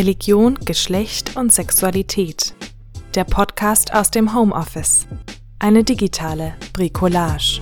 Religion, 0.00 0.58
Geschlecht 0.64 1.36
und 1.36 1.52
Sexualität. 1.52 2.54
Der 3.14 3.24
Podcast 3.24 3.92
aus 3.92 4.10
dem 4.10 4.34
Homeoffice. 4.34 5.06
Eine 5.58 5.84
digitale 5.84 6.54
Bricolage. 6.72 7.60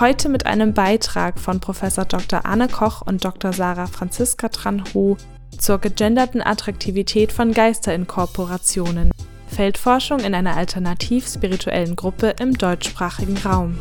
Heute 0.00 0.30
mit 0.30 0.46
einem 0.46 0.72
Beitrag 0.72 1.38
von 1.38 1.60
Prof. 1.60 1.82
Dr. 2.08 2.46
Anne 2.46 2.68
Koch 2.68 3.02
und 3.02 3.22
Dr. 3.22 3.52
Sarah 3.52 3.86
Franziska 3.86 4.48
Tranho 4.48 5.18
zur 5.58 5.78
gegenderten 5.78 6.40
Attraktivität 6.40 7.30
von 7.30 7.52
Geisterinkorporationen. 7.52 9.10
Feldforschung 9.48 10.20
in 10.20 10.34
einer 10.34 10.56
alternativ-spirituellen 10.56 11.96
Gruppe 11.96 12.34
im 12.40 12.56
deutschsprachigen 12.56 13.36
Raum. 13.36 13.76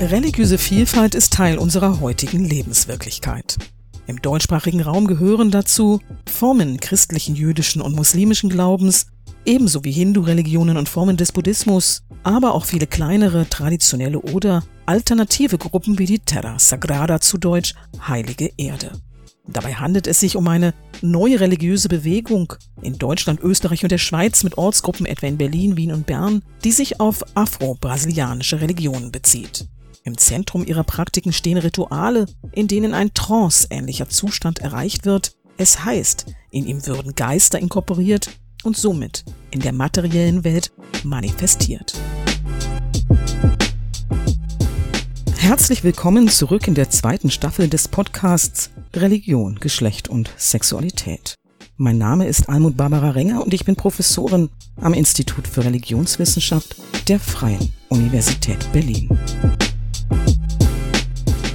Religiöse 0.00 0.56
Vielfalt 0.56 1.14
ist 1.14 1.34
Teil 1.34 1.58
unserer 1.58 2.00
heutigen 2.00 2.42
Lebenswirklichkeit. 2.42 3.58
Im 4.06 4.20
deutschsprachigen 4.20 4.80
Raum 4.80 5.06
gehören 5.06 5.50
dazu 5.50 6.00
Formen 6.28 6.80
christlichen, 6.80 7.36
jüdischen 7.36 7.80
und 7.80 7.94
muslimischen 7.94 8.50
Glaubens, 8.50 9.06
ebenso 9.44 9.84
wie 9.84 9.92
Hindu-Religionen 9.92 10.76
und 10.76 10.88
Formen 10.88 11.16
des 11.16 11.32
Buddhismus, 11.32 12.02
aber 12.22 12.54
auch 12.54 12.64
viele 12.64 12.86
kleinere, 12.86 13.48
traditionelle 13.48 14.20
oder 14.20 14.64
alternative 14.86 15.58
Gruppen 15.58 15.98
wie 15.98 16.06
die 16.06 16.18
Terra 16.18 16.58
Sagrada 16.58 17.20
zu 17.20 17.38
Deutsch 17.38 17.74
Heilige 18.06 18.50
Erde. 18.56 18.92
Dabei 19.46 19.74
handelt 19.74 20.06
es 20.06 20.20
sich 20.20 20.36
um 20.36 20.46
eine 20.46 20.72
neue 21.00 21.40
religiöse 21.40 21.88
Bewegung 21.88 22.54
in 22.80 22.98
Deutschland, 22.98 23.40
Österreich 23.40 23.82
und 23.82 23.90
der 23.90 23.98
Schweiz 23.98 24.44
mit 24.44 24.56
Ortsgruppen 24.56 25.04
etwa 25.04 25.26
in 25.26 25.36
Berlin, 25.36 25.76
Wien 25.76 25.92
und 25.92 26.06
Bern, 26.06 26.42
die 26.62 26.70
sich 26.70 27.00
auf 27.00 27.24
afro-brasilianische 27.34 28.60
Religionen 28.60 29.10
bezieht. 29.10 29.66
Im 30.04 30.18
Zentrum 30.18 30.66
ihrer 30.66 30.82
Praktiken 30.82 31.32
stehen 31.32 31.58
Rituale, 31.58 32.26
in 32.50 32.66
denen 32.66 32.92
ein 32.92 33.14
tranceähnlicher 33.14 34.08
Zustand 34.08 34.58
erreicht 34.58 35.04
wird. 35.04 35.36
Es 35.58 35.84
heißt, 35.84 36.26
in 36.50 36.66
ihm 36.66 36.84
würden 36.86 37.14
Geister 37.14 37.60
inkorporiert 37.60 38.30
und 38.64 38.76
somit 38.76 39.24
in 39.52 39.60
der 39.60 39.72
materiellen 39.72 40.42
Welt 40.42 40.72
manifestiert. 41.04 41.94
Herzlich 45.36 45.84
willkommen 45.84 46.26
zurück 46.26 46.66
in 46.66 46.74
der 46.74 46.90
zweiten 46.90 47.30
Staffel 47.30 47.68
des 47.68 47.86
Podcasts 47.86 48.70
Religion, 48.94 49.60
Geschlecht 49.60 50.08
und 50.08 50.30
Sexualität. 50.36 51.36
Mein 51.76 51.98
Name 51.98 52.26
ist 52.26 52.48
Almut 52.48 52.76
Barbara 52.76 53.10
Renger 53.10 53.44
und 53.44 53.54
ich 53.54 53.64
bin 53.64 53.76
Professorin 53.76 54.50
am 54.80 54.94
Institut 54.94 55.46
für 55.46 55.64
Religionswissenschaft 55.64 56.74
der 57.06 57.20
Freien 57.20 57.72
Universität 57.88 58.70
Berlin. 58.72 59.08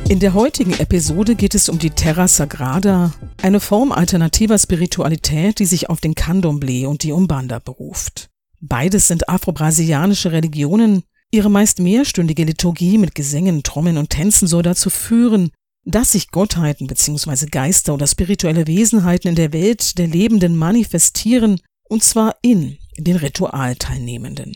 In 0.09 0.21
der 0.21 0.33
heutigen 0.33 0.71
Episode 0.71 1.35
geht 1.35 1.53
es 1.53 1.67
um 1.67 1.79
die 1.79 1.89
Terra 1.89 2.29
Sagrada, 2.29 3.13
eine 3.41 3.59
Form 3.59 3.91
alternativer 3.91 4.57
Spiritualität, 4.57 5.59
die 5.59 5.65
sich 5.65 5.89
auf 5.89 5.99
den 5.99 6.15
Candomblé 6.15 6.87
und 6.87 7.03
die 7.03 7.11
Umbanda 7.11 7.59
beruft. 7.59 8.29
Beides 8.61 9.09
sind 9.09 9.27
afro-brasilianische 9.27 10.31
Religionen. 10.31 11.03
Ihre 11.29 11.51
meist 11.51 11.79
mehrstündige 11.79 12.45
Liturgie 12.45 12.97
mit 12.97 13.15
Gesängen, 13.15 13.63
Trommeln 13.63 13.97
und 13.97 14.09
Tänzen 14.09 14.47
soll 14.47 14.63
dazu 14.63 14.89
führen, 14.89 15.51
dass 15.83 16.13
sich 16.13 16.31
Gottheiten 16.31 16.87
bzw. 16.87 17.47
Geister 17.47 17.93
oder 17.93 18.07
spirituelle 18.07 18.65
Wesenheiten 18.65 19.27
in 19.27 19.35
der 19.35 19.51
Welt 19.51 19.97
der 19.97 20.07
Lebenden 20.07 20.55
manifestieren, 20.55 21.59
und 21.83 22.01
zwar 22.01 22.37
in 22.41 22.77
den 22.97 23.17
Ritualteilnehmenden. 23.17 24.55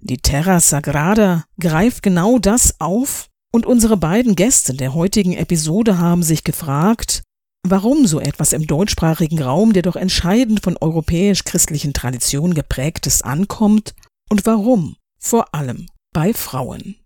Die 0.00 0.18
Terra 0.18 0.58
Sagrada 0.58 1.44
greift 1.60 2.02
genau 2.02 2.40
das 2.40 2.80
auf, 2.80 3.28
und 3.52 3.66
unsere 3.66 3.96
beiden 3.96 4.34
Gäste 4.34 4.74
der 4.74 4.94
heutigen 4.94 5.34
Episode 5.34 5.98
haben 5.98 6.22
sich 6.22 6.42
gefragt, 6.42 7.22
warum 7.62 8.06
so 8.06 8.18
etwas 8.18 8.52
im 8.52 8.66
deutschsprachigen 8.66 9.40
Raum, 9.40 9.72
der 9.72 9.82
doch 9.82 9.94
entscheidend 9.94 10.62
von 10.62 10.76
europäisch-christlichen 10.76 11.92
Traditionen 11.92 12.54
geprägtes 12.54 13.22
ankommt 13.22 13.94
und 14.28 14.46
warum 14.46 14.96
vor 15.18 15.54
allem 15.54 15.86
bei 16.12 16.34
Frauen. 16.34 16.96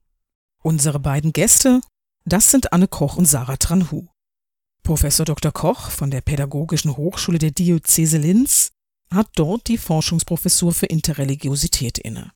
Unsere 0.63 1.01
beiden 1.01 1.33
Gäste, 1.33 1.81
das 2.25 2.51
sind 2.51 2.73
Anne 2.73 2.89
Koch 2.89 3.17
und 3.17 3.27
Sarah 3.27 3.57
Tranhu. 3.57 4.07
Professor 4.83 5.27
Dr. 5.27 5.53
Koch 5.53 5.91
von 5.91 6.11
der 6.11 6.21
Pädagogischen 6.21 6.97
Hochschule 6.97 7.39
der 7.39 7.51
Diözese 7.51 8.19
Linz 8.19 8.71
hat 9.13 9.29
dort 9.35 9.69
die 9.69 9.79
Forschungsprofessur 9.79 10.73
für 10.73 10.87
Interreligiosität 10.87 11.99
inne. 11.99 12.33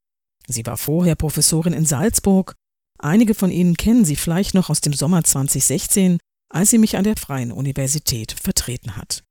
Sie 0.46 0.66
war 0.66 0.76
vorher 0.76 1.14
Professorin 1.14 1.72
in 1.72 1.86
Salzburg 1.86 2.54
Einige 3.02 3.34
von 3.34 3.50
Ihnen 3.50 3.76
kennen 3.76 4.04
sie 4.04 4.16
vielleicht 4.16 4.52
noch 4.52 4.68
aus 4.68 4.82
dem 4.82 4.92
Sommer 4.92 5.24
2016, 5.24 6.18
als 6.50 6.70
sie 6.70 6.78
mich 6.78 6.98
an 6.98 7.04
der 7.04 7.16
Freien 7.16 7.50
Universität 7.50 8.32
vertreten 8.32 8.96
hat. 8.96 9.24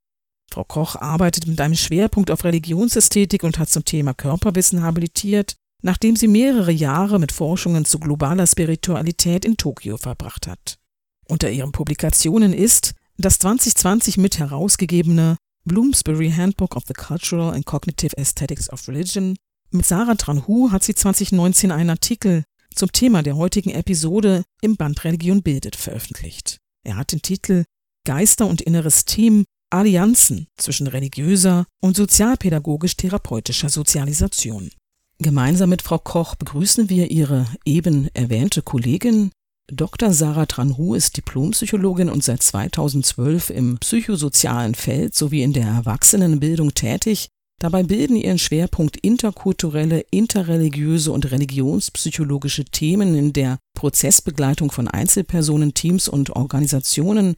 Frau 0.51 0.63
Koch 0.63 0.95
arbeitet 0.95 1.45
mit 1.45 1.61
einem 1.61 1.75
Schwerpunkt 1.75 2.31
auf 2.31 2.43
Religionsästhetik 2.43 3.43
und 3.43 3.59
hat 3.59 3.69
zum 3.69 3.85
Thema 3.85 4.15
Körperwissen 4.15 4.81
habilitiert, 4.81 5.55
nachdem 5.83 6.15
sie 6.15 6.27
mehrere 6.27 6.71
Jahre 6.71 7.19
mit 7.19 7.31
Forschungen 7.31 7.85
zu 7.85 7.99
globaler 7.99 8.47
Spiritualität 8.47 9.45
in 9.45 9.57
Tokio 9.57 9.97
verbracht 9.97 10.47
hat. 10.47 10.79
Unter 11.27 11.51
ihren 11.51 11.71
Publikationen 11.71 12.53
ist 12.53 12.93
das 13.17 13.37
2020 13.37 14.17
mit 14.17 14.39
herausgegebene 14.39 15.37
Bloomsbury 15.65 16.31
Handbook 16.31 16.75
of 16.75 16.83
the 16.87 16.93
Cultural 16.93 17.53
and 17.53 17.67
Cognitive 17.67 18.17
Aesthetics 18.17 18.71
of 18.71 18.87
Religion. 18.87 19.35
Mit 19.69 19.85
Sarah 19.85 20.15
Tranhu 20.15 20.71
hat 20.71 20.83
sie 20.83 20.95
2019 20.95 21.71
einen 21.71 21.91
Artikel 21.91 22.43
zum 22.73 22.91
Thema 22.91 23.23
der 23.23 23.35
heutigen 23.35 23.69
Episode 23.71 24.43
im 24.61 24.75
Band 24.75 25.03
Religion 25.03 25.41
bildet 25.43 25.75
veröffentlicht. 25.75 26.57
Er 26.83 26.97
hat 26.97 27.11
den 27.11 27.21
Titel 27.21 27.65
Geister 28.05 28.47
und 28.47 28.61
inneres 28.61 29.05
Team 29.05 29.45
Allianzen 29.69 30.47
zwischen 30.57 30.87
religiöser 30.87 31.65
und 31.81 31.95
sozialpädagogisch-therapeutischer 31.95 33.69
Sozialisation. 33.69 34.71
Gemeinsam 35.19 35.69
mit 35.69 35.81
Frau 35.81 35.99
Koch 35.99 36.35
begrüßen 36.35 36.89
wir 36.89 37.11
ihre 37.11 37.45
eben 37.65 38.09
erwähnte 38.13 38.61
Kollegin 38.61 39.31
Dr. 39.71 40.11
Sarah 40.11 40.47
Tranhu 40.47 40.95
ist 40.95 41.17
Diplompsychologin 41.17 42.09
und 42.09 42.23
seit 42.23 42.41
2012 42.41 43.51
im 43.51 43.77
psychosozialen 43.77 44.73
Feld 44.73 45.13
sowie 45.13 45.43
in 45.43 45.53
der 45.53 45.67
Erwachsenenbildung 45.67 46.73
tätig 46.73 47.29
Dabei 47.59 47.83
bilden 47.83 48.15
ihren 48.15 48.39
Schwerpunkt 48.39 48.95
interkulturelle, 48.97 50.05
interreligiöse 50.11 51.11
und 51.11 51.29
religionspsychologische 51.29 52.63
Themen 52.63 53.15
in 53.15 53.33
der 53.33 53.59
Prozessbegleitung 53.77 54.71
von 54.71 54.87
Einzelpersonen, 54.87 55.73
Teams 55.73 56.07
und 56.07 56.29
Organisationen. 56.29 57.35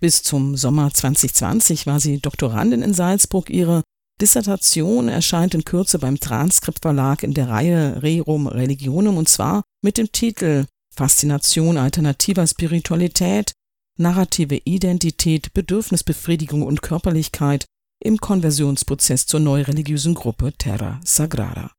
Bis 0.00 0.24
zum 0.24 0.56
Sommer 0.56 0.92
2020 0.92 1.86
war 1.86 2.00
sie 2.00 2.18
Doktorandin 2.18 2.82
in 2.82 2.94
Salzburg. 2.94 3.48
Ihre 3.48 3.84
Dissertation 4.20 5.08
erscheint 5.08 5.54
in 5.54 5.64
Kürze 5.64 5.98
beim 5.98 6.18
Transkript 6.18 6.80
Verlag 6.82 7.22
in 7.22 7.32
der 7.32 7.48
Reihe 7.48 8.02
Rerum 8.02 8.48
Religionum 8.48 9.18
und 9.18 9.28
zwar 9.28 9.62
mit 9.82 9.98
dem 9.98 10.10
Titel 10.10 10.66
Faszination 10.94 11.78
alternativer 11.78 12.46
Spiritualität, 12.46 13.52
narrative 13.96 14.60
Identität, 14.64 15.52
Bedürfnisbefriedigung 15.54 16.62
und 16.62 16.82
Körperlichkeit 16.82 17.66
im 18.02 18.16
Konversionsprozess 18.16 19.26
zur 19.26 19.40
neureligiösen 19.40 20.14
Gruppe 20.14 20.52
Terra 20.56 21.00
Sagrada. 21.04 21.70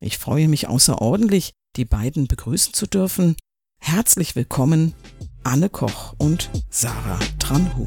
Ich 0.00 0.16
freue 0.18 0.48
mich 0.48 0.66
außerordentlich, 0.66 1.52
die 1.76 1.84
beiden 1.84 2.26
begrüßen 2.26 2.72
zu 2.72 2.86
dürfen. 2.86 3.36
Herzlich 3.78 4.34
willkommen, 4.34 4.94
Anne 5.44 5.68
Koch 5.68 6.14
und 6.16 6.50
Sarah 6.70 7.18
Tranhu. 7.38 7.84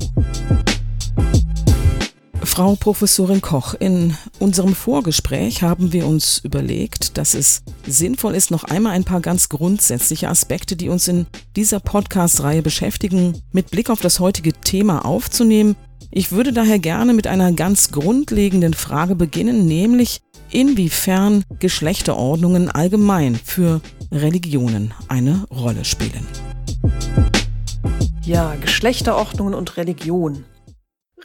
Frau 2.44 2.76
Professorin 2.76 3.42
Koch, 3.42 3.74
in 3.76 4.16
unserem 4.40 4.76
Vorgespräch 4.76 5.64
haben 5.64 5.94
wir 5.94 6.06
uns 6.06 6.40
überlegt, 6.40 7.18
dass 7.18 7.34
es 7.34 7.64
sinnvoll 7.88 8.36
ist, 8.36 8.52
noch 8.52 8.64
einmal 8.64 8.94
ein 8.94 9.06
paar 9.06 9.22
ganz 9.22 9.50
grundsätzliche 9.50 10.28
Aspekte, 10.28 10.76
die 10.76 10.90
uns 10.90 11.08
in 11.08 11.28
dieser 11.56 11.80
Podcast-Reihe 11.80 12.62
beschäftigen, 12.62 13.42
mit 13.52 13.72
Blick 13.72 13.90
auf 13.90 14.02
das 14.02 14.20
heutige 14.20 14.54
Thema 14.54 15.06
aufzunehmen 15.06 15.76
ich 16.10 16.32
würde 16.32 16.54
daher 16.54 16.80
gerne 16.80 17.14
mit 17.14 17.28
einer 17.28 17.52
ganz 17.54 17.92
grundlegenden 17.92 18.74
Frage 18.74 19.16
beginnen, 19.16 19.66
nämlich 19.66 20.22
inwiefern 20.50 21.44
Geschlechterordnungen 21.60 22.70
allgemein 22.70 23.36
für 23.36 23.82
Religionen 24.12 24.94
eine 25.08 25.46
Rolle 25.52 25.86
spielen. 25.86 26.28
Ja, 28.24 28.56
Geschlechterordnungen 28.56 29.54
und 29.54 29.78
Religion. 29.78 30.46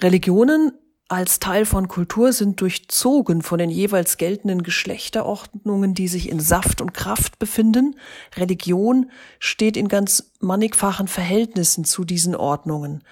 Religionen 0.00 0.72
als 1.08 1.38
Teil 1.38 1.66
von 1.66 1.86
Kultur 1.86 2.32
sind 2.32 2.60
durchzogen 2.60 3.42
von 3.42 3.58
den 3.58 3.70
jeweils 3.70 4.16
geltenden 4.16 4.64
Geschlechterordnungen, 4.64 5.94
die 5.94 6.08
sich 6.08 6.28
in 6.28 6.40
Saft 6.40 6.80
und 6.80 6.94
Kraft 6.94 7.38
befinden. 7.38 7.94
Religion 8.34 9.10
steht 9.38 9.76
in 9.76 9.86
ganz 9.86 10.32
mannigfachen 10.40 11.06
Verhältnissen 11.06 11.84
zu 11.84 12.04
diesen 12.04 12.34
Ordnungen. 12.34 13.04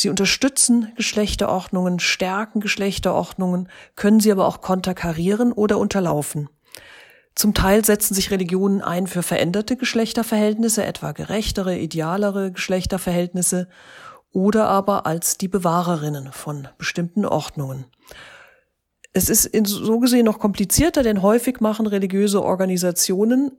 Sie 0.00 0.10
unterstützen 0.10 0.92
Geschlechterordnungen, 0.94 1.98
stärken 1.98 2.60
Geschlechterordnungen, 2.60 3.68
können 3.96 4.20
sie 4.20 4.30
aber 4.30 4.46
auch 4.46 4.60
konterkarieren 4.60 5.50
oder 5.50 5.76
unterlaufen. 5.78 6.48
Zum 7.34 7.52
Teil 7.52 7.84
setzen 7.84 8.14
sich 8.14 8.30
Religionen 8.30 8.80
ein 8.80 9.08
für 9.08 9.24
veränderte 9.24 9.76
Geschlechterverhältnisse, 9.76 10.84
etwa 10.84 11.10
gerechtere, 11.10 11.76
idealere 11.76 12.52
Geschlechterverhältnisse, 12.52 13.68
oder 14.30 14.68
aber 14.68 15.04
als 15.04 15.36
die 15.36 15.48
Bewahrerinnen 15.48 16.30
von 16.30 16.68
bestimmten 16.78 17.24
Ordnungen. 17.24 17.84
Es 19.12 19.28
ist 19.28 19.50
so 19.66 19.98
gesehen 19.98 20.26
noch 20.26 20.38
komplizierter, 20.38 21.02
denn 21.02 21.22
häufig 21.22 21.58
machen 21.58 21.88
religiöse 21.88 22.44
Organisationen 22.44 23.50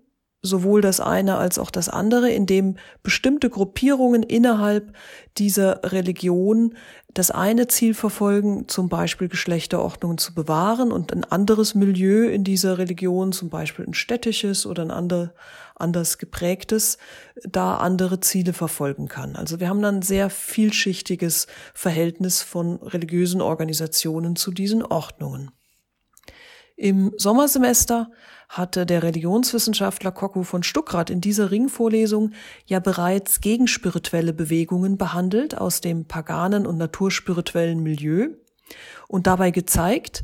sowohl 0.41 0.81
das 0.81 1.01
eine 1.01 1.37
als 1.37 1.59
auch 1.59 1.69
das 1.69 1.89
andere, 1.89 2.31
indem 2.31 2.77
bestimmte 3.03 3.49
Gruppierungen 3.49 4.23
innerhalb 4.23 4.93
dieser 5.37 5.91
Religion 5.91 6.75
das 7.13 7.31
eine 7.31 7.67
Ziel 7.67 7.93
verfolgen, 7.93 8.67
zum 8.67 8.87
Beispiel 8.87 9.27
Geschlechterordnungen 9.27 10.17
zu 10.17 10.33
bewahren 10.33 10.91
und 10.91 11.11
ein 11.11 11.25
anderes 11.25 11.75
Milieu 11.75 12.29
in 12.29 12.43
dieser 12.43 12.77
Religion, 12.77 13.31
zum 13.31 13.49
Beispiel 13.49 13.85
ein 13.85 13.93
städtisches 13.93 14.65
oder 14.65 14.83
ein 14.83 14.91
ander, 14.91 15.33
anders 15.75 16.17
geprägtes, 16.19 16.97
da 17.43 17.77
andere 17.77 18.19
Ziele 18.19 18.53
verfolgen 18.53 19.07
kann. 19.07 19.35
Also 19.35 19.59
wir 19.59 19.67
haben 19.67 19.81
dann 19.81 19.97
ein 19.97 20.01
sehr 20.03 20.29
vielschichtiges 20.29 21.47
Verhältnis 21.73 22.41
von 22.41 22.75
religiösen 22.77 23.41
Organisationen 23.41 24.35
zu 24.35 24.51
diesen 24.51 24.83
Ordnungen. 24.83 25.51
Im 26.75 27.11
Sommersemester 27.17 28.09
hatte 28.49 28.87
der 28.87 29.03
Religionswissenschaftler 29.03 30.11
Kocku 30.11 30.43
von 30.43 30.63
Stuckrad 30.63 31.11
in 31.11 31.21
dieser 31.21 31.51
Ringvorlesung 31.51 32.31
ja 32.65 32.79
bereits 32.79 33.41
gegenspirituelle 33.41 34.33
Bewegungen 34.33 34.97
behandelt 34.97 35.55
aus 35.55 35.81
dem 35.81 36.05
paganen 36.05 36.65
und 36.65 36.77
naturspirituellen 36.77 37.81
Milieu 37.81 38.29
und 39.07 39.27
dabei 39.27 39.51
gezeigt, 39.51 40.23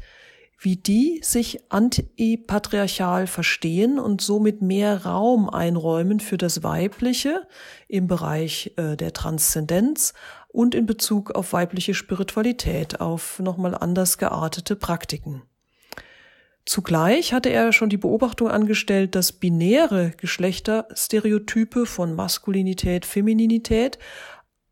wie 0.58 0.76
die 0.76 1.20
sich 1.24 1.60
antipatriarchal 1.70 3.28
verstehen 3.28 4.00
und 4.00 4.22
somit 4.22 4.62
mehr 4.62 5.06
Raum 5.06 5.50
einräumen 5.50 6.20
für 6.20 6.38
das 6.38 6.64
Weibliche 6.64 7.48
im 7.88 8.08
Bereich 8.08 8.74
äh, 8.78 8.96
der 8.96 9.14
Transzendenz 9.14 10.14
und 10.48 10.74
in 10.74 10.88
Bezug 10.88 11.32
auf 11.32 11.54
weibliche 11.54 11.94
Spiritualität, 11.94 13.02
auf 13.02 13.40
nochmal 13.40 13.76
anders 13.76 14.18
geartete 14.18 14.76
Praktiken. 14.76 15.44
Zugleich 16.66 17.32
hatte 17.32 17.50
er 17.50 17.74
schon 17.74 17.90
die 17.90 17.98
Beobachtung 17.98 18.50
angestellt, 18.50 19.14
dass 19.14 19.32
binäre 19.32 20.14
Geschlechterstereotype 20.18 21.86
von 21.86 22.16
Maskulinität, 22.16 23.06
Femininität 23.06 24.00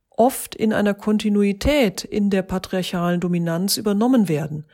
oft 0.09 0.55
in 0.55 0.73
einer 0.73 0.93
Kontinuität 0.93 2.03
in 2.03 2.29
der 2.29 2.41
patriarchalen 2.41 3.19
Dominanz 3.19 3.77
übernommen 3.77 4.27
werden. 4.27 4.65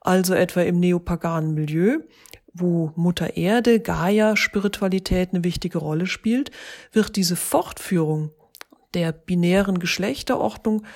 Also 0.00 0.34
etwa 0.34 0.62
im 0.62 0.78
neopaganen 0.78 1.54
Milieu, 1.54 2.00
wo 2.52 2.92
Mutter 2.94 3.36
Erde, 3.36 3.80
Gaia, 3.80 4.36
Spiritualität 4.36 5.30
eine 5.32 5.44
wichtige 5.44 5.78
Rolle 5.78 6.06
spielt, 6.06 6.50
wird 6.92 7.16
diese 7.16 7.36
Fortführung 7.36 8.32
der 8.94 9.12
binären 9.12 9.78
Geschlechterordnung 9.78 10.86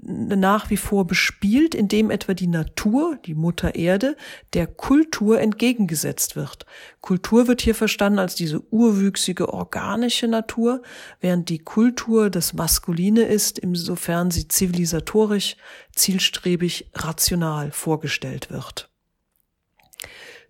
nach 0.00 0.70
wie 0.70 0.76
vor 0.76 1.06
bespielt, 1.06 1.74
indem 1.74 2.10
etwa 2.10 2.34
die 2.34 2.46
Natur, 2.46 3.18
die 3.24 3.34
Mutter 3.34 3.74
Erde, 3.74 4.16
der 4.52 4.66
Kultur 4.66 5.40
entgegengesetzt 5.40 6.36
wird. 6.36 6.66
Kultur 7.00 7.46
wird 7.48 7.62
hier 7.62 7.74
verstanden 7.74 8.18
als 8.18 8.34
diese 8.34 8.62
urwüchsige 8.72 9.52
organische 9.52 10.28
Natur, 10.28 10.82
während 11.20 11.48
die 11.48 11.58
Kultur 11.58 12.30
das 12.30 12.52
Maskuline 12.52 13.22
ist, 13.22 13.58
insofern 13.58 14.30
sie 14.30 14.48
zivilisatorisch, 14.48 15.56
zielstrebig, 15.92 16.90
rational 16.94 17.70
vorgestellt 17.70 18.50
wird. 18.50 18.93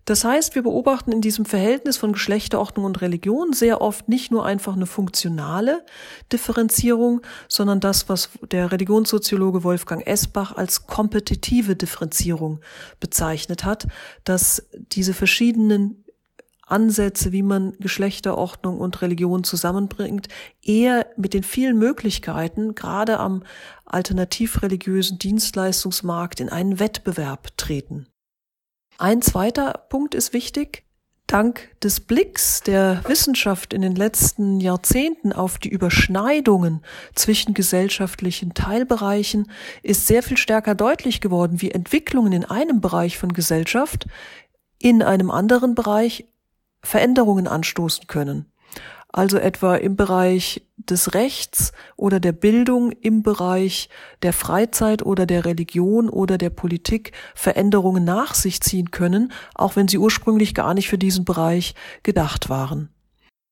Das 0.05 0.23
heißt, 0.23 0.53
wir 0.53 0.61
beobachten 0.61 1.11
in 1.11 1.21
diesem 1.21 1.45
Verhältnis 1.45 1.97
von 1.97 2.13
Geschlechterordnung 2.13 2.85
und 2.85 3.01
Religion 3.01 3.53
sehr 3.53 3.81
oft 3.81 4.07
nicht 4.07 4.31
nur 4.31 4.45
einfach 4.45 4.75
eine 4.75 4.85
funktionale 4.85 5.83
Differenzierung, 6.31 7.21
sondern 7.47 7.79
das, 7.79 8.07
was 8.07 8.29
der 8.51 8.71
Religionssoziologe 8.71 9.63
Wolfgang 9.63 10.05
Esbach 10.05 10.55
als 10.55 10.85
kompetitive 10.85 11.75
Differenzierung 11.75 12.61
bezeichnet 12.99 13.65
hat, 13.65 13.87
dass 14.23 14.67
diese 14.91 15.15
verschiedenen 15.15 16.05
Ansätze, 16.67 17.31
wie 17.31 17.43
man 17.43 17.73
Geschlechterordnung 17.79 18.79
und 18.79 19.01
Religion 19.01 19.43
zusammenbringt, 19.43 20.27
eher 20.61 21.07
mit 21.17 21.33
den 21.33 21.43
vielen 21.43 21.77
Möglichkeiten, 21.77 22.75
gerade 22.75 23.19
am 23.19 23.43
alternativreligiösen 23.85 25.17
Dienstleistungsmarkt, 25.17 26.39
in 26.39 26.49
einen 26.49 26.79
Wettbewerb 26.79 27.55
treten. 27.57 28.07
Ein 28.97 29.21
zweiter 29.21 29.85
Punkt 29.89 30.15
ist 30.15 30.31
wichtig. 30.31 30.83
Dank 31.27 31.69
des 31.81 31.99
Blicks 31.99 32.61
der 32.61 33.01
Wissenschaft 33.07 33.73
in 33.73 33.81
den 33.81 33.95
letzten 33.95 34.59
Jahrzehnten 34.59 35.33
auf 35.33 35.57
die 35.57 35.69
Überschneidungen 35.69 36.81
zwischen 37.13 37.53
gesellschaftlichen 37.53 38.53
Teilbereichen 38.53 39.51
ist 39.81 40.07
sehr 40.07 40.23
viel 40.23 40.37
stärker 40.37 40.75
deutlich 40.75 41.19
geworden, 41.19 41.61
wie 41.61 41.71
Entwicklungen 41.71 42.31
in 42.31 42.45
einem 42.45 42.79
Bereich 42.79 43.17
von 43.17 43.33
Gesellschaft 43.33 44.05
in 44.79 45.01
einem 45.01 45.31
anderen 45.31 45.73
Bereich 45.73 46.25
Veränderungen 46.83 47.47
anstoßen 47.47 48.05
können 48.07 48.45
also 49.15 49.37
etwa 49.37 49.75
im 49.75 49.95
Bereich 49.95 50.61
des 50.75 51.13
Rechts 51.13 51.71
oder 51.95 52.19
der 52.19 52.33
Bildung, 52.33 52.91
im 52.91 53.23
Bereich 53.23 53.87
der 54.23 54.33
Freizeit 54.33 55.05
oder 55.05 55.25
der 55.25 55.45
Religion 55.45 56.09
oder 56.09 56.37
der 56.37 56.49
Politik 56.49 57.13
Veränderungen 57.33 58.03
nach 58.03 58.35
sich 58.35 58.59
ziehen 58.59 58.91
können, 58.91 59.31
auch 59.53 59.77
wenn 59.77 59.87
sie 59.87 59.99
ursprünglich 59.99 60.53
gar 60.53 60.73
nicht 60.73 60.89
für 60.89 60.97
diesen 60.97 61.23
Bereich 61.23 61.75
gedacht 62.03 62.49
waren. 62.49 62.89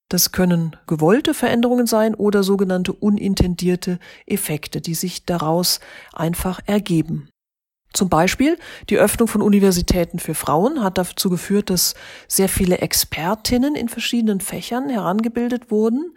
Das 0.10 0.34
können 0.34 0.76
gewollte 0.86 1.34
Veränderungen 1.34 1.88
sein 1.88 2.14
oder 2.14 2.44
sogenannte 2.44 2.92
unintendierte 2.92 4.00
Effekte, 4.28 4.82
die 4.82 4.96
sich 4.96 5.26
daraus 5.26 5.80
einfach 6.12 6.60
ergeben. 6.66 7.30
Zum 7.94 8.10
Beispiel 8.10 8.58
die 8.90 8.98
Öffnung 8.98 9.28
von 9.28 9.44
Universitäten 9.44 10.18
für 10.18 10.34
Frauen 10.34 10.84
hat 10.84 10.98
dazu 10.98 11.30
geführt, 11.30 11.70
dass 11.70 11.94
sehr 12.28 12.50
viele 12.50 12.80
Expertinnen 12.80 13.76
in 13.76 13.88
verschiedenen 13.88 14.42
Fächern 14.42 14.90
herangebildet 14.90 15.70
wurden, 15.70 16.12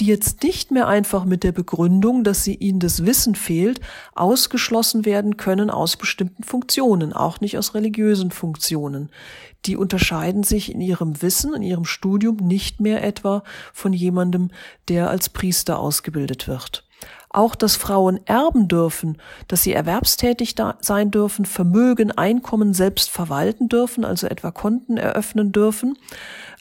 die 0.00 0.06
jetzt 0.06 0.42
nicht 0.42 0.70
mehr 0.70 0.88
einfach 0.88 1.26
mit 1.26 1.44
der 1.44 1.52
Begründung, 1.52 2.24
dass 2.24 2.44
sie 2.44 2.54
ihnen 2.54 2.80
das 2.80 3.04
Wissen 3.04 3.34
fehlt, 3.34 3.80
ausgeschlossen 4.14 5.04
werden 5.04 5.36
können 5.36 5.68
aus 5.68 5.98
bestimmten 5.98 6.44
Funktionen, 6.44 7.12
auch 7.12 7.42
nicht 7.42 7.58
aus 7.58 7.74
religiösen 7.74 8.30
Funktionen. 8.30 9.10
Die 9.66 9.76
unterscheiden 9.76 10.44
sich 10.44 10.72
in 10.72 10.80
ihrem 10.80 11.20
Wissen, 11.20 11.52
in 11.52 11.62
ihrem 11.62 11.84
Studium 11.84 12.36
nicht 12.36 12.80
mehr 12.80 13.04
etwa 13.04 13.42
von 13.74 13.92
jemandem, 13.92 14.50
der 14.88 15.10
als 15.10 15.28
Priester 15.28 15.78
ausgebildet 15.78 16.48
wird 16.48 16.87
auch, 17.30 17.54
dass 17.54 17.76
Frauen 17.76 18.20
erben 18.26 18.68
dürfen, 18.68 19.18
dass 19.48 19.62
sie 19.62 19.72
erwerbstätig 19.72 20.54
sein 20.80 21.10
dürfen, 21.10 21.44
Vermögen, 21.44 22.10
Einkommen 22.12 22.74
selbst 22.74 23.10
verwalten 23.10 23.68
dürfen, 23.68 24.04
also 24.04 24.26
etwa 24.26 24.50
Konten 24.50 24.96
eröffnen 24.96 25.52
dürfen. 25.52 25.98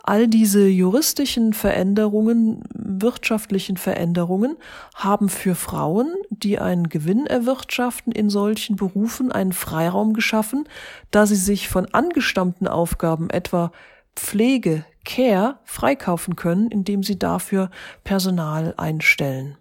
All 0.04 0.28
diese 0.28 0.68
juristischen 0.68 1.52
Veränderungen, 1.54 2.64
wirtschaftlichen 2.74 3.76
Veränderungen 3.76 4.56
haben 4.96 5.28
für 5.28 5.54
Frauen, 5.54 6.14
die 6.30 6.60
einen 6.60 6.88
Gewinn 6.88 7.26
erwirtschaften 7.26 8.14
in 8.14 8.30
solchen 8.30 8.78
Berufen, 8.78 9.32
einen 9.32 9.52
Freiraum 9.52 10.14
geschaffen, 10.14 10.68
da 11.12 11.26
sie 11.26 11.36
sich 11.36 11.68
von 11.68 11.94
angestammten 11.94 12.68
Aufgaben 12.68 13.30
etwa 13.30 13.72
Pflege, 14.16 14.86
Care 15.04 15.60
freikaufen 15.64 16.36
können, 16.36 16.70
indem 16.70 17.04
sie 17.04 17.20
dafür 17.20 17.70
Personal 18.04 18.74
einstellen. 18.78 19.58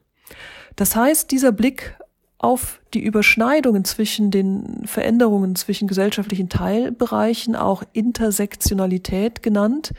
Das 0.76 0.94
heißt, 0.94 1.30
dieser 1.30 1.52
Blick 1.52 1.96
auf 2.38 2.80
die 2.92 3.02
Überschneidungen 3.02 3.84
zwischen 3.84 4.30
den 4.30 4.86
Veränderungen 4.86 5.56
zwischen 5.56 5.88
gesellschaftlichen 5.88 6.48
Teilbereichen, 6.48 7.56
auch 7.56 7.82
Intersektionalität 7.92 9.42
genannt, 9.42 9.92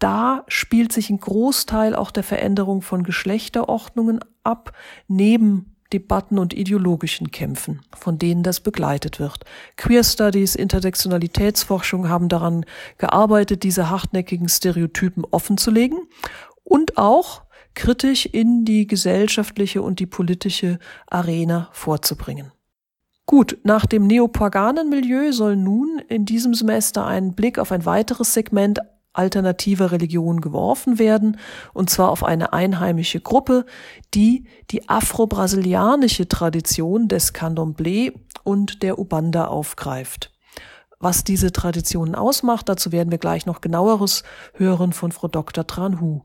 da 0.00 0.42
spielt 0.48 0.92
sich 0.92 1.10
ein 1.10 1.20
Großteil 1.20 1.94
auch 1.94 2.10
der 2.10 2.24
Veränderung 2.24 2.82
von 2.82 3.04
Geschlechterordnungen 3.04 4.18
ab, 4.42 4.72
neben 5.06 5.76
Debatten 5.92 6.38
und 6.38 6.54
ideologischen 6.54 7.30
Kämpfen, 7.30 7.82
von 7.96 8.18
denen 8.18 8.42
das 8.42 8.60
begleitet 8.60 9.20
wird. 9.20 9.44
Queer 9.76 10.02
Studies, 10.02 10.56
Intersektionalitätsforschung 10.56 12.08
haben 12.08 12.28
daran 12.28 12.64
gearbeitet, 12.98 13.62
diese 13.62 13.90
hartnäckigen 13.90 14.48
Stereotypen 14.48 15.24
offenzulegen 15.30 16.00
und 16.64 16.98
auch 16.98 17.42
kritisch 17.74 18.26
in 18.26 18.64
die 18.64 18.86
gesellschaftliche 18.86 19.82
und 19.82 20.00
die 20.00 20.06
politische 20.06 20.78
Arena 21.06 21.68
vorzubringen. 21.72 22.52
Gut, 23.26 23.58
nach 23.62 23.86
dem 23.86 24.06
neopaganen 24.06 24.88
Milieu 24.88 25.32
soll 25.32 25.56
nun 25.56 26.00
in 26.08 26.24
diesem 26.24 26.54
Semester 26.54 27.06
ein 27.06 27.34
Blick 27.34 27.58
auf 27.58 27.72
ein 27.72 27.86
weiteres 27.86 28.34
Segment 28.34 28.80
alternativer 29.12 29.92
Religion 29.92 30.40
geworfen 30.40 30.98
werden, 30.98 31.38
und 31.74 31.90
zwar 31.90 32.10
auf 32.10 32.24
eine 32.24 32.52
einheimische 32.52 33.20
Gruppe, 33.20 33.66
die 34.14 34.46
die 34.70 34.88
afro-brasilianische 34.88 36.28
Tradition 36.28 37.08
des 37.08 37.34
Candomblé 37.34 38.12
und 38.42 38.82
der 38.82 38.98
Ubanda 38.98 39.46
aufgreift. 39.46 40.32
Was 40.98 41.24
diese 41.24 41.52
Traditionen 41.52 42.14
ausmacht, 42.14 42.68
dazu 42.68 42.92
werden 42.92 43.10
wir 43.10 43.18
gleich 43.18 43.44
noch 43.44 43.60
genaueres 43.60 44.22
hören 44.54 44.92
von 44.92 45.12
Frau 45.12 45.28
Dr. 45.28 45.66
Tranhu. 45.66 46.22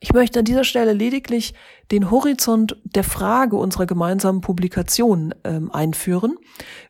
Ich 0.00 0.12
möchte 0.12 0.38
an 0.38 0.44
dieser 0.44 0.64
Stelle 0.64 0.92
lediglich 0.92 1.54
den 1.90 2.10
Horizont 2.10 2.76
der 2.84 3.02
Frage 3.02 3.56
unserer 3.56 3.86
gemeinsamen 3.86 4.40
Publikation 4.40 5.34
ähm, 5.42 5.72
einführen. 5.72 6.36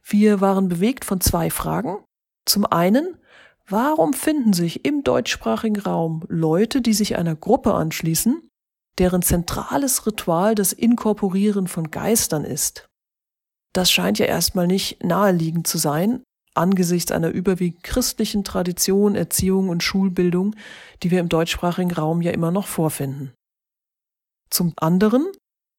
Wir 0.04 0.42
waren 0.42 0.68
bewegt 0.68 1.06
von 1.06 1.20
zwei 1.20 1.48
Fragen. 1.48 2.04
Zum 2.44 2.66
einen, 2.66 3.16
warum 3.66 4.12
finden 4.12 4.52
sich 4.52 4.84
im 4.84 5.04
deutschsprachigen 5.04 5.80
Raum 5.80 6.24
Leute, 6.28 6.82
die 6.82 6.92
sich 6.92 7.16
einer 7.16 7.34
Gruppe 7.34 7.72
anschließen, 7.72 8.42
deren 8.98 9.22
zentrales 9.22 10.06
Ritual 10.06 10.54
das 10.54 10.74
Inkorporieren 10.74 11.66
von 11.66 11.90
Geistern 11.90 12.44
ist? 12.44 12.88
Das 13.72 13.90
scheint 13.90 14.18
ja 14.18 14.26
erstmal 14.26 14.66
nicht 14.66 15.02
naheliegend 15.02 15.66
zu 15.66 15.78
sein, 15.78 16.22
angesichts 16.58 17.12
einer 17.12 17.30
überwiegend 17.30 17.82
christlichen 17.82 18.44
Tradition, 18.44 19.14
Erziehung 19.14 19.68
und 19.68 19.82
Schulbildung, 19.82 20.54
die 21.02 21.10
wir 21.10 21.20
im 21.20 21.28
deutschsprachigen 21.28 21.92
Raum 21.92 22.20
ja 22.20 22.32
immer 22.32 22.50
noch 22.50 22.66
vorfinden. 22.66 23.32
Zum 24.50 24.72
anderen, 24.76 25.26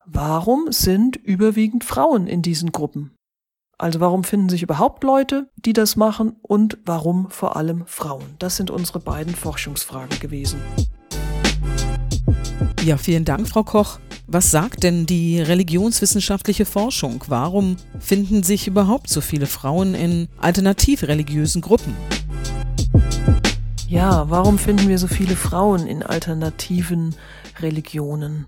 warum 0.05 0.71
sind 0.71 1.15
überwiegend 1.15 1.83
Frauen 1.83 2.27
in 2.27 2.41
diesen 2.41 2.71
Gruppen? 2.71 3.15
Also 3.77 3.99
warum 4.01 4.23
finden 4.23 4.49
sich 4.49 4.61
überhaupt 4.61 5.03
Leute, 5.03 5.49
die 5.55 5.73
das 5.73 5.95
machen 5.95 6.35
und 6.41 6.77
warum 6.85 7.29
vor 7.29 7.55
allem 7.55 7.85
Frauen? 7.85 8.35
Das 8.37 8.57
sind 8.57 8.71
unsere 8.71 8.99
beiden 8.99 9.33
Forschungsfragen 9.33 10.19
gewesen. 10.19 10.59
Ja, 12.83 12.97
vielen 12.97 13.23
Dank, 13.23 13.47
Frau 13.47 13.63
Koch. 13.63 13.99
Was 14.31 14.51
sagt 14.51 14.83
denn 14.83 15.07
die 15.07 15.41
religionswissenschaftliche 15.41 16.65
Forschung? 16.65 17.23
Warum 17.29 17.77
finden 17.99 18.43
sich 18.43 18.67
überhaupt 18.67 19.09
so 19.09 19.21
viele 19.21 19.47
Frauen 19.47 19.95
in 19.95 20.27
alternativ-religiösen 20.37 21.63
Gruppen? 21.63 21.95
Ja, 23.87 24.29
warum 24.29 24.59
finden 24.59 24.87
wir 24.87 24.99
so 24.99 25.07
viele 25.07 25.35
Frauen 25.35 25.87
in 25.87 26.03
alternativen 26.03 27.15
Religionen? 27.59 28.45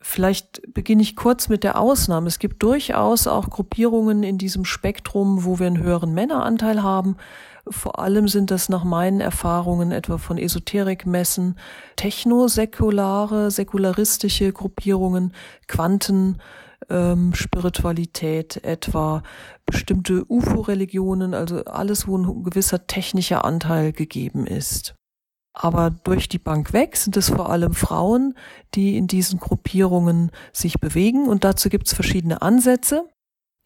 Vielleicht 0.00 0.62
beginne 0.74 1.02
ich 1.02 1.14
kurz 1.14 1.48
mit 1.48 1.62
der 1.62 1.78
Ausnahme. 1.78 2.26
Es 2.26 2.40
gibt 2.40 2.60
durchaus 2.64 3.28
auch 3.28 3.50
Gruppierungen 3.50 4.24
in 4.24 4.36
diesem 4.36 4.64
Spektrum, 4.64 5.44
wo 5.44 5.60
wir 5.60 5.68
einen 5.68 5.78
höheren 5.78 6.12
Männeranteil 6.12 6.82
haben. 6.82 7.18
Vor 7.70 7.98
allem 7.98 8.28
sind 8.28 8.50
das 8.50 8.68
nach 8.68 8.84
meinen 8.84 9.20
Erfahrungen 9.20 9.92
etwa 9.92 10.18
von 10.18 10.38
Esoterikmessen 10.38 11.58
technosäkulare, 11.96 13.50
säkularistische 13.50 14.52
Gruppierungen, 14.52 15.32
Quanten, 15.66 16.38
ähm, 16.88 17.34
Spiritualität, 17.34 18.62
etwa 18.64 19.22
bestimmte 19.66 20.24
UFO-Religionen, 20.28 21.34
also 21.34 21.64
alles, 21.64 22.06
wo 22.06 22.16
ein 22.16 22.44
gewisser 22.44 22.86
technischer 22.86 23.44
Anteil 23.44 23.92
gegeben 23.92 24.46
ist. 24.46 24.94
Aber 25.52 25.90
durch 25.90 26.28
die 26.28 26.38
Bank 26.38 26.72
weg 26.72 26.96
sind 26.96 27.16
es 27.16 27.30
vor 27.30 27.50
allem 27.50 27.74
Frauen, 27.74 28.34
die 28.74 28.96
in 28.96 29.08
diesen 29.08 29.40
Gruppierungen 29.40 30.30
sich 30.52 30.78
bewegen 30.78 31.26
und 31.26 31.42
dazu 31.42 31.68
gibt 31.68 31.88
es 31.88 31.94
verschiedene 31.94 32.42
Ansätze. 32.42 33.08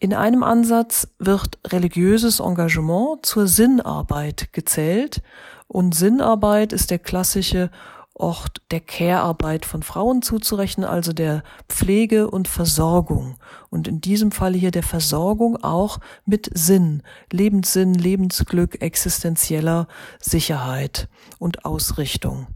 In 0.02 0.14
einem 0.14 0.42
Ansatz 0.42 1.06
wird 1.21 1.61
religiöses 1.64 2.40
Engagement 2.40 3.25
zur 3.25 3.47
Sinnarbeit 3.47 4.52
gezählt 4.52 5.23
und 5.68 5.94
Sinnarbeit 5.94 6.73
ist 6.73 6.90
der 6.90 6.99
klassische 6.99 7.71
Ort 8.12 8.62
der 8.73 8.80
Care-Arbeit 8.80 9.64
von 9.64 9.85
Frauen 9.85 10.21
zuzurechnen, 10.21 10.88
also 10.88 11.12
der 11.12 11.44
Pflege 11.68 12.28
und 12.28 12.49
Versorgung. 12.49 13.37
Und 13.71 13.87
in 13.87 14.00
diesem 14.00 14.32
Fall 14.32 14.54
hier 14.54 14.73
der 14.73 14.82
Versorgung 14.82 15.62
auch 15.62 16.00
mit 16.26 16.50
Sinn, 16.52 17.04
Lebenssinn, 17.30 17.94
Lebensglück, 17.94 18.82
existenzieller 18.82 19.87
Sicherheit 20.18 21.06
und 21.38 21.64
Ausrichtung. 21.64 22.49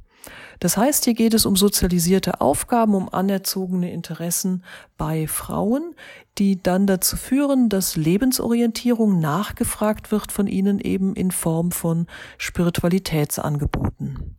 Das 0.61 0.77
heißt, 0.77 1.05
hier 1.05 1.15
geht 1.15 1.35
es 1.35 1.47
um 1.47 1.57
sozialisierte 1.57 2.41
Aufgaben, 2.41 2.95
um 2.95 3.09
anerzogene 3.13 3.93
Interessen 3.93 4.65
bei 4.97 5.27
Frauen, 5.27 5.95
die 6.39 6.63
dann 6.63 6.87
dazu 6.87 7.17
führen, 7.17 7.69
dass 7.69 7.97
Lebensorientierung 7.97 9.21
nachgefragt 9.21 10.11
wird 10.11 10.33
von 10.33 10.47
ihnen 10.47 10.81
eben 10.81 11.15
in 11.15 11.31
Form 11.31 11.73
von 11.73 12.07
Spiritualitätsangeboten. 12.39 14.37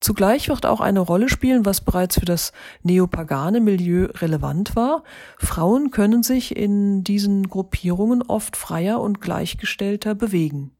Zugleich 0.00 0.48
wird 0.48 0.64
auch 0.64 0.80
eine 0.80 1.00
Rolle 1.00 1.28
spielen, 1.28 1.66
was 1.66 1.82
bereits 1.82 2.18
für 2.18 2.24
das 2.24 2.52
neopagane 2.82 3.60
Milieu 3.60 4.06
relevant 4.14 4.74
war. 4.74 5.04
Frauen 5.38 5.90
können 5.90 6.22
sich 6.22 6.56
in 6.56 7.04
diesen 7.04 7.50
Gruppierungen 7.50 8.22
oft 8.22 8.56
freier 8.56 9.00
und 9.00 9.20
gleichgestellter 9.20 10.14
bewegen. 10.14 10.72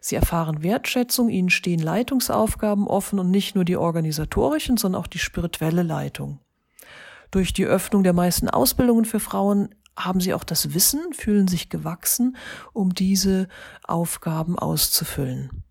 Sie 0.00 0.16
erfahren 0.16 0.62
Wertschätzung, 0.62 1.28
ihnen 1.28 1.50
stehen 1.50 1.80
Leitungsaufgaben 1.80 2.86
offen 2.86 3.18
und 3.18 3.30
nicht 3.30 3.54
nur 3.54 3.64
die 3.64 3.76
organisatorischen, 3.76 4.76
sondern 4.76 5.00
auch 5.00 5.06
die 5.06 5.18
spirituelle 5.18 5.82
Leitung. 5.82 6.40
Durch 7.30 7.52
die 7.52 7.66
Öffnung 7.66 8.02
der 8.02 8.12
meisten 8.14 8.48
Ausbildungen 8.48 9.04
für 9.04 9.20
Frauen 9.20 9.74
haben 9.96 10.20
sie 10.20 10.32
auch 10.34 10.44
das 10.44 10.74
Wissen, 10.74 11.12
fühlen 11.12 11.48
sich 11.48 11.68
gewachsen, 11.68 12.36
um 12.72 12.94
diese 12.94 13.48
Aufgaben 13.82 14.58
auszufüllen. 14.58 15.64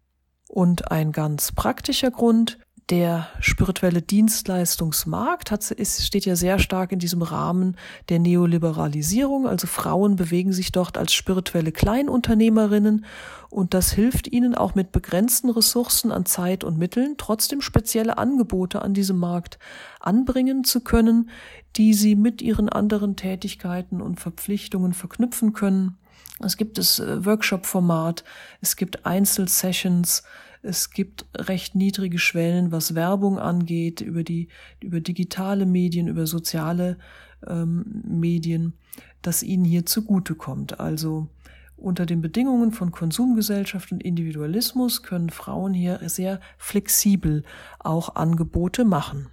Und 0.47 0.91
ein 0.91 1.11
ganz 1.11 1.51
praktischer 1.51 2.11
Grund, 2.11 2.59
der 2.89 3.27
spirituelle 3.41 4.01
Dienstleistungsmarkt 4.01 5.51
hat, 5.51 5.69
ist, 5.71 6.05
steht 6.05 6.25
ja 6.25 6.37
sehr 6.37 6.57
stark 6.57 6.93
in 6.93 6.99
diesem 6.99 7.21
Rahmen 7.21 7.75
der 8.07 8.19
Neoliberalisierung. 8.19 9.45
Also 9.45 9.67
Frauen 9.67 10.15
bewegen 10.15 10.53
sich 10.53 10.71
dort 10.71 10.97
als 10.97 11.13
spirituelle 11.13 11.73
Kleinunternehmerinnen 11.73 13.05
und 13.49 13.73
das 13.73 13.91
hilft 13.91 14.27
ihnen 14.27 14.55
auch 14.55 14.73
mit 14.73 14.93
begrenzten 14.93 15.49
Ressourcen 15.49 16.11
an 16.11 16.25
Zeit 16.25 16.63
und 16.63 16.77
Mitteln 16.77 17.15
trotzdem 17.17 17.61
spezielle 17.61 18.17
Angebote 18.17 18.81
an 18.81 18.93
diesem 18.93 19.17
Markt 19.17 19.59
anbringen 19.99 20.63
zu 20.63 20.81
können, 20.81 21.29
die 21.75 21.93
sie 21.93 22.15
mit 22.15 22.41
ihren 22.41 22.69
anderen 22.69 23.17
Tätigkeiten 23.17 24.01
und 24.01 24.19
Verpflichtungen 24.19 24.93
verknüpfen 24.93 25.51
können. 25.51 25.97
Es 26.39 26.55
gibt 26.55 26.77
das 26.77 26.99
äh, 26.99 27.25
Workshop-Format, 27.25 28.23
es 28.61 28.75
gibt 28.75 29.05
Einzelsessions, 29.05 30.23
es 30.67 30.91
gibt 30.91 31.25
recht 31.35 31.75
niedrige 31.75 32.19
Schwellen, 32.19 32.71
was 32.71 32.93
Werbung 32.93 33.39
angeht, 33.39 34.01
über 34.01 34.23
die, 34.23 34.49
über 34.81 34.99
digitale 34.99 35.65
Medien, 35.65 36.07
über 36.07 36.27
soziale 36.27 36.97
ähm, 37.47 38.03
Medien, 38.05 38.73
das 39.21 39.43
ihnen 39.43 39.63
hier 39.63 39.85
zugutekommt. 39.85 40.79
Also 40.79 41.29
unter 41.77 42.05
den 42.05 42.21
Bedingungen 42.21 42.71
von 42.71 42.91
Konsumgesellschaft 42.91 43.91
und 43.91 44.03
Individualismus 44.03 45.03
können 45.03 45.29
Frauen 45.29 45.73
hier 45.73 46.01
sehr 46.09 46.39
flexibel 46.57 47.43
auch 47.79 48.15
Angebote 48.15 48.83
machen. 48.83 49.29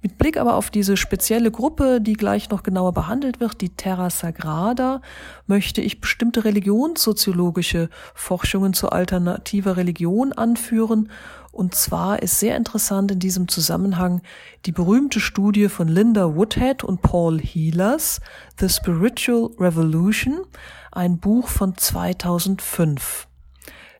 Mit 0.00 0.16
Blick 0.16 0.36
aber 0.36 0.54
auf 0.54 0.70
diese 0.70 0.96
spezielle 0.96 1.50
Gruppe, 1.50 2.00
die 2.00 2.12
gleich 2.12 2.50
noch 2.50 2.62
genauer 2.62 2.92
behandelt 2.92 3.40
wird, 3.40 3.60
die 3.60 3.70
Terra 3.70 4.10
Sagrada, 4.10 5.02
möchte 5.48 5.80
ich 5.80 6.00
bestimmte 6.00 6.44
religionssoziologische 6.44 7.88
Forschungen 8.14 8.74
zu 8.74 8.90
alternativer 8.90 9.76
Religion 9.76 10.32
anführen. 10.32 11.10
Und 11.50 11.74
zwar 11.74 12.22
ist 12.22 12.38
sehr 12.38 12.56
interessant 12.56 13.10
in 13.10 13.18
diesem 13.18 13.48
Zusammenhang 13.48 14.22
die 14.66 14.72
berühmte 14.72 15.18
Studie 15.18 15.68
von 15.68 15.88
Linda 15.88 16.36
Woodhead 16.36 16.84
und 16.84 17.02
Paul 17.02 17.40
Healers, 17.40 18.20
The 18.60 18.68
Spiritual 18.68 19.50
Revolution, 19.58 20.42
ein 20.92 21.18
Buch 21.18 21.48
von 21.48 21.76
2005. 21.76 23.27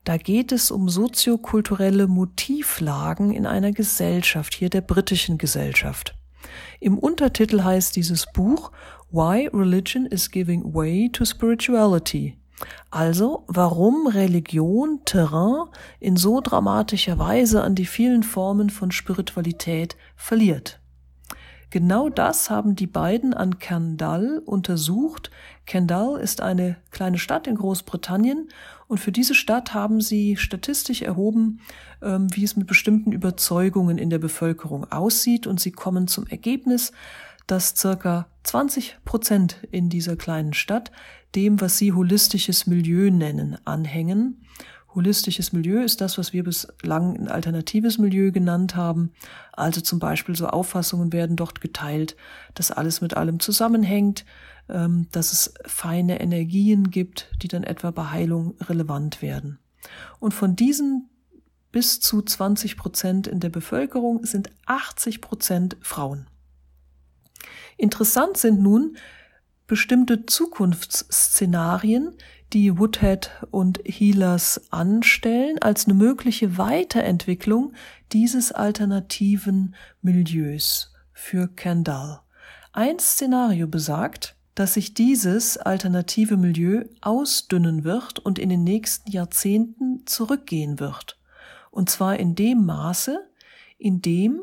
Da 0.08 0.16
geht 0.16 0.52
es 0.52 0.70
um 0.70 0.88
soziokulturelle 0.88 2.06
Motivlagen 2.06 3.30
in 3.30 3.44
einer 3.44 3.72
Gesellschaft, 3.72 4.54
hier 4.54 4.70
der 4.70 4.80
britischen 4.80 5.36
Gesellschaft. 5.36 6.14
Im 6.80 6.96
Untertitel 6.96 7.62
heißt 7.62 7.94
dieses 7.94 8.24
Buch 8.32 8.72
Why 9.10 9.50
Religion 9.52 10.06
is 10.06 10.30
Giving 10.30 10.72
Way 10.72 11.10
to 11.12 11.26
Spirituality. 11.26 12.38
Also, 12.90 13.44
warum 13.48 14.06
Religion 14.06 15.00
Terrain 15.04 15.68
in 16.00 16.16
so 16.16 16.40
dramatischer 16.40 17.18
Weise 17.18 17.62
an 17.62 17.74
die 17.74 17.84
vielen 17.84 18.22
Formen 18.22 18.70
von 18.70 18.90
Spiritualität 18.90 19.94
verliert. 20.16 20.80
Genau 21.70 22.08
das 22.08 22.48
haben 22.48 22.76
die 22.76 22.86
beiden 22.86 23.34
an 23.34 23.58
Kendall 23.58 24.40
untersucht. 24.46 25.30
Kendall 25.66 26.18
ist 26.18 26.40
eine 26.40 26.76
kleine 26.92 27.18
Stadt 27.18 27.46
in 27.46 27.56
Großbritannien 27.56 28.48
und 28.88 28.98
für 28.98 29.12
diese 29.12 29.34
Stadt 29.34 29.74
haben 29.74 30.00
sie 30.00 30.36
statistisch 30.36 31.02
erhoben, 31.02 31.60
ähm, 32.02 32.34
wie 32.34 32.42
es 32.42 32.56
mit 32.56 32.66
bestimmten 32.66 33.12
Überzeugungen 33.12 33.98
in 33.98 34.08
der 34.08 34.18
Bevölkerung 34.18 34.90
aussieht. 34.90 35.46
Und 35.46 35.60
sie 35.60 35.72
kommen 35.72 36.08
zum 36.08 36.26
Ergebnis, 36.26 36.92
dass 37.46 37.76
circa 37.76 38.28
20 38.44 38.96
Prozent 39.04 39.58
in 39.70 39.90
dieser 39.90 40.16
kleinen 40.16 40.54
Stadt 40.54 40.90
dem, 41.34 41.60
was 41.60 41.76
sie 41.76 41.92
holistisches 41.92 42.66
Milieu 42.66 43.10
nennen, 43.10 43.58
anhängen 43.66 44.40
Holistisches 44.94 45.52
Milieu 45.52 45.82
ist 45.82 46.00
das, 46.00 46.16
was 46.16 46.32
wir 46.32 46.44
bislang 46.44 47.16
ein 47.16 47.28
alternatives 47.28 47.98
Milieu 47.98 48.32
genannt 48.32 48.74
haben. 48.74 49.12
Also 49.52 49.80
zum 49.80 49.98
Beispiel 49.98 50.34
so 50.34 50.46
Auffassungen 50.46 51.12
werden 51.12 51.36
dort 51.36 51.60
geteilt, 51.60 52.16
dass 52.54 52.70
alles 52.70 53.00
mit 53.00 53.14
allem 53.14 53.38
zusammenhängt, 53.38 54.24
ähm, 54.68 55.06
dass 55.12 55.32
es 55.32 55.54
feine 55.66 56.20
Energien 56.20 56.90
gibt, 56.90 57.30
die 57.42 57.48
dann 57.48 57.64
etwa 57.64 57.90
bei 57.90 58.10
Heilung 58.10 58.56
relevant 58.62 59.20
werden. 59.20 59.58
Und 60.20 60.32
von 60.32 60.56
diesen 60.56 61.08
bis 61.70 62.00
zu 62.00 62.22
20 62.22 62.76
Prozent 62.76 63.26
in 63.26 63.40
der 63.40 63.50
Bevölkerung 63.50 64.24
sind 64.24 64.50
80 64.66 65.20
Prozent 65.20 65.76
Frauen. 65.80 66.26
Interessant 67.76 68.36
sind 68.38 68.60
nun 68.60 68.96
bestimmte 69.66 70.24
Zukunftsszenarien, 70.24 72.14
die 72.52 72.78
Woodhead 72.78 73.30
und 73.50 73.80
Healers 73.84 74.60
anstellen 74.70 75.58
als 75.60 75.86
eine 75.86 75.94
mögliche 75.94 76.56
Weiterentwicklung 76.56 77.72
dieses 78.12 78.52
alternativen 78.52 79.74
Milieus 80.00 80.92
für 81.12 81.48
Kendall. 81.48 82.20
Ein 82.72 82.98
Szenario 82.98 83.66
besagt, 83.66 84.36
dass 84.54 84.74
sich 84.74 84.94
dieses 84.94 85.56
alternative 85.58 86.36
Milieu 86.36 86.84
ausdünnen 87.00 87.84
wird 87.84 88.18
und 88.18 88.38
in 88.38 88.48
den 88.48 88.64
nächsten 88.64 89.10
Jahrzehnten 89.10 90.06
zurückgehen 90.06 90.80
wird. 90.80 91.18
Und 91.70 91.90
zwar 91.90 92.18
in 92.18 92.34
dem 92.34 92.64
Maße, 92.64 93.20
in 93.78 94.02
dem 94.02 94.40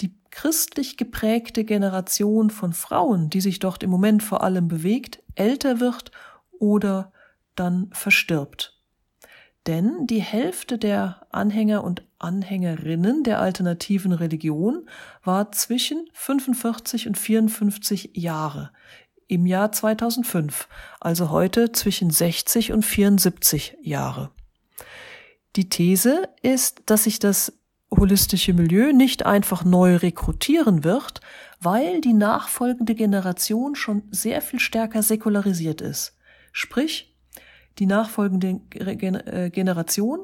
die 0.00 0.14
christlich 0.30 0.96
geprägte 0.96 1.64
Generation 1.64 2.48
von 2.50 2.72
Frauen, 2.72 3.28
die 3.28 3.40
sich 3.40 3.58
dort 3.58 3.82
im 3.82 3.90
Moment 3.90 4.22
vor 4.22 4.42
allem 4.42 4.68
bewegt, 4.68 5.22
älter 5.34 5.80
wird 5.80 6.10
oder 6.58 7.12
dann 7.54 7.90
verstirbt. 7.92 8.76
Denn 9.66 10.06
die 10.06 10.22
Hälfte 10.22 10.78
der 10.78 11.26
Anhänger 11.30 11.84
und 11.84 12.02
Anhängerinnen 12.18 13.24
der 13.24 13.40
alternativen 13.40 14.12
Religion 14.12 14.88
war 15.22 15.52
zwischen 15.52 16.08
45 16.12 17.08
und 17.08 17.18
54 17.18 18.10
Jahre 18.14 18.72
im 19.30 19.46
Jahr 19.46 19.70
2005, 19.70 20.66
also 20.98 21.30
heute 21.30 21.70
zwischen 21.70 22.10
60 22.10 22.72
und 22.72 22.84
74 22.84 23.76
Jahre. 23.80 24.32
Die 25.54 25.68
These 25.68 26.28
ist, 26.42 26.82
dass 26.86 27.04
sich 27.04 27.20
das 27.20 27.52
holistische 27.96 28.54
Milieu 28.54 28.92
nicht 28.92 29.26
einfach 29.26 29.64
neu 29.64 29.96
rekrutieren 29.96 30.82
wird, 30.82 31.20
weil 31.60 32.00
die 32.00 32.12
nachfolgende 32.12 32.94
Generation 32.94 33.76
schon 33.76 34.02
sehr 34.10 34.42
viel 34.42 34.58
stärker 34.58 35.02
säkularisiert 35.02 35.80
ist. 35.80 36.16
Sprich, 36.52 37.09
die 37.80 37.86
nachfolgende 37.86 38.60
äh, 38.74 39.50
Generation 39.50 40.20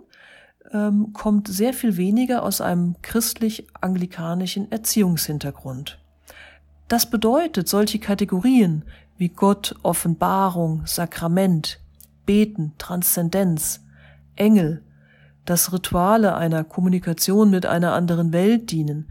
ähm, 0.73 1.13
kommt 1.13 1.49
sehr 1.49 1.73
viel 1.73 1.97
weniger 1.97 2.43
aus 2.43 2.61
einem 2.61 2.97
christlich-anglikanischen 3.03 4.71
Erziehungshintergrund. 4.71 5.99
Das 6.89 7.11
bedeutet, 7.11 7.69
solche 7.69 7.99
Kategorien 7.99 8.85
wie 9.17 9.31
Gott, 9.31 9.75
Offenbarung, 9.83 10.83
Sakrament, 10.85 11.81
Beten, 12.27 12.75
Transzendenz, 12.79 13.81
Engel, 14.37 14.83
das 15.47 15.73
Rituale 15.73 16.35
einer 16.35 16.63
Kommunikation 16.63 17.51
mit 17.51 17.67
einer 17.67 17.95
anderen 17.95 18.33
Welt 18.33 18.71
dienen, 18.71 19.11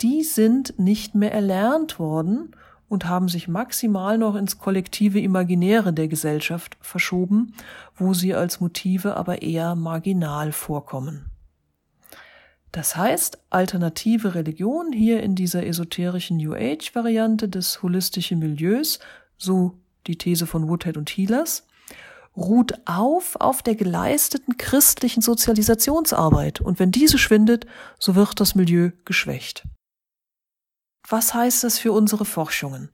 die 0.00 0.22
sind 0.22 0.78
nicht 0.78 1.14
mehr 1.14 1.32
erlernt 1.32 1.98
worden 1.98 2.50
und 2.88 3.06
haben 3.06 3.28
sich 3.28 3.48
maximal 3.48 4.18
noch 4.18 4.34
ins 4.34 4.58
kollektive 4.58 5.20
Imaginäre 5.20 5.92
der 5.92 6.08
Gesellschaft 6.08 6.76
verschoben, 6.80 7.54
wo 7.96 8.14
sie 8.14 8.34
als 8.34 8.60
Motive 8.60 9.16
aber 9.16 9.42
eher 9.42 9.74
marginal 9.74 10.52
vorkommen. 10.52 11.30
Das 12.72 12.96
heißt, 12.96 13.38
alternative 13.50 14.34
Religion 14.34 14.92
hier 14.92 15.22
in 15.22 15.34
dieser 15.34 15.66
esoterischen 15.66 16.36
New 16.36 16.54
Age 16.54 16.94
Variante 16.94 17.48
des 17.48 17.82
holistischen 17.82 18.38
Milieus, 18.38 18.98
so 19.36 19.78
die 20.06 20.18
These 20.18 20.46
von 20.46 20.68
Woodhead 20.68 20.96
und 20.96 21.08
Healers, 21.08 21.66
ruht 22.36 22.74
auf 22.84 23.36
auf 23.36 23.62
der 23.62 23.74
geleisteten 23.74 24.56
christlichen 24.58 25.22
Sozialisationsarbeit 25.22 26.60
und 26.60 26.78
wenn 26.78 26.92
diese 26.92 27.18
schwindet, 27.18 27.66
so 27.98 28.14
wird 28.14 28.38
das 28.38 28.54
Milieu 28.54 28.90
geschwächt. 29.04 29.64
Was 31.08 31.32
heißt 31.32 31.64
das 31.64 31.78
für 31.78 31.92
unsere 31.92 32.24
Forschungen? 32.24 32.90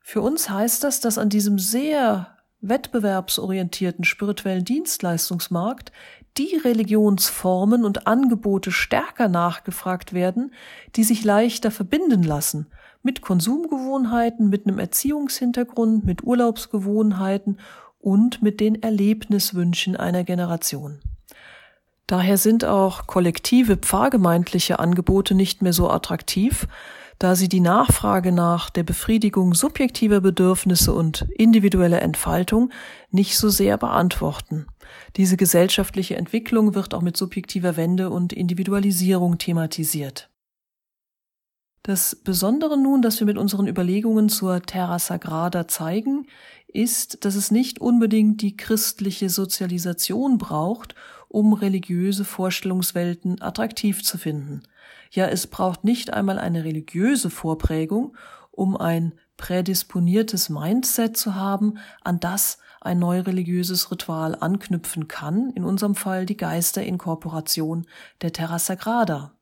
Für 0.00 0.22
uns 0.22 0.48
heißt 0.48 0.82
das, 0.84 1.00
dass 1.00 1.18
an 1.18 1.28
diesem 1.28 1.58
sehr 1.58 2.28
wettbewerbsorientierten 2.62 4.04
spirituellen 4.04 4.64
Dienstleistungsmarkt 4.64 5.92
die 6.38 6.56
Religionsformen 6.56 7.84
und 7.84 8.06
Angebote 8.06 8.72
stärker 8.72 9.28
nachgefragt 9.28 10.14
werden, 10.14 10.52
die 10.96 11.04
sich 11.04 11.24
leichter 11.24 11.70
verbinden 11.70 12.22
lassen 12.22 12.68
mit 13.02 13.20
Konsumgewohnheiten, 13.20 14.48
mit 14.48 14.66
einem 14.66 14.78
Erziehungshintergrund, 14.78 16.04
mit 16.04 16.22
Urlaubsgewohnheiten 16.22 17.58
und 18.00 18.42
mit 18.42 18.60
den 18.60 18.82
Erlebniswünschen 18.82 19.96
einer 19.96 20.24
Generation. 20.24 21.00
Daher 22.06 22.38
sind 22.38 22.64
auch 22.64 23.06
kollektive 23.06 23.76
pfarrgemeindliche 23.76 24.78
Angebote 24.78 25.34
nicht 25.34 25.62
mehr 25.62 25.72
so 25.72 25.90
attraktiv, 25.90 26.66
da 27.22 27.36
sie 27.36 27.48
die 27.48 27.60
Nachfrage 27.60 28.32
nach 28.32 28.68
der 28.68 28.82
Befriedigung 28.82 29.54
subjektiver 29.54 30.20
Bedürfnisse 30.20 30.92
und 30.92 31.28
individueller 31.36 32.02
Entfaltung 32.02 32.70
nicht 33.12 33.38
so 33.38 33.48
sehr 33.48 33.78
beantworten. 33.78 34.66
Diese 35.14 35.36
gesellschaftliche 35.36 36.16
Entwicklung 36.16 36.74
wird 36.74 36.94
auch 36.94 37.00
mit 37.00 37.16
subjektiver 37.16 37.76
Wende 37.76 38.10
und 38.10 38.32
Individualisierung 38.32 39.38
thematisiert. 39.38 40.30
Das 41.84 42.16
Besondere 42.16 42.76
nun, 42.76 43.02
das 43.02 43.20
wir 43.20 43.26
mit 43.28 43.38
unseren 43.38 43.68
Überlegungen 43.68 44.28
zur 44.28 44.60
Terra 44.62 44.98
Sagrada 44.98 45.68
zeigen, 45.68 46.26
ist, 46.66 47.24
dass 47.24 47.36
es 47.36 47.52
nicht 47.52 47.80
unbedingt 47.80 48.42
die 48.42 48.56
christliche 48.56 49.30
Sozialisation 49.30 50.38
braucht, 50.38 50.96
um 51.28 51.52
religiöse 51.52 52.24
Vorstellungswelten 52.24 53.40
attraktiv 53.40 54.02
zu 54.02 54.18
finden. 54.18 54.62
Ja, 55.14 55.26
es 55.26 55.46
braucht 55.46 55.84
nicht 55.84 56.14
einmal 56.14 56.38
eine 56.38 56.64
religiöse 56.64 57.28
Vorprägung, 57.28 58.16
um 58.50 58.78
ein 58.78 59.12
prädisponiertes 59.36 60.48
Mindset 60.48 61.18
zu 61.18 61.34
haben, 61.34 61.76
an 62.02 62.18
das 62.18 62.56
ein 62.80 62.98
neureligiöses 62.98 63.90
Ritual 63.90 64.34
anknüpfen 64.40 65.08
kann, 65.08 65.50
in 65.50 65.64
unserem 65.64 65.94
Fall 65.94 66.24
die 66.24 66.38
Geisterinkorporation 66.38 67.86
der 68.22 68.32
Terra 68.32 68.58
Sagrada, 68.58 69.34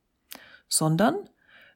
sondern 0.69 1.15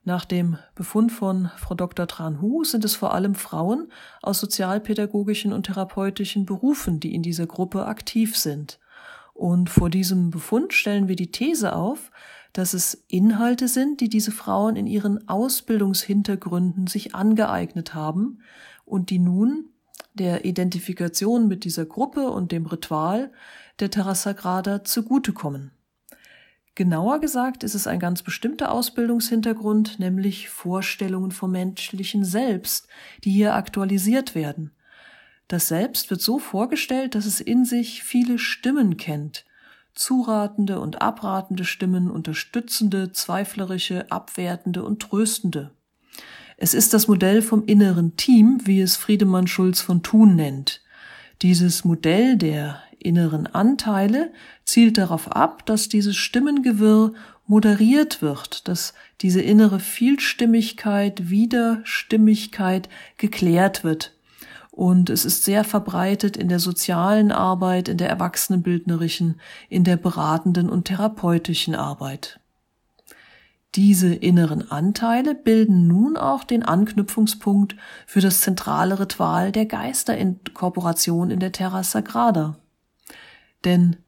nach 0.03 0.25
dem 0.25 0.59
Befund 0.75 1.13
von 1.13 1.51
Frau 1.57 1.77
Dr. 1.77 2.09
Tranhu 2.09 2.65
sind 2.65 2.85
es 2.85 2.97
vor 2.97 3.15
allem 3.15 3.37
Frauen 3.37 3.93
aus 4.23 4.41
sozialpädagogischen 4.41 5.53
und 5.53 5.67
therapeutischen 5.67 6.47
Berufen, 6.47 6.99
die 6.99 7.15
in 7.15 7.23
dieser 7.23 7.47
Gruppe 7.47 7.87
aktiv 7.87 8.37
sind. 8.37 8.81
Und 9.35 9.71
vor 9.71 9.89
diesem 9.89 10.31
Befund 10.31 10.73
stellen 10.75 11.07
wir 11.07 11.17
die 11.17 11.31
These 11.31 11.75
auf, 11.75 12.11
dass 12.55 12.73
es 12.73 13.05
Inhalte 13.09 13.69
sind, 13.69 14.01
die 14.01 14.09
diese 14.09 14.31
Frauen 14.31 14.77
in 14.77 14.87
ihren 14.87 15.29
Ausbildungshintergründen 15.29 16.87
sich 16.87 17.15
angeeignet 17.15 17.95
haben 17.95 18.39
und 18.87 19.11
die 19.11 19.19
nun 19.19 19.67
der 20.15 20.45
Identifikation 20.45 21.49
mit 21.49 21.65
dieser 21.65 21.85
Gruppe 21.85 22.31
und 22.31 22.53
dem 22.53 22.67
Ritual 22.67 23.33
der 23.81 23.91
Terra 23.91 24.15
Sagrada 24.15 24.85
zugutekommen. 24.85 25.73
Genauer 26.77 27.21
gesagt 27.21 27.65
ist 27.65 27.75
es 27.75 27.89
ein 27.89 27.99
ganz 27.99 28.23
bestimmter 28.23 28.71
Ausbildungshintergrund, 28.71 29.99
nämlich 29.99 30.49
Vorstellungen 30.49 31.33
vom 31.33 31.51
menschlichen 31.51 32.25
Selbst, 32.25 32.87
die 33.25 33.33
hier 33.33 33.55
aktualisiert 33.55 34.37
werden. 34.37 34.71
Das 35.49 35.67
Selbst 35.67 36.09
wird 36.11 36.21
so 36.21 36.39
vorgestellt, 36.39 37.17
dass 37.17 37.27
es 37.27 37.41
in 37.41 37.65
sich 37.65 38.05
viele 38.05 38.39
Stimmen 38.39 38.97
kennt, 38.97 39.45
zuratende 39.95 40.81
und 40.81 41.03
abratende 41.03 41.65
Stimmen, 41.65 42.11
unterstützende, 42.11 43.13
zweiflerische, 43.13 44.11
abwertende 44.11 44.83
und 44.83 45.01
tröstende. 45.01 45.71
Es 46.57 46.75
ist 46.75 46.95
das 46.95 47.09
Modell 47.09 47.43
vom 47.43 47.65
inneren 47.65 48.17
Team, 48.17 48.61
wie 48.65 48.81
es 48.81 48.97
Friedemann 48.97 49.47
Schulz 49.47 49.81
von 49.81 50.03
Thun 50.03 50.37
nennt. 50.37 50.83
Dieses 51.43 51.85
Modell 51.85 52.37
der 52.37 52.81
inneren 52.99 53.47
Anteile 53.47 54.33
zielt 54.65 54.99
darauf 54.99 55.31
ab, 55.31 55.67
dass 55.67 55.89
dieses 55.89 56.17
Stimmengewirr 56.17 57.13
moderiert 57.47 58.23
wird, 58.23 58.69
dass 58.69 58.95
diese 59.21 59.43
innere 59.43 59.81
Vielstimmigkeit, 59.81 61.29
Widerstimmigkeit 61.29 62.89
geklärt 63.19 63.85
wird, 63.85 64.14
und 64.75 65.09
es 65.09 65.25
ist 65.25 65.45
sehr 65.45 65.63
verbreitet 65.63 66.37
in 66.37 66.49
der 66.49 66.59
sozialen 66.59 67.31
Arbeit, 67.31 67.89
in 67.89 67.97
der 67.97 68.09
erwachsenenbildnerischen, 68.09 69.41
in 69.69 69.85
der 69.85 69.97
beratenden 69.97 70.69
und 70.69 70.87
therapeutischen 70.87 71.77
Arbeit. 71.77 72.41
Diese 73.77 74.13
inneren 74.13 74.73
Anteile 74.73 75.37
bilden 75.37 75.87
nun 75.87 76.17
auch 76.17 76.43
den 76.43 76.65
Anknüpfungspunkt 76.65 77.77
für 78.05 78.21
das 78.21 78.41
zentrale 78.41 78.99
Ritual 78.99 79.53
der 79.53 79.67
Geisterinkorporation 79.67 81.31
in 81.31 81.39
der 81.39 81.53
Terra 81.53 81.85
Sagrada. 81.85 82.59
Denn 83.65 83.99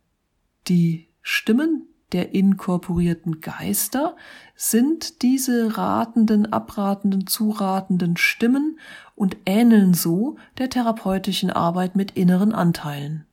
die 0.67 1.07
Stimmen 1.23 1.87
der 2.13 2.35
inkorporierten 2.35 3.41
Geister 3.41 4.17
sind 4.55 5.23
diese 5.23 5.77
ratenden, 5.77 6.53
abratenden, 6.53 7.27
zuratenden 7.27 8.17
Stimmen 8.17 8.79
und 9.17 9.37
ähneln 9.47 9.95
so 9.95 10.37
der 10.59 10.71
therapeutischen 10.71 11.51
Arbeit 11.51 11.97
mit 11.97 12.13
inneren 12.13 12.53
Anteilen. 12.53 13.27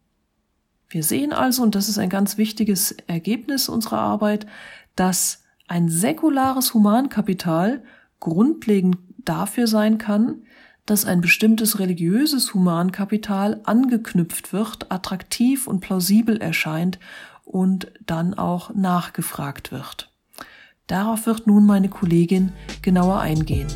Wir 0.90 1.04
sehen 1.04 1.34
also, 1.34 1.62
und 1.62 1.76
das 1.76 1.90
ist 1.90 2.00
ein 2.00 2.10
ganz 2.10 2.38
wichtiges 2.38 2.96
Ergebnis 3.08 3.70
unserer 3.70 4.00
Arbeit, 4.00 4.48
dass 4.96 5.44
ein 5.68 5.90
säkulares 5.90 6.74
Humankapital 6.74 7.84
grundlegend 8.20 8.98
dafür 9.18 9.68
sein 9.68 9.98
kann, 9.98 10.44
dass 10.86 11.06
ein 11.06 11.22
bestimmtes 11.22 11.80
religiöses 11.80 12.54
Humankapital 12.54 13.62
angeknüpft 13.64 14.54
wird, 14.54 14.92
attraktiv 14.92 15.68
und 15.68 15.80
plausibel 15.80 16.38
erscheint 16.38 17.00
und 17.44 17.92
dann 18.06 18.34
auch 18.34 18.74
nachgefragt 18.74 19.72
wird. 19.72 20.12
Darauf 20.88 21.26
wird 21.26 21.48
nun 21.48 21.66
meine 21.66 21.90
Kollegin 21.90 22.52
genauer 22.82 23.20
eingehen. 23.20 23.68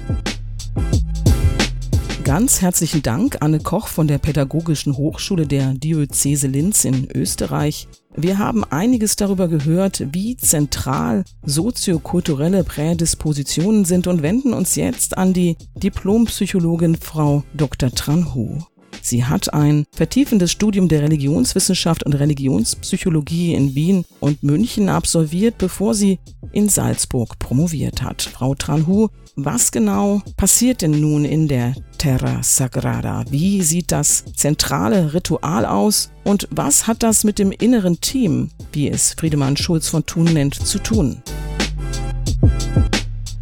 Ganz 2.27 2.61
herzlichen 2.61 3.03
Dank, 3.03 3.37
Anne 3.39 3.61
Koch 3.61 3.87
von 3.87 4.09
der 4.09 4.17
Pädagogischen 4.17 4.97
Hochschule 4.97 5.47
der 5.47 5.73
Diözese 5.73 6.47
Linz 6.47 6.83
in 6.83 7.07
Österreich. 7.15 7.87
Wir 8.17 8.37
haben 8.37 8.65
einiges 8.65 9.15
darüber 9.15 9.47
gehört, 9.47 10.07
wie 10.11 10.35
zentral 10.35 11.23
soziokulturelle 11.45 12.65
Prädispositionen 12.65 13.85
sind 13.85 14.07
und 14.07 14.23
wenden 14.23 14.51
uns 14.53 14.75
jetzt 14.75 15.17
an 15.17 15.31
die 15.31 15.55
Diplompsychologin 15.75 16.97
Frau 16.97 17.43
Dr. 17.53 17.91
Tranhu. 17.91 18.59
Sie 19.07 19.23
hat 19.23 19.53
ein 19.53 19.85
vertiefendes 19.93 20.51
Studium 20.51 20.89
der 20.89 21.01
Religionswissenschaft 21.01 22.03
und 22.03 22.13
Religionspsychologie 22.13 23.53
in 23.53 23.73
Wien 23.73 24.03
und 24.19 24.43
München 24.43 24.89
absolviert, 24.89 25.57
bevor 25.57 25.93
sie 25.93 26.19
in 26.51 26.67
Salzburg 26.67 27.39
promoviert 27.39 28.01
hat. 28.01 28.21
Frau 28.21 28.53
Tranhu, 28.53 29.07
was 29.37 29.71
genau 29.71 30.21
passiert 30.35 30.81
denn 30.81 30.99
nun 30.99 31.23
in 31.23 31.47
der 31.47 31.73
Terra 31.97 32.43
Sagrada? 32.43 33.23
Wie 33.29 33.61
sieht 33.61 33.93
das 33.93 34.25
zentrale 34.35 35.13
Ritual 35.13 35.65
aus 35.65 36.11
und 36.25 36.49
was 36.51 36.85
hat 36.85 37.01
das 37.01 37.23
mit 37.23 37.39
dem 37.39 37.53
inneren 37.53 38.01
Team, 38.01 38.49
wie 38.73 38.89
es 38.89 39.13
Friedemann 39.13 39.55
Schulz 39.55 39.87
von 39.87 40.05
Thun 40.05 40.25
nennt, 40.25 40.55
zu 40.55 40.79
tun? 40.79 41.23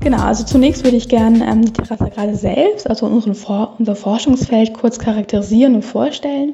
Genau, 0.06 0.22
also 0.22 0.44
zunächst 0.44 0.84
würde 0.84 0.98
ich 0.98 1.10
gerne 1.10 1.44
ähm, 1.50 1.66
die 1.66 1.74
Terra 1.74 1.98
Sagrada 1.98 2.36
selbst, 2.36 2.88
also 2.88 3.08
unseren 3.08 3.36
unser 3.80 3.96
Forschungsfeld, 3.96 4.76
kurz 4.76 5.00
charakterisieren 5.00 5.74
und 5.74 5.82
vorstellen. 5.82 6.54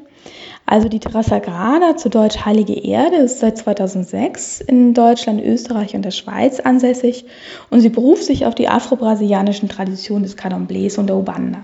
Also 0.64 0.88
die 0.88 1.00
Terra 1.00 1.22
Sagrada, 1.22 1.98
zu 1.98 2.08
Deutsch 2.08 2.46
Heilige 2.46 2.72
Erde, 2.72 3.16
ist 3.16 3.40
seit 3.40 3.58
2006 3.58 4.62
in 4.62 4.94
Deutschland, 4.94 5.44
Österreich 5.44 5.94
und 5.94 6.02
der 6.02 6.12
Schweiz 6.12 6.60
ansässig 6.60 7.26
und 7.68 7.82
sie 7.82 7.90
beruft 7.90 8.24
sich 8.24 8.46
auf 8.46 8.54
die 8.54 8.68
afro-brasilianischen 8.70 9.68
Traditionen 9.68 10.22
des 10.22 10.38
Candomblés 10.38 10.98
und 10.98 11.08
der 11.08 11.16
Ubanda. 11.16 11.58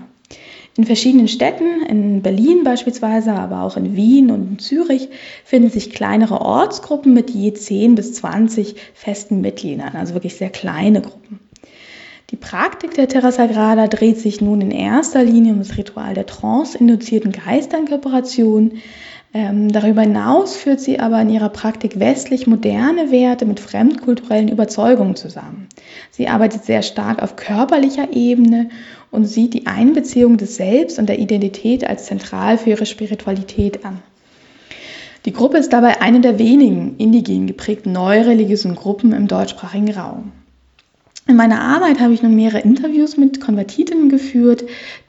In 0.77 0.83
verschiedenen 0.83 1.27
Städten, 1.27 1.81
in 1.89 2.21
Berlin 2.21 2.63
beispielsweise, 2.63 3.33
aber 3.33 3.63
auch 3.63 3.77
in 3.77 3.95
Wien 3.95 4.29
und 4.29 4.47
in 4.47 4.59
Zürich, 4.59 5.09
finden 5.43 5.71
sich 5.71 5.89
kleinere 5.89 6.39
Ortsgruppen 6.39 7.15
mit 7.15 7.31
je 7.31 7.51
10 7.51 7.95
bis 7.95 8.13
20 8.13 8.75
festen 8.93 9.41
Mitgliedern, 9.41 9.95
also 9.95 10.13
wirklich 10.13 10.35
sehr 10.35 10.51
kleine 10.51 11.01
Gruppen. 11.01 11.48
Die 12.31 12.35
Praktik 12.35 12.93
der 12.93 13.07
Terra 13.07 13.31
Sagrada 13.31 13.87
dreht 13.87 14.19
sich 14.19 14.39
nun 14.39 14.61
in 14.61 14.69
erster 14.69 15.23
Linie 15.23 15.53
um 15.53 15.59
das 15.59 15.77
Ritual 15.77 16.13
der 16.13 16.27
trance-induzierten 16.27 17.31
Geisterinkorporation. 17.31 18.73
Ähm, 19.33 19.71
darüber 19.71 20.01
hinaus 20.01 20.55
führt 20.55 20.79
sie 20.79 20.99
aber 20.99 21.19
in 21.21 21.29
ihrer 21.31 21.49
Praktik 21.49 21.99
westlich-moderne 21.99 23.09
Werte 23.09 23.47
mit 23.47 23.59
fremdkulturellen 23.59 24.47
Überzeugungen 24.47 25.15
zusammen. 25.15 25.69
Sie 26.11 26.27
arbeitet 26.27 26.65
sehr 26.65 26.83
stark 26.83 27.23
auf 27.23 27.35
körperlicher 27.35 28.13
Ebene 28.13 28.69
und 29.09 29.25
sieht 29.25 29.55
die 29.55 29.65
Einbeziehung 29.65 30.37
des 30.37 30.55
Selbst 30.55 30.99
und 30.99 31.09
der 31.09 31.17
Identität 31.17 31.83
als 31.83 32.05
zentral 32.05 32.59
für 32.59 32.69
ihre 32.69 32.85
Spiritualität 32.85 33.83
an. 33.85 34.03
Die 35.25 35.33
Gruppe 35.33 35.57
ist 35.57 35.73
dabei 35.73 35.99
eine 36.01 36.21
der 36.21 36.37
wenigen 36.37 36.95
indigen 36.97 37.47
geprägten 37.47 37.91
neureligiösen 37.91 38.75
Gruppen 38.75 39.13
im 39.13 39.27
deutschsprachigen 39.27 39.91
Raum. 39.91 40.31
In 41.29 41.35
meiner 41.35 41.61
Arbeit 41.61 41.99
habe 41.99 42.11
ich 42.11 42.23
nun 42.23 42.33
mehrere 42.33 42.61
Interviews 42.61 43.15
mit 43.15 43.39
Konvertitinnen 43.39 44.09
geführt, 44.09 44.63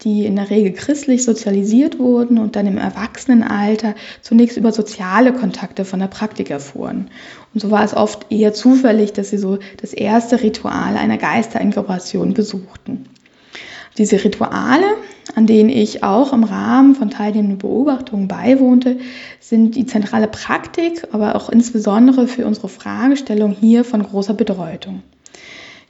die 0.04 0.26
in 0.26 0.36
der 0.36 0.50
Regel 0.50 0.74
christlich 0.74 1.24
sozialisiert 1.24 1.98
wurden 1.98 2.36
und 2.36 2.56
dann 2.56 2.66
im 2.66 2.76
Erwachsenenalter 2.76 3.94
zunächst 4.20 4.58
über 4.58 4.70
soziale 4.70 5.32
Kontakte 5.32 5.86
von 5.86 5.98
der 5.98 6.08
Praktik 6.08 6.50
erfuhren. 6.50 7.08
Und 7.54 7.60
so 7.60 7.70
war 7.70 7.82
es 7.82 7.94
oft 7.94 8.30
eher 8.30 8.52
zufällig, 8.52 9.14
dass 9.14 9.30
sie 9.30 9.38
so 9.38 9.60
das 9.80 9.94
erste 9.94 10.42
Ritual 10.42 10.98
einer 10.98 11.16
Geisterinkorporation 11.16 12.34
besuchten. 12.34 13.06
Diese 13.96 14.22
Rituale, 14.22 14.96
an 15.34 15.46
denen 15.46 15.70
ich 15.70 16.04
auch 16.04 16.34
im 16.34 16.44
Rahmen 16.44 16.96
von 16.96 17.08
teilnehmenden 17.08 17.56
Beobachtungen 17.56 18.28
beiwohnte, 18.28 18.98
sind 19.40 19.74
die 19.74 19.86
zentrale 19.86 20.28
Praktik, 20.28 21.08
aber 21.12 21.34
auch 21.34 21.48
insbesondere 21.48 22.28
für 22.28 22.44
unsere 22.44 22.68
Fragestellung 22.68 23.56
hier 23.58 23.84
von 23.84 24.02
großer 24.02 24.34
Bedeutung. 24.34 25.02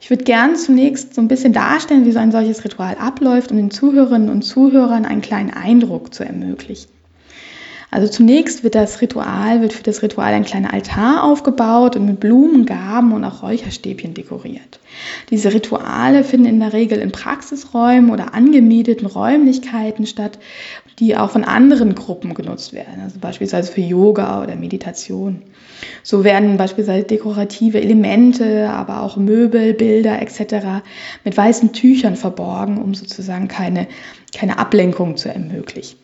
Ich 0.01 0.09
würde 0.09 0.23
gern 0.23 0.55
zunächst 0.55 1.13
so 1.13 1.21
ein 1.21 1.27
bisschen 1.27 1.53
darstellen, 1.53 2.05
wie 2.05 2.11
so 2.11 2.17
ein 2.17 2.31
solches 2.31 2.65
Ritual 2.65 2.95
abläuft, 2.95 3.51
um 3.51 3.57
den 3.57 3.69
Zuhörerinnen 3.69 4.29
und 4.29 4.41
Zuhörern 4.41 5.05
einen 5.05 5.21
kleinen 5.21 5.51
Eindruck 5.51 6.11
zu 6.11 6.23
ermöglichen. 6.23 6.89
Also 7.91 8.07
zunächst 8.07 8.63
wird 8.63 8.73
das 8.73 9.01
Ritual, 9.01 9.61
wird 9.61 9.73
für 9.73 9.83
das 9.83 10.01
Ritual 10.01 10.33
ein 10.33 10.45
kleiner 10.45 10.73
Altar 10.73 11.23
aufgebaut 11.23 11.97
und 11.97 12.05
mit 12.05 12.19
Blumen, 12.19 12.65
Gaben 12.65 13.11
und 13.11 13.23
auch 13.25 13.43
Räucherstäbchen 13.43 14.13
dekoriert. 14.13 14.79
Diese 15.29 15.53
Rituale 15.53 16.23
finden 16.23 16.47
in 16.47 16.59
der 16.61 16.73
Regel 16.73 16.99
in 16.99 17.11
Praxisräumen 17.11 18.09
oder 18.09 18.33
angemieteten 18.33 19.05
Räumlichkeiten 19.05 20.07
statt, 20.07 20.39
die 20.99 21.15
auch 21.15 21.31
von 21.31 21.43
anderen 21.43 21.95
Gruppen 21.95 22.33
genutzt 22.33 22.73
werden, 22.73 23.01
also 23.01 23.19
beispielsweise 23.19 23.71
für 23.71 23.81
Yoga 23.81 24.43
oder 24.43 24.55
Meditation. 24.55 25.43
So 26.03 26.23
werden 26.23 26.57
beispielsweise 26.57 27.05
dekorative 27.05 27.81
Elemente, 27.81 28.69
aber 28.69 29.01
auch 29.01 29.17
Möbel, 29.17 29.73
Bilder 29.73 30.21
etc. 30.21 30.83
mit 31.23 31.35
weißen 31.35 31.73
Tüchern 31.73 32.15
verborgen, 32.15 32.77
um 32.77 32.93
sozusagen 32.93 33.47
keine, 33.47 33.87
keine 34.35 34.59
Ablenkung 34.59 35.17
zu 35.17 35.29
ermöglichen. 35.29 35.97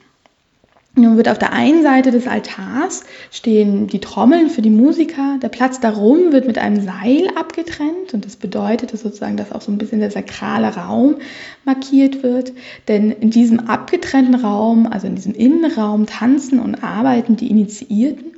Nun 1.00 1.16
wird 1.16 1.30
auf 1.30 1.38
der 1.38 1.54
einen 1.54 1.84
Seite 1.84 2.10
des 2.10 2.26
Altars 2.26 3.04
stehen 3.30 3.86
die 3.86 4.00
Trommeln 4.00 4.50
für 4.50 4.64
die 4.64 4.72
Musiker. 4.72 5.38
Der 5.44 5.50
Platz 5.50 5.80
darum 5.80 6.32
wird 6.32 6.48
mit 6.48 6.58
einem 6.58 6.82
Seil 6.82 7.30
abgetrennt 7.36 8.16
und 8.16 8.26
das 8.26 8.36
bedeutet 8.36 8.94
dass 8.94 9.02
sozusagen, 9.02 9.38
dass 9.38 9.52
auch 9.52 9.62
so 9.62 9.72
ein 9.72 9.78
bisschen 9.78 10.00
der 10.00 10.10
sakrale 10.10 10.76
Raum 10.76 11.18
markiert 11.66 12.24
wird. 12.24 12.52
Denn 12.88 13.12
in 13.12 13.30
diesem 13.30 13.68
abgetrennten 13.68 14.34
Raum, 14.34 14.88
also 14.88 15.06
in 15.06 15.14
diesem 15.14 15.36
Innenraum, 15.36 16.08
tanzen 16.08 16.60
und 16.60 16.84
arbeiten 16.84 17.36
die 17.36 17.52
Initiierten. 17.52 18.32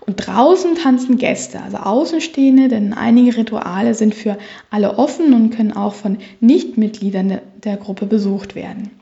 Und 0.00 0.26
draußen 0.26 0.76
tanzen 0.76 1.18
Gäste, 1.18 1.60
also 1.60 1.76
Außenstehende, 1.76 2.68
denn 2.68 2.94
einige 2.94 3.36
Rituale 3.36 3.92
sind 3.92 4.14
für 4.14 4.38
alle 4.70 4.96
offen 4.96 5.34
und 5.34 5.50
können 5.50 5.74
auch 5.74 5.92
von 5.92 6.16
Nichtmitgliedern 6.40 7.40
der 7.64 7.76
Gruppe 7.76 8.06
besucht 8.06 8.54
werden. 8.54 8.92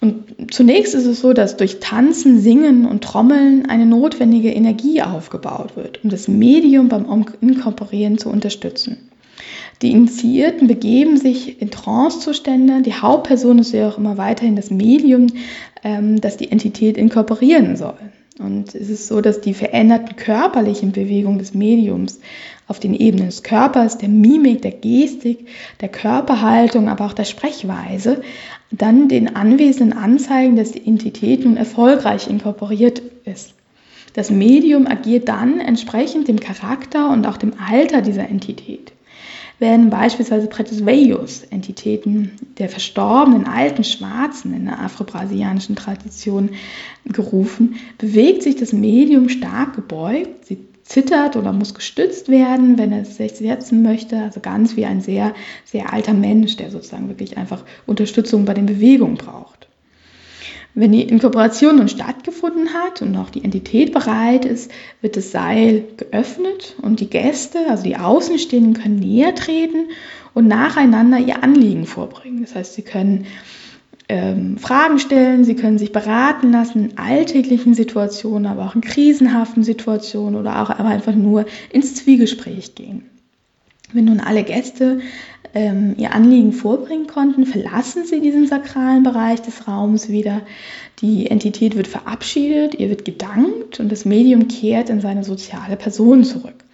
Und 0.00 0.52
zunächst 0.52 0.94
ist 0.94 1.06
es 1.06 1.20
so, 1.20 1.32
dass 1.32 1.56
durch 1.56 1.80
Tanzen, 1.80 2.40
Singen 2.40 2.86
und 2.86 3.02
Trommeln 3.02 3.66
eine 3.68 3.86
notwendige 3.86 4.52
Energie 4.52 5.02
aufgebaut 5.02 5.76
wird, 5.76 6.04
um 6.04 6.10
das 6.10 6.28
Medium 6.28 6.88
beim 6.88 7.06
Inkorporieren 7.40 8.18
zu 8.18 8.28
unterstützen. 8.28 9.08
Die 9.82 9.90
Initiierten 9.90 10.66
begeben 10.66 11.16
sich 11.16 11.60
in 11.62 11.70
Trancezustände. 11.70 12.82
Die 12.82 12.94
Hauptperson 12.94 13.58
ist 13.58 13.72
ja 13.72 13.88
auch 13.88 13.98
immer 13.98 14.18
weiterhin 14.18 14.56
das 14.56 14.70
Medium, 14.70 15.28
ähm, 15.84 16.20
das 16.20 16.36
die 16.36 16.50
Entität 16.50 16.96
inkorporieren 16.96 17.76
soll. 17.76 17.98
Und 18.38 18.74
es 18.74 18.88
ist 18.88 19.08
so, 19.08 19.20
dass 19.20 19.40
die 19.40 19.54
veränderten 19.54 20.16
körperlichen 20.16 20.92
Bewegungen 20.92 21.38
des 21.38 21.54
Mediums 21.54 22.20
auf 22.68 22.78
den 22.78 22.94
Ebenen 22.94 23.26
des 23.26 23.42
Körpers, 23.42 23.98
der 23.98 24.10
Mimik, 24.10 24.62
der 24.62 24.72
Gestik, 24.72 25.48
der 25.80 25.88
Körperhaltung, 25.88 26.88
aber 26.88 27.06
auch 27.06 27.14
der 27.14 27.24
Sprechweise 27.24 28.22
dann 28.70 29.08
den 29.08 29.34
Anwesenden 29.34 29.98
anzeigen, 29.98 30.56
dass 30.56 30.72
die 30.72 30.86
Entität 30.86 31.44
nun 31.44 31.56
erfolgreich 31.56 32.28
inkorporiert 32.28 33.00
ist. 33.24 33.54
Das 34.12 34.30
Medium 34.30 34.86
agiert 34.86 35.28
dann 35.28 35.60
entsprechend 35.60 36.28
dem 36.28 36.40
Charakter 36.40 37.10
und 37.10 37.26
auch 37.26 37.38
dem 37.38 37.54
Alter 37.58 38.02
dieser 38.02 38.28
Entität. 38.28 38.92
Werden 39.58 39.90
beispielsweise 39.90 40.46
Pretus 40.46 40.86
Veius, 40.86 41.42
Entitäten 41.42 42.32
der 42.58 42.68
verstorbenen 42.68 43.46
alten 43.46 43.82
Schwarzen 43.82 44.54
in 44.54 44.66
der 44.66 44.80
afro-brasilianischen 44.80 45.74
Tradition 45.74 46.50
gerufen, 47.04 47.76
bewegt 47.96 48.42
sich 48.42 48.54
das 48.56 48.72
Medium 48.72 49.28
stark 49.28 49.74
gebeugt, 49.74 50.46
sie 50.46 50.58
zittert 50.88 51.36
oder 51.36 51.52
muss 51.52 51.74
gestützt 51.74 52.28
werden, 52.28 52.78
wenn 52.78 52.92
er 52.92 53.04
sich 53.04 53.32
setzen 53.32 53.82
möchte. 53.82 54.18
Also 54.22 54.40
ganz 54.40 54.74
wie 54.76 54.86
ein 54.86 55.02
sehr, 55.02 55.34
sehr 55.64 55.92
alter 55.92 56.14
Mensch, 56.14 56.56
der 56.56 56.70
sozusagen 56.70 57.08
wirklich 57.08 57.36
einfach 57.36 57.62
Unterstützung 57.86 58.46
bei 58.46 58.54
den 58.54 58.66
Bewegungen 58.66 59.16
braucht. 59.16 59.68
Wenn 60.74 60.92
die 60.92 61.02
Inkorporation 61.02 61.76
nun 61.76 61.88
stattgefunden 61.88 62.72
hat 62.72 63.02
und 63.02 63.16
auch 63.16 63.30
die 63.30 63.44
Entität 63.44 63.92
bereit 63.92 64.44
ist, 64.44 64.70
wird 65.00 65.16
das 65.16 65.32
Seil 65.32 65.84
geöffnet 65.96 66.76
und 66.80 67.00
die 67.00 67.10
Gäste, 67.10 67.58
also 67.68 67.82
die 67.82 67.96
Außenstehenden, 67.96 68.74
können 68.74 68.98
näher 68.98 69.34
treten 69.34 69.88
und 70.34 70.46
nacheinander 70.46 71.18
ihr 71.18 71.42
Anliegen 71.42 71.84
vorbringen. 71.84 72.42
Das 72.42 72.54
heißt, 72.54 72.74
sie 72.74 72.82
können 72.82 73.26
ähm, 74.08 74.56
Fragen 74.56 74.98
stellen, 74.98 75.44
sie 75.44 75.54
können 75.54 75.78
sich 75.78 75.92
beraten 75.92 76.50
lassen 76.50 76.90
in 76.90 76.98
alltäglichen 76.98 77.74
Situationen, 77.74 78.46
aber 78.46 78.64
auch 78.64 78.74
in 78.74 78.80
krisenhaften 78.80 79.62
Situationen 79.62 80.38
oder 80.38 80.62
auch 80.62 80.70
einfach 80.70 81.14
nur 81.14 81.44
ins 81.70 81.94
Zwiegespräch 81.94 82.74
gehen. 82.74 83.02
Wenn 83.92 84.06
nun 84.06 84.20
alle 84.20 84.44
Gäste 84.44 85.00
ähm, 85.54 85.94
ihr 85.98 86.14
Anliegen 86.14 86.52
vorbringen 86.52 87.06
konnten, 87.06 87.46
verlassen 87.46 88.04
sie 88.04 88.20
diesen 88.20 88.46
sakralen 88.46 89.02
Bereich 89.02 89.40
des 89.40 89.66
Raums 89.66 90.08
wieder. 90.08 90.42
Die 91.00 91.30
Entität 91.30 91.76
wird 91.76 91.86
verabschiedet, 91.86 92.74
ihr 92.74 92.90
wird 92.90 93.04
gedankt 93.04 93.80
und 93.80 93.90
das 93.90 94.04
Medium 94.04 94.48
kehrt 94.48 94.90
in 94.90 95.00
seine 95.00 95.24
soziale 95.24 95.76
Person 95.76 96.24
zurück. 96.24 96.64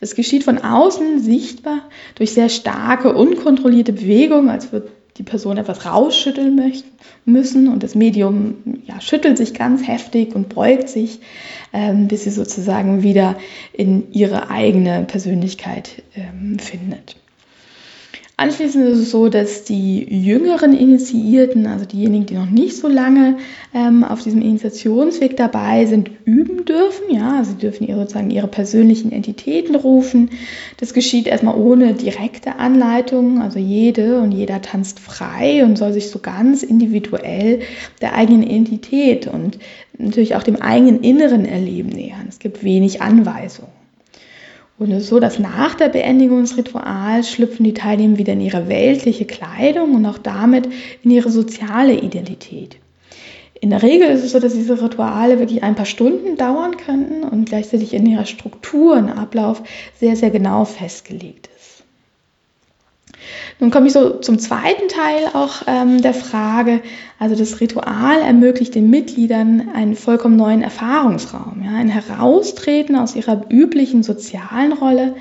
Das 0.00 0.14
geschieht 0.14 0.44
von 0.44 0.58
außen 0.58 1.20
sichtbar 1.20 1.88
durch 2.16 2.32
sehr 2.32 2.48
starke, 2.48 3.14
unkontrollierte 3.14 3.92
Bewegungen, 3.92 4.48
als 4.48 4.72
würde 4.72 4.88
die 5.18 5.22
Person 5.22 5.58
etwas 5.58 5.84
rausschütteln 5.84 6.56
möchten, 6.56 6.90
müssen 7.24 7.68
und 7.68 7.82
das 7.82 7.94
Medium 7.94 8.56
ja, 8.86 9.00
schüttelt 9.00 9.36
sich 9.36 9.54
ganz 9.54 9.86
heftig 9.86 10.34
und 10.34 10.54
beugt 10.54 10.88
sich, 10.88 11.20
ähm, 11.72 12.08
bis 12.08 12.24
sie 12.24 12.30
sozusagen 12.30 13.02
wieder 13.02 13.36
in 13.72 14.10
ihre 14.12 14.48
eigene 14.50 15.04
Persönlichkeit 15.04 16.02
ähm, 16.14 16.58
findet. 16.58 17.16
Anschließend 18.42 18.88
ist 18.88 18.98
es 18.98 19.10
so, 19.12 19.28
dass 19.28 19.62
die 19.62 20.02
jüngeren 20.02 20.76
Initiierten, 20.76 21.68
also 21.68 21.84
diejenigen, 21.84 22.26
die 22.26 22.34
noch 22.34 22.50
nicht 22.50 22.76
so 22.76 22.88
lange 22.88 23.36
ähm, 23.72 24.02
auf 24.02 24.20
diesem 24.20 24.42
Initiationsweg 24.42 25.36
dabei 25.36 25.86
sind, 25.86 26.10
üben 26.24 26.64
dürfen. 26.64 27.04
Ja, 27.08 27.44
sie 27.44 27.54
dürfen 27.54 27.86
ihre, 27.86 28.00
sozusagen 28.00 28.32
ihre 28.32 28.48
persönlichen 28.48 29.12
Entitäten 29.12 29.76
rufen. 29.76 30.30
Das 30.78 30.92
geschieht 30.92 31.28
erstmal 31.28 31.54
ohne 31.54 31.94
direkte 31.94 32.56
Anleitung. 32.56 33.40
Also 33.40 33.60
jede 33.60 34.20
und 34.20 34.32
jeder 34.32 34.60
tanzt 34.60 34.98
frei 34.98 35.64
und 35.64 35.78
soll 35.78 35.92
sich 35.92 36.10
so 36.10 36.18
ganz 36.18 36.64
individuell 36.64 37.60
der 38.00 38.16
eigenen 38.16 38.42
Identität 38.42 39.28
und 39.28 39.60
natürlich 39.98 40.34
auch 40.34 40.42
dem 40.42 40.60
eigenen 40.60 41.02
inneren 41.02 41.44
Erleben 41.44 41.90
nähern. 41.90 42.26
Es 42.28 42.40
gibt 42.40 42.64
wenig 42.64 43.02
Anweisungen. 43.02 43.81
Und 44.82 44.90
es 44.90 45.04
ist 45.04 45.10
so, 45.10 45.20
dass 45.20 45.38
nach 45.38 45.76
der 45.76 45.90
Beendigung 45.90 46.40
des 46.40 46.56
Rituals 46.56 47.30
schlüpfen 47.30 47.62
die 47.62 47.72
Teilnehmer 47.72 48.18
wieder 48.18 48.32
in 48.32 48.40
ihre 48.40 48.68
weltliche 48.68 49.26
Kleidung 49.26 49.94
und 49.94 50.04
auch 50.06 50.18
damit 50.18 50.68
in 51.04 51.12
ihre 51.12 51.30
soziale 51.30 51.94
Identität. 51.94 52.78
In 53.60 53.70
der 53.70 53.84
Regel 53.84 54.08
ist 54.08 54.24
es 54.24 54.32
so, 54.32 54.40
dass 54.40 54.54
diese 54.54 54.82
Rituale 54.82 55.38
wirklich 55.38 55.62
ein 55.62 55.76
paar 55.76 55.86
Stunden 55.86 56.36
dauern 56.36 56.76
könnten 56.78 57.22
und 57.22 57.44
gleichzeitig 57.44 57.94
in 57.94 58.06
ihrer 58.06 58.24
Struktur 58.24 58.96
und 58.96 59.08
Ablauf 59.08 59.62
sehr, 60.00 60.16
sehr 60.16 60.30
genau 60.30 60.64
festgelegt 60.64 61.48
nun 63.60 63.70
komme 63.70 63.86
ich 63.86 63.92
so 63.92 64.18
zum 64.18 64.38
zweiten 64.38 64.88
Teil 64.88 65.28
auch 65.34 65.62
ähm, 65.66 66.02
der 66.02 66.14
Frage. 66.14 66.80
Also 67.18 67.36
das 67.36 67.60
Ritual 67.60 68.20
ermöglicht 68.20 68.74
den 68.74 68.90
Mitgliedern 68.90 69.68
einen 69.74 69.94
vollkommen 69.94 70.36
neuen 70.36 70.62
Erfahrungsraum, 70.62 71.62
ja, 71.64 71.76
ein 71.76 71.88
Heraustreten 71.88 72.96
aus 72.96 73.14
ihrer 73.14 73.44
üblichen 73.50 74.02
sozialen 74.02 74.72
Rolle, 74.72 75.14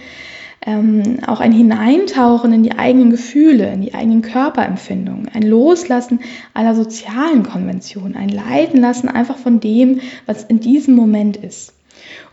ähm, 0.65 1.19
auch 1.25 1.39
ein 1.39 1.51
Hineintauchen 1.51 2.53
in 2.53 2.63
die 2.63 2.73
eigenen 2.73 3.09
Gefühle, 3.09 3.71
in 3.73 3.81
die 3.81 3.93
eigenen 3.93 4.21
Körperempfindungen, 4.21 5.29
ein 5.33 5.43
Loslassen 5.43 6.19
aller 6.53 6.75
sozialen 6.75 7.43
Konventionen, 7.43 8.15
ein 8.15 8.29
Leiten 8.29 8.79
lassen 8.79 9.09
einfach 9.09 9.37
von 9.37 9.59
dem, 9.59 10.01
was 10.25 10.43
in 10.43 10.59
diesem 10.59 10.95
Moment 10.95 11.37
ist. 11.37 11.73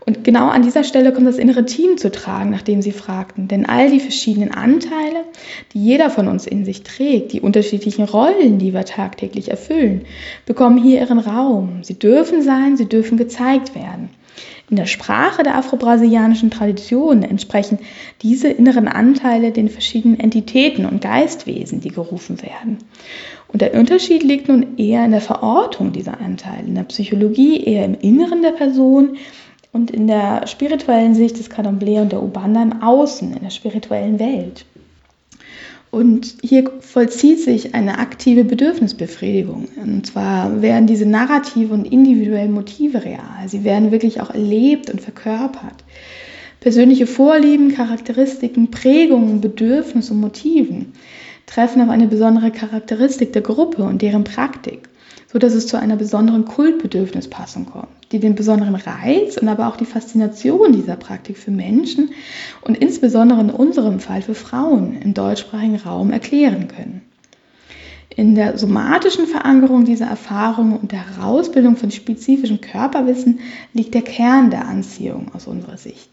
Und 0.05 0.23
genau 0.23 0.49
an 0.49 0.63
dieser 0.63 0.83
Stelle 0.83 1.11
kommt 1.13 1.27
das 1.27 1.37
innere 1.37 1.65
Team 1.65 1.97
zu 1.97 2.11
tragen, 2.11 2.49
nachdem 2.49 2.81
Sie 2.81 2.91
fragten. 2.91 3.47
Denn 3.47 3.65
all 3.65 3.91
die 3.91 3.99
verschiedenen 3.99 4.51
Anteile, 4.51 5.23
die 5.73 5.83
jeder 5.83 6.09
von 6.09 6.27
uns 6.27 6.47
in 6.47 6.65
sich 6.65 6.83
trägt, 6.83 7.33
die 7.33 7.41
unterschiedlichen 7.41 8.05
Rollen, 8.05 8.57
die 8.57 8.73
wir 8.73 8.85
tagtäglich 8.85 9.51
erfüllen, 9.51 10.05
bekommen 10.45 10.81
hier 10.81 10.99
ihren 10.99 11.19
Raum. 11.19 11.83
Sie 11.83 11.99
dürfen 11.99 12.41
sein, 12.41 12.77
sie 12.77 12.87
dürfen 12.87 13.17
gezeigt 13.17 13.75
werden. 13.75 14.09
In 14.69 14.75
der 14.75 14.85
Sprache 14.85 15.41
der 15.41 15.55
afro-brasilianischen 15.55 16.51
Tradition 16.51 17.23
entsprechen 17.23 17.79
diese 18.21 18.49
inneren 18.49 18.87
Anteile 18.87 19.51
den 19.51 19.67
verschiedenen 19.67 20.19
Entitäten 20.19 20.85
und 20.85 21.01
Geistwesen, 21.01 21.81
die 21.81 21.89
gerufen 21.89 22.41
werden. 22.41 22.77
Und 23.47 23.61
der 23.61 23.73
Unterschied 23.73 24.21
liegt 24.21 24.47
nun 24.47 24.77
eher 24.77 25.03
in 25.05 25.11
der 25.11 25.21
Verortung 25.21 25.91
dieser 25.91 26.21
Anteile, 26.21 26.67
in 26.67 26.75
der 26.75 26.83
Psychologie 26.83 27.63
eher 27.63 27.83
im 27.83 27.95
Inneren 27.95 28.43
der 28.43 28.51
Person, 28.51 29.17
und 29.71 29.91
in 29.91 30.07
der 30.07 30.47
spirituellen 30.47 31.15
Sicht 31.15 31.37
des 31.37 31.49
Candomblé 31.49 32.01
und 32.01 32.11
der 32.11 32.23
Ubanda 32.23 32.61
im 32.63 32.81
Außen, 32.81 33.33
in 33.33 33.43
der 33.43 33.49
spirituellen 33.49 34.19
Welt. 34.19 34.65
Und 35.91 36.35
hier 36.43 36.69
vollzieht 36.81 37.39
sich 37.39 37.73
eine 37.73 37.97
aktive 37.97 38.43
Bedürfnisbefriedigung. 38.43 39.67
Und 39.81 40.05
zwar 40.05 40.61
werden 40.61 40.85
diese 40.85 41.07
narrative 41.07 41.73
und 41.73 41.91
individuellen 41.91 42.51
Motive 42.51 43.03
real. 43.03 43.47
Sie 43.47 43.63
werden 43.63 43.91
wirklich 43.91 44.21
auch 44.21 44.29
erlebt 44.29 44.91
und 44.91 45.01
verkörpert. 45.01 45.83
Persönliche 46.59 47.07
Vorlieben, 47.07 47.73
Charakteristiken, 47.73 48.69
Prägungen, 48.69 49.41
Bedürfnisse 49.41 50.13
und 50.13 50.19
Motiven 50.19 50.93
treffen 51.47 51.81
auf 51.81 51.89
eine 51.89 52.07
besondere 52.07 52.51
Charakteristik 52.51 53.33
der 53.33 53.41
Gruppe 53.41 53.83
und 53.83 54.01
deren 54.03 54.23
Praktik 54.23 54.89
so 55.31 55.37
dass 55.37 55.53
es 55.53 55.67
zu 55.67 55.77
einer 55.77 55.95
besonderen 55.95 56.45
Kultbedürfnispassung 56.45 57.67
kommt, 57.67 57.87
die 58.11 58.19
den 58.19 58.33
besonderen 58.33 58.73
Reiz 58.73 59.37
und 59.37 59.47
aber 59.47 59.67
auch 59.67 59.77
die 59.77 59.85
Faszination 59.85 60.73
dieser 60.73 60.95
Praktik 60.95 61.37
für 61.37 61.51
Menschen 61.51 62.09
und 62.61 62.77
insbesondere 62.77 63.39
in 63.41 63.51
unserem 63.51 63.99
Fall 63.99 64.23
für 64.23 64.33
Frauen 64.33 64.99
im 64.99 65.13
deutschsprachigen 65.13 65.75
Raum 65.75 66.11
erklären 66.11 66.67
können. 66.67 67.01
In 68.09 68.33
der 68.33 68.57
somatischen 68.57 69.27
Verankerung 69.27 69.85
dieser 69.85 70.07
Erfahrungen 70.07 70.75
und 70.75 70.91
der 70.91 71.15
Herausbildung 71.15 71.77
von 71.77 71.91
spezifischem 71.91 72.59
Körperwissen 72.59 73.39
liegt 73.73 73.93
der 73.93 74.01
Kern 74.01 74.49
der 74.49 74.67
Anziehung 74.67 75.31
aus 75.35 75.45
unserer 75.45 75.77
Sicht. 75.77 76.09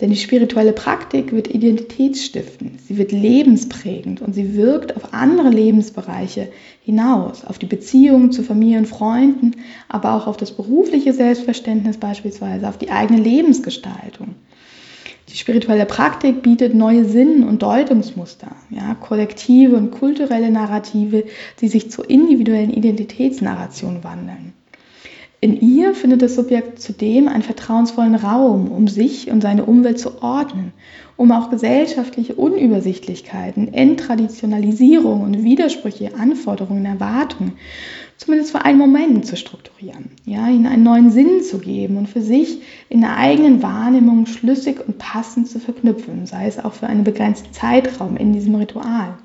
Denn 0.00 0.10
die 0.10 0.16
spirituelle 0.16 0.72
Praktik 0.72 1.30
wird 1.30 1.46
identitätsstiftend, 1.46 2.80
sie 2.80 2.98
wird 2.98 3.12
lebensprägend 3.12 4.22
und 4.22 4.34
sie 4.34 4.54
wirkt 4.56 4.96
auf 4.96 5.14
andere 5.14 5.50
Lebensbereiche 5.50 6.48
hinaus, 6.82 7.44
auf 7.44 7.60
die 7.60 7.66
Beziehungen 7.66 8.32
zu 8.32 8.42
Familie 8.42 8.78
und 8.78 8.88
Freunden, 8.88 9.52
aber 9.88 10.14
auch 10.14 10.26
auf 10.26 10.36
das 10.36 10.50
berufliche 10.50 11.12
Selbstverständnis 11.12 11.98
beispielsweise, 11.98 12.68
auf 12.68 12.76
die 12.76 12.90
eigene 12.90 13.20
Lebensgestaltung. 13.20 14.34
Die 15.28 15.36
spirituelle 15.36 15.86
Praktik 15.86 16.42
bietet 16.42 16.74
neue 16.74 17.04
Sinn- 17.04 17.44
und 17.44 17.62
Deutungsmuster, 17.62 18.54
ja, 18.70 18.94
kollektive 18.96 19.76
und 19.76 19.92
kulturelle 19.92 20.50
Narrative, 20.50 21.24
die 21.60 21.68
sich 21.68 21.90
zur 21.90 22.10
individuellen 22.10 22.72
Identitätsnarration 22.72 24.04
wandeln. 24.04 24.54
In 25.44 25.60
ihr 25.60 25.94
findet 25.94 26.22
das 26.22 26.36
Subjekt 26.36 26.80
zudem 26.80 27.28
einen 27.28 27.42
vertrauensvollen 27.42 28.14
Raum, 28.14 28.72
um 28.72 28.88
sich 28.88 29.30
und 29.30 29.42
seine 29.42 29.66
Umwelt 29.66 29.98
zu 29.98 30.22
ordnen, 30.22 30.72
um 31.18 31.32
auch 31.32 31.50
gesellschaftliche 31.50 32.34
Unübersichtlichkeiten, 32.34 33.74
Enttraditionalisierung 33.74 35.20
und 35.20 35.44
Widersprüche, 35.44 36.14
Anforderungen, 36.18 36.86
Erwartungen 36.86 37.58
zumindest 38.16 38.52
für 38.52 38.64
einen 38.64 38.78
Moment 38.78 39.26
zu 39.26 39.36
strukturieren, 39.36 40.12
ja, 40.24 40.48
ihnen 40.48 40.66
einen 40.66 40.82
neuen 40.82 41.10
Sinn 41.10 41.42
zu 41.42 41.58
geben 41.58 41.98
und 41.98 42.08
für 42.08 42.22
sich 42.22 42.62
in 42.88 43.02
der 43.02 43.18
eigenen 43.18 43.62
Wahrnehmung 43.62 44.24
schlüssig 44.24 44.78
und 44.88 44.96
passend 44.96 45.46
zu 45.48 45.58
verknüpfen, 45.58 46.24
sei 46.24 46.46
es 46.46 46.58
auch 46.58 46.72
für 46.72 46.86
einen 46.86 47.04
begrenzten 47.04 47.52
Zeitraum 47.52 48.16
in 48.16 48.32
diesem 48.32 48.54
Ritual. 48.54 49.18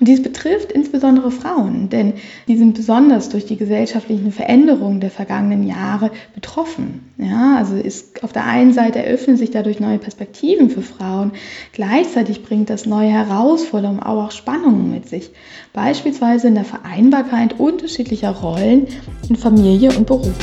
Und 0.00 0.08
dies 0.08 0.22
betrifft 0.22 0.72
insbesondere 0.72 1.30
Frauen, 1.30 1.88
denn 1.88 2.14
die 2.48 2.56
sind 2.56 2.74
besonders 2.74 3.28
durch 3.28 3.46
die 3.46 3.56
gesellschaftlichen 3.56 4.32
Veränderungen 4.32 5.00
der 5.00 5.10
vergangenen 5.10 5.66
Jahre 5.66 6.10
betroffen. 6.34 7.12
Ja, 7.16 7.56
also 7.56 7.76
ist 7.76 8.24
auf 8.24 8.32
der 8.32 8.44
einen 8.44 8.72
Seite 8.72 9.04
eröffnen 9.04 9.36
sich 9.36 9.50
dadurch 9.52 9.78
neue 9.78 9.98
Perspektiven 9.98 10.68
für 10.68 10.82
Frauen, 10.82 11.32
gleichzeitig 11.72 12.42
bringt 12.42 12.70
das 12.70 12.86
neue 12.86 13.10
Herausforderungen, 13.10 14.00
aber 14.00 14.24
auch 14.24 14.32
Spannungen 14.32 14.90
mit 14.90 15.08
sich, 15.08 15.30
beispielsweise 15.72 16.48
in 16.48 16.56
der 16.56 16.64
Vereinbarkeit 16.64 17.60
unterschiedlicher 17.60 18.30
Rollen 18.30 18.88
in 19.28 19.36
Familie 19.36 19.90
und 19.96 20.06
Beruf. 20.06 20.34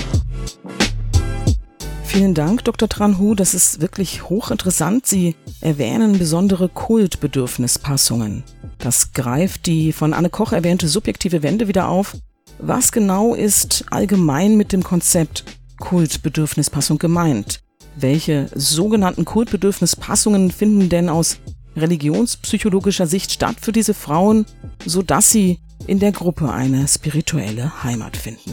Vielen 2.12 2.34
Dank, 2.34 2.66
Dr. 2.66 2.90
Tranhu. 2.90 3.36
Das 3.36 3.54
ist 3.54 3.80
wirklich 3.80 4.28
hochinteressant. 4.30 5.08
Sie 5.08 5.38
erwähnen 5.62 6.20
besondere 6.20 6.68
Kultbedürfnispassungen. 6.68 8.44
Das 8.80 9.14
greift 9.14 9.66
die 9.66 9.94
von 9.94 10.14
Anne 10.14 10.30
Koch 10.30 10.52
erwähnte 10.52 10.90
subjektive 10.90 11.42
Wende 11.42 11.70
wieder 11.70 11.88
auf. 11.88 12.18
Was 12.60 12.92
genau 12.92 13.34
ist 13.34 13.86
allgemein 13.92 14.58
mit 14.58 14.74
dem 14.74 14.84
Konzept 14.84 15.46
Kultbedürfnispassung 15.80 16.98
gemeint? 16.98 17.62
Welche 17.96 18.50
sogenannten 18.56 19.24
Kultbedürfnispassungen 19.24 20.52
finden 20.52 20.90
denn 20.90 21.08
aus 21.08 21.38
religionspsychologischer 21.78 23.08
Sicht 23.08 23.32
statt 23.32 23.56
für 23.62 23.72
diese 23.72 23.94
Frauen, 23.94 24.46
sodass 24.86 25.32
sie 25.32 25.60
in 25.88 26.00
der 26.00 26.12
Gruppe 26.12 26.52
eine 26.52 26.90
spirituelle 26.90 27.86
Heimat 27.86 28.18
finden? 28.18 28.52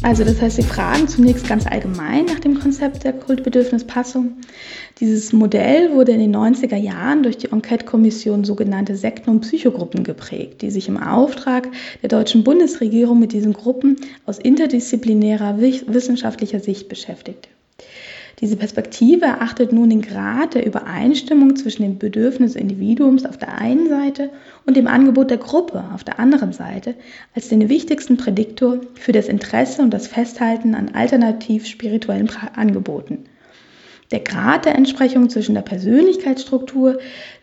Also 0.00 0.22
das 0.22 0.40
heißt, 0.40 0.56
sie 0.56 0.62
fragen 0.62 1.08
zunächst 1.08 1.48
ganz 1.48 1.66
allgemein 1.66 2.24
nach 2.26 2.38
dem 2.38 2.60
Konzept 2.60 3.02
der 3.02 3.12
Kultbedürfnispassung. 3.12 4.36
Dieses 5.00 5.32
Modell 5.32 5.92
wurde 5.92 6.12
in 6.12 6.20
den 6.20 6.34
90er 6.34 6.76
Jahren 6.76 7.24
durch 7.24 7.36
die 7.36 7.50
Enquete-Kommission 7.50 8.44
sogenannte 8.44 8.94
Sekten- 8.94 9.30
und 9.30 9.40
Psychogruppen 9.40 10.04
geprägt, 10.04 10.62
die 10.62 10.70
sich 10.70 10.88
im 10.88 11.02
Auftrag 11.02 11.68
der 12.02 12.08
deutschen 12.08 12.44
Bundesregierung 12.44 13.18
mit 13.18 13.32
diesen 13.32 13.52
Gruppen 13.52 13.96
aus 14.24 14.38
interdisziplinärer 14.38 15.58
wissenschaftlicher 15.60 16.60
Sicht 16.60 16.88
beschäftigte. 16.88 17.48
Diese 18.40 18.56
Perspektive 18.56 19.24
erachtet 19.24 19.72
nun 19.72 19.90
den 19.90 20.02
Grad 20.02 20.54
der 20.54 20.64
Übereinstimmung 20.64 21.56
zwischen 21.56 21.82
dem 21.82 21.98
Bedürfnis 21.98 22.52
des 22.52 22.62
Individuums 22.62 23.24
auf 23.24 23.36
der 23.36 23.58
einen 23.58 23.88
Seite 23.88 24.30
und 24.64 24.76
dem 24.76 24.86
Angebot 24.86 25.30
der 25.30 25.38
Gruppe 25.38 25.84
auf 25.92 26.04
der 26.04 26.20
anderen 26.20 26.52
Seite 26.52 26.94
als 27.34 27.48
den 27.48 27.68
wichtigsten 27.68 28.16
Prädiktor 28.16 28.80
für 28.94 29.10
das 29.10 29.26
Interesse 29.26 29.82
und 29.82 29.90
das 29.90 30.06
Festhalten 30.06 30.76
an 30.76 30.90
alternativ 30.94 31.66
spirituellen 31.66 32.30
Angeboten. 32.54 33.24
Der 34.12 34.20
Grad 34.20 34.64
der 34.64 34.76
Entsprechung 34.76 35.28
zwischen 35.28 35.54
der 35.54 35.62
Persönlichkeitsstruktur, 35.62 36.98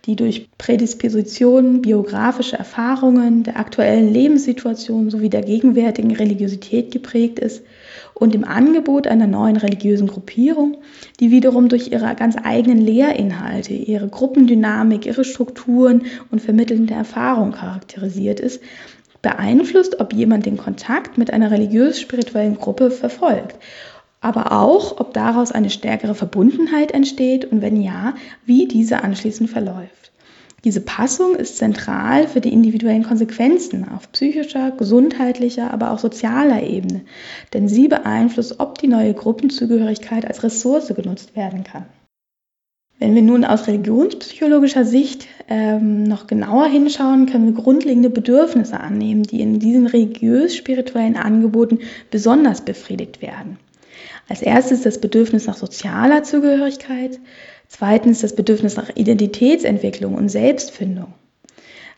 die 0.06 0.16
durch 0.16 0.50
Prädispositionen, 0.58 1.82
biografische 1.82 2.58
Erfahrungen, 2.58 3.44
der 3.44 3.60
aktuellen 3.60 4.12
Lebenssituation 4.12 5.12
sowie 5.12 5.30
der 5.30 5.42
gegenwärtigen 5.42 6.16
Religiosität 6.16 6.92
geprägt 6.92 7.38
ist, 7.38 7.64
und 8.16 8.34
dem 8.34 8.44
Angebot 8.44 9.06
einer 9.06 9.28
neuen 9.28 9.58
religiösen 9.58 10.08
Gruppierung, 10.08 10.78
die 11.20 11.30
wiederum 11.30 11.70
durch 11.70 11.92
ihre 11.92 12.16
ganz 12.16 12.36
eigenen 12.44 12.80
Lehrinhalte, 12.80 13.74
ihre 13.74 14.08
Gruppendynamik, 14.08 15.06
ihre 15.06 15.24
Strukturen 15.24 16.08
und 16.32 16.42
vermittelnde 16.42 16.96
Erfahrung 16.96 17.52
charakterisiert 17.52 18.40
ist, 18.40 18.62
beeinflusst, 19.22 20.00
ob 20.00 20.14
jemand 20.14 20.46
den 20.46 20.58
Kontakt 20.58 21.18
mit 21.18 21.32
einer 21.32 21.52
religiös-spirituellen 21.52 22.58
Gruppe 22.58 22.90
verfolgt 22.90 23.56
aber 24.26 24.52
auch, 24.54 25.00
ob 25.00 25.14
daraus 25.14 25.52
eine 25.52 25.70
stärkere 25.70 26.16
Verbundenheit 26.16 26.92
entsteht 26.92 27.46
und 27.46 27.62
wenn 27.62 27.80
ja, 27.80 28.16
wie 28.44 28.68
diese 28.68 29.04
anschließend 29.04 29.52
verläuft. 29.52 30.05
Diese 30.66 30.82
Passung 30.82 31.36
ist 31.36 31.58
zentral 31.58 32.28
für 32.28 32.42
die 32.42 32.52
individuellen 32.52 33.04
Konsequenzen 33.04 33.88
auf 33.88 34.12
psychischer, 34.12 34.72
gesundheitlicher, 34.72 35.72
aber 35.72 35.92
auch 35.92 36.00
sozialer 36.00 36.64
Ebene, 36.64 37.02
denn 37.54 37.68
sie 37.68 37.88
beeinflusst, 37.88 38.60
ob 38.60 38.80
die 38.80 38.88
neue 38.88 39.14
Gruppenzugehörigkeit 39.14 40.26
als 40.26 40.42
Ressource 40.42 40.92
genutzt 40.96 41.36
werden 41.36 41.64
kann. 41.64 41.86
Wenn 42.98 43.14
wir 43.14 43.22
nun 43.22 43.46
aus 43.46 43.68
religionspsychologischer 43.68 44.86
Sicht 44.86 45.28
ähm, 45.50 46.02
noch 46.02 46.26
genauer 46.26 46.66
hinschauen, 46.66 47.28
können 47.28 47.46
wir 47.46 47.62
grundlegende 47.62 48.10
Bedürfnisse 48.10 48.80
annehmen, 48.80 49.22
die 49.22 49.42
in 49.42 49.60
diesen 49.60 49.86
religiös-spirituellen 49.86 51.16
Angeboten 51.16 51.80
besonders 52.10 52.62
befriedigt 52.62 53.22
werden. 53.22 53.60
Als 54.28 54.42
erstes 54.42 54.82
das 54.82 55.00
Bedürfnis 55.00 55.46
nach 55.46 55.58
sozialer 55.58 56.24
Zugehörigkeit, 56.24 57.20
zweitens 57.68 58.22
das 58.22 58.36
Bedürfnis 58.36 58.76
nach 58.76 58.90
Identitätsentwicklung 58.96 60.16
und 60.16 60.30
Selbstfindung. 60.30 61.14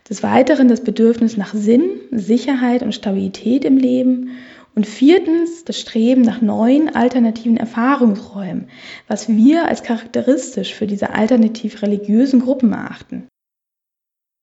Des 0.09 0.23
Weiteren 0.23 0.69
das 0.69 0.81
Bedürfnis 0.81 1.35
nach 1.35 1.53
Sinn, 1.53 1.99
Sicherheit 2.11 2.81
und 2.81 2.95
Stabilität 2.95 3.65
im 3.65 3.77
Leben 3.77 4.29
und 4.73 4.85
viertens 4.85 5.65
das 5.65 5.79
Streben 5.79 6.21
nach 6.21 6.41
neuen 6.41 6.95
alternativen 6.95 7.57
Erfahrungsräumen, 7.57 8.69
was 9.07 9.27
wir 9.27 9.67
als 9.67 9.83
charakteristisch 9.83 10.73
für 10.75 10.87
diese 10.87 11.09
alternativ 11.09 11.81
religiösen 11.81 12.39
Gruppen 12.39 12.71
erachten. 12.73 13.27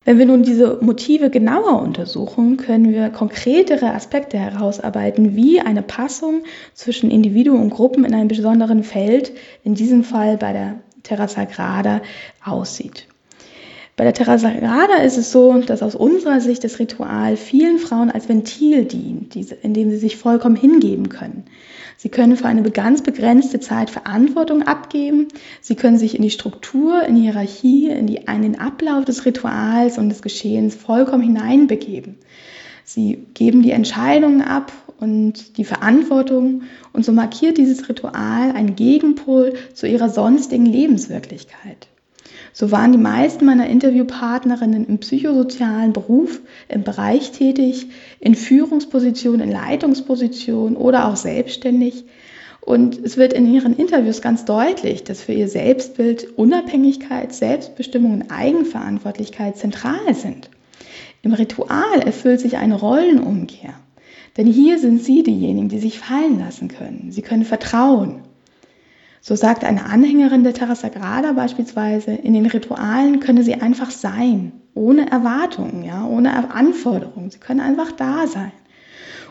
Wenn 0.04 0.18
wir 0.18 0.26
nun 0.26 0.42
diese 0.42 0.80
Motive 0.82 1.30
genauer 1.30 1.80
untersuchen, 1.80 2.58
können 2.58 2.92
wir 2.92 3.08
konkretere 3.08 3.94
Aspekte 3.94 4.38
herausarbeiten, 4.38 5.34
wie 5.34 5.60
eine 5.60 5.82
Passung 5.82 6.42
zwischen 6.74 7.10
Individuen 7.10 7.62
und 7.62 7.70
Gruppen 7.70 8.04
in 8.04 8.12
einem 8.12 8.28
besonderen 8.28 8.82
Feld, 8.82 9.32
in 9.62 9.74
diesem 9.74 10.04
Fall 10.04 10.36
bei 10.36 10.52
der 10.52 10.80
Terra 11.04 11.28
Sagrada, 11.28 12.02
aussieht. 12.44 13.06
Bei 13.96 14.02
der 14.02 14.12
Terra 14.12 14.38
Sagrada 14.38 14.96
ist 15.04 15.18
es 15.18 15.30
so, 15.30 15.60
dass 15.60 15.80
aus 15.80 15.94
unserer 15.94 16.40
Sicht 16.40 16.64
das 16.64 16.80
Ritual 16.80 17.36
vielen 17.36 17.78
Frauen 17.78 18.10
als 18.10 18.28
Ventil 18.28 18.84
dient, 18.86 19.36
in 19.36 19.72
dem 19.72 19.90
sie 19.90 19.98
sich 19.98 20.16
vollkommen 20.16 20.56
hingeben 20.56 21.08
können. 21.08 21.44
Sie 21.96 22.08
können 22.08 22.36
für 22.36 22.46
eine 22.46 22.68
ganz 22.70 23.02
begrenzte 23.02 23.60
Zeit 23.60 23.90
Verantwortung 23.90 24.62
abgeben. 24.62 25.28
Sie 25.60 25.76
können 25.76 25.96
sich 25.96 26.16
in 26.16 26.22
die 26.22 26.30
Struktur, 26.30 27.04
in 27.04 27.14
die 27.14 27.22
Hierarchie, 27.22 27.88
in, 27.88 28.08
die, 28.08 28.16
in 28.16 28.42
den 28.42 28.58
Ablauf 28.58 29.04
des 29.04 29.24
Rituals 29.24 29.96
und 29.96 30.08
des 30.08 30.22
Geschehens 30.22 30.74
vollkommen 30.74 31.22
hineinbegeben. 31.22 32.16
Sie 32.84 33.24
geben 33.32 33.62
die 33.62 33.70
Entscheidungen 33.70 34.42
ab 34.42 34.72
und 35.00 35.58
die 35.58 35.64
Verantwortung 35.64 36.62
und 36.92 37.04
so 37.04 37.12
markiert 37.12 37.58
dieses 37.58 37.88
Ritual 37.88 38.52
einen 38.52 38.76
Gegenpol 38.76 39.54
zu 39.72 39.86
ihrer 39.86 40.08
sonstigen 40.08 40.66
Lebenswirklichkeit. 40.66 41.88
So 42.52 42.70
waren 42.70 42.92
die 42.92 42.98
meisten 42.98 43.44
meiner 43.44 43.68
Interviewpartnerinnen 43.68 44.86
im 44.86 44.98
psychosozialen 44.98 45.92
Beruf, 45.92 46.40
im 46.68 46.84
Bereich 46.84 47.32
tätig, 47.32 47.88
in 48.20 48.36
Führungspositionen, 48.36 49.40
in 49.40 49.50
Leitungspositionen 49.50 50.76
oder 50.76 51.08
auch 51.08 51.16
selbstständig. 51.16 52.04
Und 52.60 53.04
es 53.04 53.16
wird 53.16 53.32
in 53.32 53.52
ihren 53.52 53.76
Interviews 53.76 54.22
ganz 54.22 54.44
deutlich, 54.44 55.02
dass 55.02 55.20
für 55.20 55.32
ihr 55.32 55.48
Selbstbild 55.48 56.38
Unabhängigkeit, 56.38 57.34
Selbstbestimmung 57.34 58.12
und 58.12 58.30
Eigenverantwortlichkeit 58.30 59.56
zentral 59.56 60.14
sind. 60.14 60.48
Im 61.22 61.34
Ritual 61.34 62.00
erfüllt 62.04 62.40
sich 62.40 62.56
eine 62.56 62.76
Rollenumkehr. 62.76 63.74
Denn 64.36 64.46
hier 64.46 64.78
sind 64.78 65.02
sie 65.02 65.22
diejenigen, 65.22 65.68
die 65.68 65.78
sich 65.78 65.98
fallen 65.98 66.38
lassen 66.38 66.68
können. 66.68 67.10
Sie 67.10 67.22
können 67.22 67.44
vertrauen. 67.44 68.22
So 69.20 69.36
sagt 69.36 69.64
eine 69.64 69.86
Anhängerin 69.86 70.44
der 70.44 70.52
Terra 70.52 70.74
Sagrada 70.74 71.32
beispielsweise, 71.32 72.12
in 72.12 72.34
den 72.34 72.46
Ritualen 72.46 73.20
könne 73.20 73.42
sie 73.42 73.54
einfach 73.54 73.90
sein, 73.90 74.52
ohne 74.74 75.10
Erwartungen, 75.10 75.82
ja, 75.84 76.04
ohne 76.04 76.52
Anforderungen. 76.52 77.30
Sie 77.30 77.38
können 77.38 77.60
einfach 77.60 77.92
da 77.92 78.26
sein. 78.26 78.52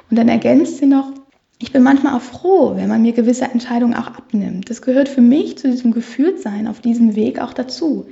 Und 0.10 0.18
dann 0.18 0.30
ergänzt 0.30 0.78
sie 0.78 0.88
noch, 0.88 1.12
ich 1.60 1.72
bin 1.72 1.84
manchmal 1.84 2.16
auch 2.16 2.22
froh, 2.22 2.76
wenn 2.76 2.89
man 2.89 3.02
mir 3.02 3.13
gewisse 3.13 3.46
Entscheidungen 3.46 3.94
auch 3.94 4.08
abnimmt. 4.08 4.70
Das 4.70 4.82
gehört 4.82 5.10
für 5.10 5.22
mich 5.22 5.58
zu 5.58 5.70
diesem 5.70 5.92
Geführtsein 5.92 6.68
auf 6.68 6.82
diesem 6.82 7.16
Weg 7.16 7.39
auch 7.39 7.54
dazu. 7.54 8.08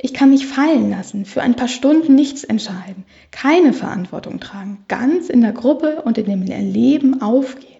Ich 0.00 0.14
kann 0.14 0.30
mich 0.30 0.46
fallen 0.46 0.90
lassen, 0.90 1.24
für 1.24 1.42
ein 1.42 1.56
paar 1.56 1.66
Stunden 1.66 2.14
nichts 2.14 2.44
entscheiden, 2.44 3.04
keine 3.32 3.72
Verantwortung 3.72 4.38
tragen, 4.38 4.84
ganz 4.86 5.28
in 5.28 5.40
der 5.40 5.52
Gruppe 5.52 6.02
und 6.02 6.18
in 6.18 6.26
dem 6.26 6.42
Leben 6.42 7.20
aufgehen. 7.20 7.78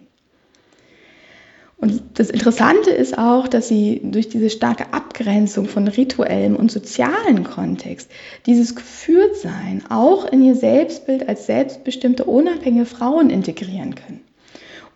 Und 1.77 2.01
das 2.15 2.29
Interessante 2.29 2.89
ist 2.89 3.17
auch, 3.17 3.47
dass 3.47 3.69
sie 3.69 4.01
durch 4.03 4.27
diese 4.27 4.49
starke 4.49 4.91
Abgrenzung 4.93 5.65
von 5.65 5.87
rituellem 5.87 6.57
und 6.57 6.69
sozialen 6.69 7.45
Kontext 7.45 8.11
dieses 8.45 8.75
Geführtsein 8.75 9.85
auch 9.89 10.25
in 10.25 10.43
ihr 10.43 10.55
Selbstbild 10.55 11.29
als 11.29 11.45
selbstbestimmte, 11.45 12.25
unabhängige 12.25 12.85
Frauen 12.85 13.29
integrieren 13.29 13.95
können. 13.95 14.19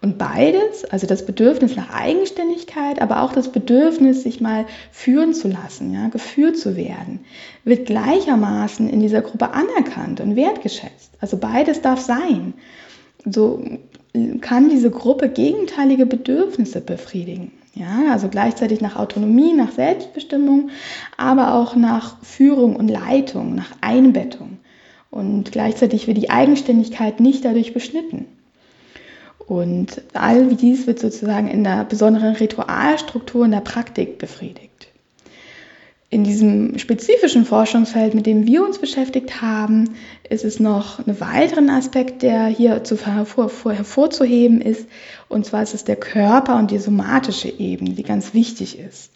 Und 0.03 0.17
beides, 0.17 0.83
also 0.83 1.07
das 1.07 1.25
Bedürfnis 1.25 1.77
nach 1.77 1.93
Eigenständigkeit, 1.93 3.01
aber 3.01 3.21
auch 3.21 3.31
das 3.31 3.53
Bedürfnis, 3.53 4.23
sich 4.23 4.41
mal 4.41 4.65
führen 4.91 5.33
zu 5.33 5.47
lassen, 5.47 5.93
ja, 5.93 6.09
geführt 6.09 6.57
zu 6.57 6.75
werden, 6.75 7.21
wird 7.63 7.85
gleichermaßen 7.85 8.89
in 8.89 8.99
dieser 8.99 9.21
Gruppe 9.21 9.53
anerkannt 9.53 10.19
und 10.19 10.35
wertgeschätzt. 10.35 11.13
Also 11.21 11.37
beides 11.37 11.79
darf 11.79 12.01
sein. 12.01 12.53
So 13.23 13.63
kann 14.41 14.69
diese 14.69 14.91
Gruppe 14.91 15.29
gegenteilige 15.29 16.05
Bedürfnisse 16.05 16.81
befriedigen. 16.81 17.53
Ja, 17.73 18.11
also 18.11 18.27
gleichzeitig 18.27 18.81
nach 18.81 18.97
Autonomie, 18.97 19.53
nach 19.53 19.71
Selbstbestimmung, 19.71 20.69
aber 21.15 21.55
auch 21.55 21.77
nach 21.77 22.21
Führung 22.21 22.75
und 22.75 22.89
Leitung, 22.89 23.55
nach 23.55 23.71
Einbettung. 23.79 24.57
Und 25.09 25.53
gleichzeitig 25.53 26.07
wird 26.07 26.17
die 26.17 26.29
Eigenständigkeit 26.29 27.21
nicht 27.21 27.45
dadurch 27.45 27.73
beschnitten. 27.73 28.25
Und 29.47 30.01
all 30.13 30.56
dies 30.56 30.88
wird 30.88 30.99
sozusagen 30.99 31.47
in 31.47 31.63
der 31.63 31.84
besonderen 31.84 32.36
Ritualstruktur 32.36 33.45
in 33.45 33.51
der 33.51 33.60
Praktik 33.62 34.17
befriedigt 34.17 34.73
in 36.13 36.23
diesem 36.23 36.77
spezifischen 36.77 37.43
Forschungsfeld, 37.43 38.13
mit 38.13 38.28
dem 38.28 38.45
wir 38.45 38.63
uns 38.63 38.78
beschäftigt 38.78 39.41
haben, 39.41 39.95
ist 40.30 40.45
es 40.45 40.59
noch 40.59 40.99
ein 40.99 41.20
weiteren 41.20 41.72
Aspekt, 41.72 42.22
der 42.22 42.45
hier 42.45 42.84
zu 42.84 43.03
hervor, 43.03 43.49
hervorzuheben 43.74 44.61
ist. 44.61 44.88
Und 45.28 45.47
zwar 45.47 45.63
ist 45.63 45.74
es 45.74 45.86
der 45.86 45.95
Körper 45.95 46.57
und 46.59 46.70
die 46.70 46.78
somatische 46.78 47.49
Ebene, 47.49 47.95
die 47.95 48.03
ganz 48.03 48.36
wichtig 48.36 48.78
ist. 48.78 49.09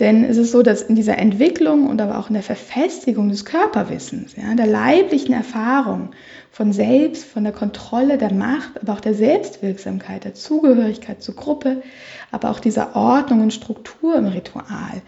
Denn 0.00 0.24
es 0.24 0.36
ist 0.36 0.52
so, 0.52 0.62
dass 0.62 0.82
in 0.82 0.94
dieser 0.94 1.18
Entwicklung 1.18 1.88
und 1.88 2.00
aber 2.00 2.18
auch 2.18 2.28
in 2.28 2.34
der 2.34 2.42
Verfestigung 2.42 3.28
des 3.30 3.44
Körperwissens, 3.44 4.36
ja, 4.36 4.54
der 4.54 4.66
leiblichen 4.66 5.34
Erfahrung 5.34 6.10
von 6.52 6.72
Selbst, 6.72 7.24
von 7.24 7.42
der 7.42 7.52
Kontrolle 7.52 8.16
der 8.16 8.32
Macht, 8.32 8.80
aber 8.80 8.92
auch 8.92 9.00
der 9.00 9.14
Selbstwirksamkeit, 9.14 10.24
der 10.24 10.34
Zugehörigkeit 10.34 11.22
zur 11.22 11.34
Gruppe, 11.34 11.82
aber 12.30 12.50
auch 12.50 12.60
dieser 12.60 12.94
Ordnung 12.94 13.40
und 13.42 13.52
Struktur 13.52 14.14
im 14.14 14.26
Ritual 14.26 15.02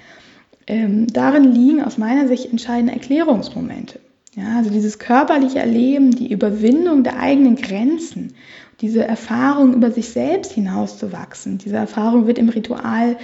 ähm, 0.70 1.08
darin 1.12 1.52
liegen 1.52 1.82
aus 1.82 1.98
meiner 1.98 2.28
Sicht 2.28 2.46
entscheidende 2.46 2.92
Erklärungsmomente. 2.92 3.98
Ja, 4.36 4.58
also 4.58 4.70
dieses 4.70 5.00
körperliche 5.00 5.58
Erleben, 5.58 6.12
die 6.12 6.32
Überwindung 6.32 7.02
der 7.02 7.18
eigenen 7.18 7.56
Grenzen, 7.56 8.34
diese 8.80 9.04
Erfahrung 9.04 9.74
über 9.74 9.90
sich 9.90 10.10
selbst 10.10 10.52
hinauszuwachsen, 10.52 11.58
diese 11.58 11.76
Erfahrung 11.76 12.28
wird 12.28 12.38
im 12.38 12.48
Ritual 12.48 13.16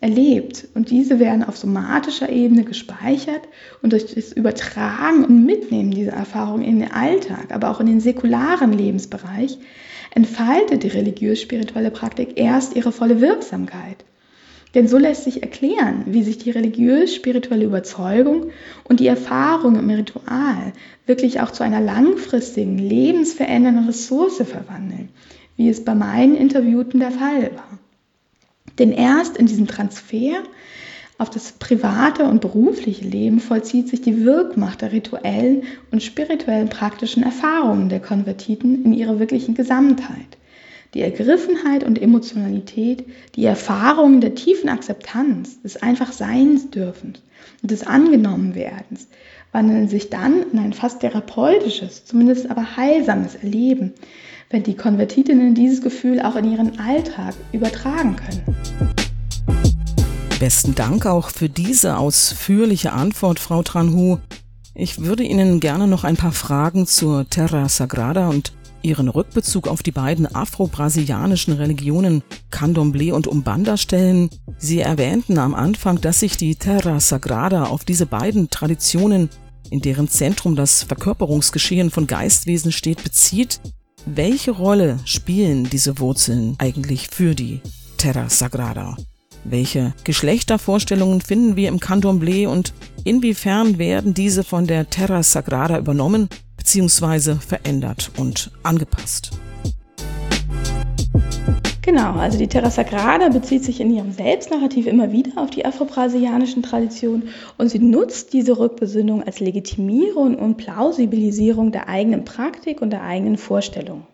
erlebt 0.00 0.66
und 0.74 0.90
diese 0.90 1.18
werden 1.18 1.44
auf 1.44 1.56
somatischer 1.58 2.30
Ebene 2.30 2.64
gespeichert 2.64 3.42
und 3.82 3.92
durch 3.92 4.14
das 4.14 4.32
Übertragen 4.32 5.24
und 5.24 5.44
Mitnehmen 5.44 5.90
dieser 5.90 6.12
Erfahrung 6.12 6.62
in 6.62 6.80
den 6.80 6.90
Alltag, 6.90 7.52
aber 7.52 7.70
auch 7.70 7.80
in 7.80 7.86
den 7.86 8.00
säkularen 8.00 8.72
Lebensbereich, 8.72 9.58
entfaltet 10.14 10.82
die 10.82 10.88
religiös-spirituelle 10.88 11.90
Praktik 11.90 12.38
erst 12.38 12.74
ihre 12.74 12.92
volle 12.92 13.20
Wirksamkeit. 13.20 14.04
Denn 14.76 14.88
so 14.88 14.98
lässt 14.98 15.24
sich 15.24 15.42
erklären, 15.42 16.04
wie 16.04 16.22
sich 16.22 16.36
die 16.36 16.50
religiös-spirituelle 16.50 17.64
Überzeugung 17.64 18.50
und 18.84 19.00
die 19.00 19.06
Erfahrung 19.06 19.76
im 19.76 19.88
Ritual 19.88 20.74
wirklich 21.06 21.40
auch 21.40 21.50
zu 21.50 21.62
einer 21.62 21.80
langfristigen, 21.80 22.76
lebensverändernden 22.76 23.86
Ressource 23.86 24.42
verwandeln, 24.44 25.08
wie 25.56 25.70
es 25.70 25.82
bei 25.82 25.94
meinen 25.94 26.36
Interviewten 26.36 27.00
der 27.00 27.10
Fall 27.10 27.52
war. 27.54 27.78
Denn 28.78 28.92
erst 28.92 29.38
in 29.38 29.46
diesem 29.46 29.66
Transfer 29.66 30.42
auf 31.16 31.30
das 31.30 31.52
private 31.52 32.24
und 32.24 32.42
berufliche 32.42 33.06
Leben 33.06 33.40
vollzieht 33.40 33.88
sich 33.88 34.02
die 34.02 34.26
Wirkmacht 34.26 34.82
der 34.82 34.92
rituellen 34.92 35.62
und 35.90 36.02
spirituellen 36.02 36.68
praktischen 36.68 37.22
Erfahrungen 37.22 37.88
der 37.88 38.00
Konvertiten 38.00 38.84
in 38.84 38.92
ihrer 38.92 39.18
wirklichen 39.18 39.54
Gesamtheit. 39.54 40.35
Die 40.94 41.02
Ergriffenheit 41.02 41.84
und 41.84 42.00
Emotionalität, 42.00 43.04
die 43.34 43.44
Erfahrungen 43.44 44.20
der 44.20 44.34
tiefen 44.34 44.68
Akzeptanz, 44.68 45.60
des 45.62 45.82
einfach 45.82 46.12
Seins 46.12 46.68
und 46.74 47.22
des 47.62 47.86
Angenommenwerdens 47.86 49.08
wandeln 49.52 49.88
sich 49.88 50.10
dann 50.10 50.44
in 50.52 50.58
ein 50.58 50.72
fast 50.72 51.00
therapeutisches, 51.00 52.04
zumindest 52.04 52.50
aber 52.50 52.76
heilsames 52.76 53.34
Erleben, 53.36 53.94
wenn 54.50 54.62
die 54.62 54.76
Konvertitinnen 54.76 55.54
dieses 55.54 55.82
Gefühl 55.82 56.20
auch 56.20 56.36
in 56.36 56.52
ihren 56.52 56.78
Alltag 56.78 57.34
übertragen 57.52 58.16
können. 58.16 58.56
Besten 60.38 60.74
Dank 60.74 61.06
auch 61.06 61.30
für 61.30 61.48
diese 61.48 61.96
ausführliche 61.96 62.92
Antwort, 62.92 63.38
Frau 63.38 63.62
Tranhu. 63.62 64.18
Ich 64.74 65.00
würde 65.02 65.22
Ihnen 65.22 65.60
gerne 65.60 65.86
noch 65.86 66.04
ein 66.04 66.18
paar 66.18 66.32
Fragen 66.32 66.86
zur 66.86 67.28
Terra 67.30 67.70
Sagrada 67.70 68.28
und 68.28 68.52
ihren 68.82 69.08
Rückbezug 69.08 69.68
auf 69.68 69.82
die 69.82 69.92
beiden 69.92 70.26
afro-brasilianischen 70.32 71.54
Religionen 71.54 72.22
Candomblé 72.50 73.12
und 73.12 73.26
Umbanda 73.26 73.76
stellen. 73.76 74.30
Sie 74.58 74.80
erwähnten 74.80 75.38
am 75.38 75.54
Anfang, 75.54 76.00
dass 76.00 76.20
sich 76.20 76.36
die 76.36 76.56
Terra 76.56 77.00
Sagrada 77.00 77.64
auf 77.64 77.84
diese 77.84 78.06
beiden 78.06 78.50
Traditionen, 78.50 79.28
in 79.70 79.80
deren 79.80 80.08
Zentrum 80.08 80.56
das 80.56 80.84
Verkörperungsgeschehen 80.84 81.90
von 81.90 82.06
Geistwesen 82.06 82.72
steht, 82.72 83.02
bezieht. 83.02 83.60
Welche 84.06 84.52
Rolle 84.52 85.00
spielen 85.04 85.68
diese 85.68 85.98
Wurzeln 85.98 86.54
eigentlich 86.58 87.08
für 87.10 87.34
die 87.34 87.60
Terra 87.96 88.28
Sagrada? 88.28 88.96
Welche 89.42 89.94
Geschlechtervorstellungen 90.04 91.20
finden 91.20 91.56
wir 91.56 91.68
im 91.68 91.78
Candomblé 91.78 92.48
und 92.48 92.72
inwiefern 93.04 93.78
werden 93.78 94.14
diese 94.14 94.42
von 94.42 94.66
der 94.66 94.90
Terra 94.90 95.22
Sagrada 95.22 95.78
übernommen 95.78 96.28
bzw. 96.66 97.36
verändert 97.36 98.10
und 98.18 98.50
angepasst. 98.64 99.30
Genau, 101.80 102.14
also 102.14 102.36
die 102.36 102.48
Terra 102.48 102.70
Sagrada 102.70 103.28
bezieht 103.28 103.62
sich 103.62 103.80
in 103.80 103.94
ihrem 103.94 104.10
Selbstnarrativ 104.10 104.88
immer 104.88 105.12
wieder 105.12 105.30
auf 105.40 105.50
die 105.50 105.64
afro-brasilianischen 105.64 106.64
Traditionen 106.64 107.28
und 107.56 107.68
sie 107.68 107.78
nutzt 107.78 108.32
diese 108.32 108.58
Rückbesinnung 108.58 109.22
als 109.22 109.38
Legitimierung 109.38 110.34
und 110.34 110.56
Plausibilisierung 110.56 111.70
der 111.70 111.88
eigenen 111.88 112.24
Praktik 112.24 112.82
und 112.82 112.90
der 112.90 113.04
eigenen 113.04 113.36
Vorstellung. 113.36 114.04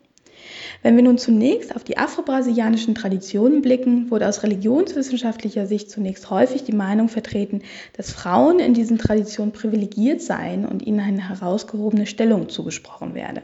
Wenn 0.83 0.97
wir 0.97 1.05
nun 1.05 1.17
zunächst 1.17 1.77
auf 1.77 1.85
die 1.85 1.97
afro-brasilianischen 1.97 2.97
Traditionen 2.97 3.63
blicken, 3.63 4.11
wurde 4.11 4.29
aus 4.29 4.43
religionswissenschaftlicher 4.43 5.67
Sicht 5.67 5.91
zunächst 5.91 6.29
häufig 6.29 6.65
die 6.65 6.75
Meinung 6.75 7.09
vertreten, 7.09 7.63
dass 7.97 8.11
Frauen 8.11 8.59
in 8.59 8.75
diesen 8.75 8.99
Traditionen 8.99 9.53
privilegiert 9.53 10.21
seien 10.21 10.67
und 10.67 10.85
ihnen 10.85 10.99
eine 10.99 11.29
herausgehobene 11.29 12.07
Stellung 12.07 12.49
zugesprochen 12.49 13.15
werde. 13.15 13.43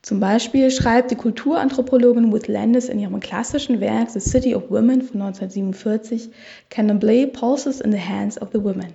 Zum 0.00 0.20
Beispiel 0.20 0.70
schreibt 0.70 1.10
die 1.10 1.16
Kulturanthropologin 1.16 2.32
Ruth 2.32 2.48
Landis 2.48 2.88
in 2.88 2.98
ihrem 2.98 3.20
klassischen 3.20 3.78
Werk 3.80 4.08
The 4.08 4.20
City 4.20 4.54
of 4.54 4.70
Women 4.70 5.02
von 5.02 5.20
1947, 5.20 6.30
Candomblé 6.70 7.26
pulses 7.26 7.82
in 7.82 7.92
the 7.92 8.00
hands 8.00 8.40
of 8.40 8.48
the 8.54 8.64
women. 8.64 8.94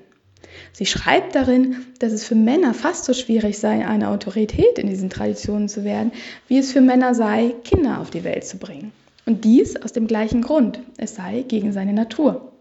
Sie 0.72 0.86
schreibt 0.86 1.36
darin, 1.36 1.78
dass 2.00 2.14
es 2.14 2.26
für 2.26 2.36
Männer 2.36 2.74
fast 2.74 3.06
so 3.06 3.14
schwierig 3.14 3.58
sei, 3.58 3.86
eine 3.86 4.10
Autorität 4.10 4.80
in 4.80 4.88
diesen 4.88 5.10
Traditionen 5.10 5.70
zu 5.70 5.84
werden, 5.84 6.12
wie 6.48 6.58
es 6.58 6.72
für 6.72 6.82
Männer 6.82 7.16
sei, 7.16 7.54
Kinder 7.64 8.00
auf 8.00 8.10
die 8.10 8.24
Welt 8.24 8.46
zu 8.46 8.58
bringen. 8.58 8.92
Und 9.26 9.46
dies 9.46 9.76
aus 9.78 9.94
dem 9.94 10.08
gleichen 10.08 10.42
Grund, 10.42 10.80
es 10.98 11.16
sei 11.16 11.44
gegen 11.48 11.72
seine 11.72 11.94
Natur. 11.94 12.54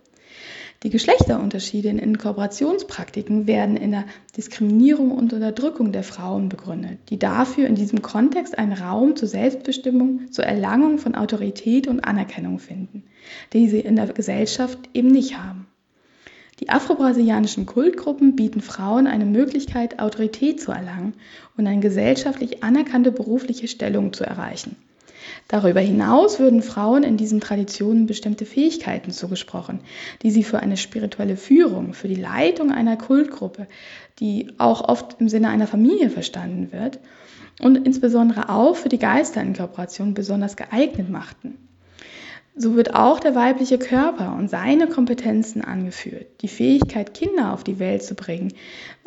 Die 0.82 0.90
Geschlechterunterschiede 0.90 1.88
in 1.88 1.99
Inkorporationspraktiken 2.01 3.47
werden 3.47 3.76
in 3.76 3.93
der 3.93 4.05
Diskriminierung 4.36 5.12
und 5.12 5.32
Unterdrückung 5.32 5.93
der 5.93 6.03
Frauen 6.03 6.49
begründet, 6.49 6.99
die 7.09 7.20
dafür 7.20 7.68
in 7.68 7.76
diesem 7.76 8.03
Kontext 8.03 8.59
einen 8.59 8.72
Raum 8.72 9.14
zur 9.14 9.28
Selbstbestimmung, 9.28 10.32
zur 10.32 10.45
Erlangung 10.45 10.99
von 10.99 11.14
Autorität 11.14 11.86
und 11.86 12.01
Anerkennung 12.01 12.59
finden, 12.59 13.05
die 13.53 13.68
sie 13.68 13.78
in 13.78 13.95
der 13.95 14.09
Gesellschaft 14.09 14.78
eben 14.93 15.09
nicht 15.09 15.38
haben. 15.38 15.68
Die 16.62 16.68
afro-brasilianischen 16.68 17.66
Kultgruppen 17.66 18.36
bieten 18.36 18.60
Frauen 18.60 19.08
eine 19.08 19.24
Möglichkeit, 19.24 19.98
Autorität 19.98 20.60
zu 20.60 20.70
erlangen 20.70 21.14
und 21.56 21.66
eine 21.66 21.80
gesellschaftlich 21.80 22.62
anerkannte 22.62 23.10
berufliche 23.10 23.66
Stellung 23.66 24.12
zu 24.12 24.22
erreichen. 24.22 24.76
Darüber 25.48 25.80
hinaus 25.80 26.38
würden 26.38 26.62
Frauen 26.62 27.02
in 27.02 27.16
diesen 27.16 27.40
Traditionen 27.40 28.06
bestimmte 28.06 28.46
Fähigkeiten 28.46 29.10
zugesprochen, 29.10 29.80
die 30.22 30.30
sie 30.30 30.44
für 30.44 30.60
eine 30.60 30.76
spirituelle 30.76 31.36
Führung, 31.36 31.94
für 31.94 32.06
die 32.06 32.14
Leitung 32.14 32.70
einer 32.70 32.96
Kultgruppe, 32.96 33.66
die 34.20 34.52
auch 34.58 34.88
oft 34.88 35.16
im 35.20 35.28
Sinne 35.28 35.48
einer 35.48 35.66
Familie 35.66 36.10
verstanden 36.10 36.70
wird, 36.70 37.00
und 37.60 37.74
insbesondere 37.74 38.50
auch 38.50 38.76
für 38.76 38.88
die 38.88 39.00
Geisterinkorporation 39.00 40.14
besonders 40.14 40.56
geeignet 40.56 41.10
machten. 41.10 41.58
So 42.55 42.76
wird 42.76 42.94
auch 42.94 43.18
der 43.18 43.34
weibliche 43.34 43.78
Körper 43.78 44.36
und 44.36 44.50
seine 44.50 44.86
Kompetenzen 44.86 45.62
angeführt. 45.62 46.26
Die 46.42 46.48
Fähigkeit, 46.48 47.14
Kinder 47.14 47.55
auf 47.55 47.64
die 47.64 47.78
Welt 47.78 48.03
zu 48.03 48.14
bringen, 48.14 48.53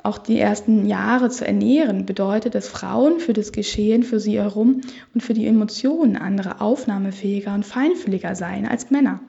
auch 0.01 0.17
die 0.17 0.39
ersten 0.39 0.87
Jahre 0.87 1.29
zu 1.29 1.45
ernähren, 1.45 2.07
bedeutet, 2.07 2.55
dass 2.55 2.67
Frauen 2.67 3.19
für 3.19 3.33
das 3.33 3.51
Geschehen 3.51 4.01
für 4.01 4.19
sie 4.19 4.39
herum 4.39 4.81
und 5.13 5.21
für 5.21 5.35
die 5.35 5.45
Emotionen 5.45 6.15
anderer 6.15 6.59
aufnahmefähiger 6.59 7.53
und 7.53 7.65
feinfühliger 7.65 8.35
seien 8.35 8.67
als 8.67 8.89
Männer. 8.89 9.19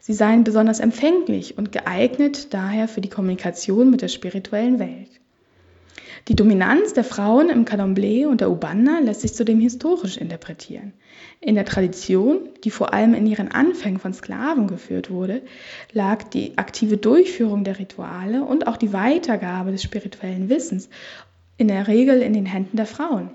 Sie 0.00 0.14
seien 0.14 0.44
besonders 0.44 0.80
empfänglich 0.80 1.58
und 1.58 1.72
geeignet 1.72 2.54
daher 2.54 2.88
für 2.88 3.02
die 3.02 3.10
Kommunikation 3.10 3.90
mit 3.90 4.00
der 4.00 4.08
spirituellen 4.08 4.78
Welt. 4.78 5.10
Die 6.28 6.34
Dominanz 6.34 6.92
der 6.92 7.04
Frauen 7.04 7.50
im 7.50 7.64
Candomblé 7.64 8.26
und 8.26 8.40
der 8.40 8.50
Ubanda 8.50 8.98
lässt 8.98 9.20
sich 9.20 9.34
zudem 9.34 9.60
historisch 9.60 10.16
interpretieren. 10.16 10.92
In 11.40 11.54
der 11.54 11.64
Tradition, 11.64 12.48
die 12.64 12.70
vor 12.70 12.92
allem 12.92 13.14
in 13.14 13.28
ihren 13.28 13.52
Anfängen 13.52 14.00
von 14.00 14.12
Sklaven 14.12 14.66
geführt 14.66 15.08
wurde, 15.08 15.42
lag 15.92 16.24
die 16.24 16.58
aktive 16.58 16.96
Durchführung 16.96 17.62
der 17.62 17.78
Rituale 17.78 18.42
und 18.42 18.66
auch 18.66 18.76
die 18.76 18.92
Weitergabe 18.92 19.70
des 19.70 19.84
spirituellen 19.84 20.48
Wissens 20.48 20.88
in 21.58 21.68
der 21.68 21.86
Regel 21.86 22.20
in 22.22 22.32
den 22.32 22.46
Händen 22.46 22.76
der 22.76 22.86
Frauen. 22.86 23.30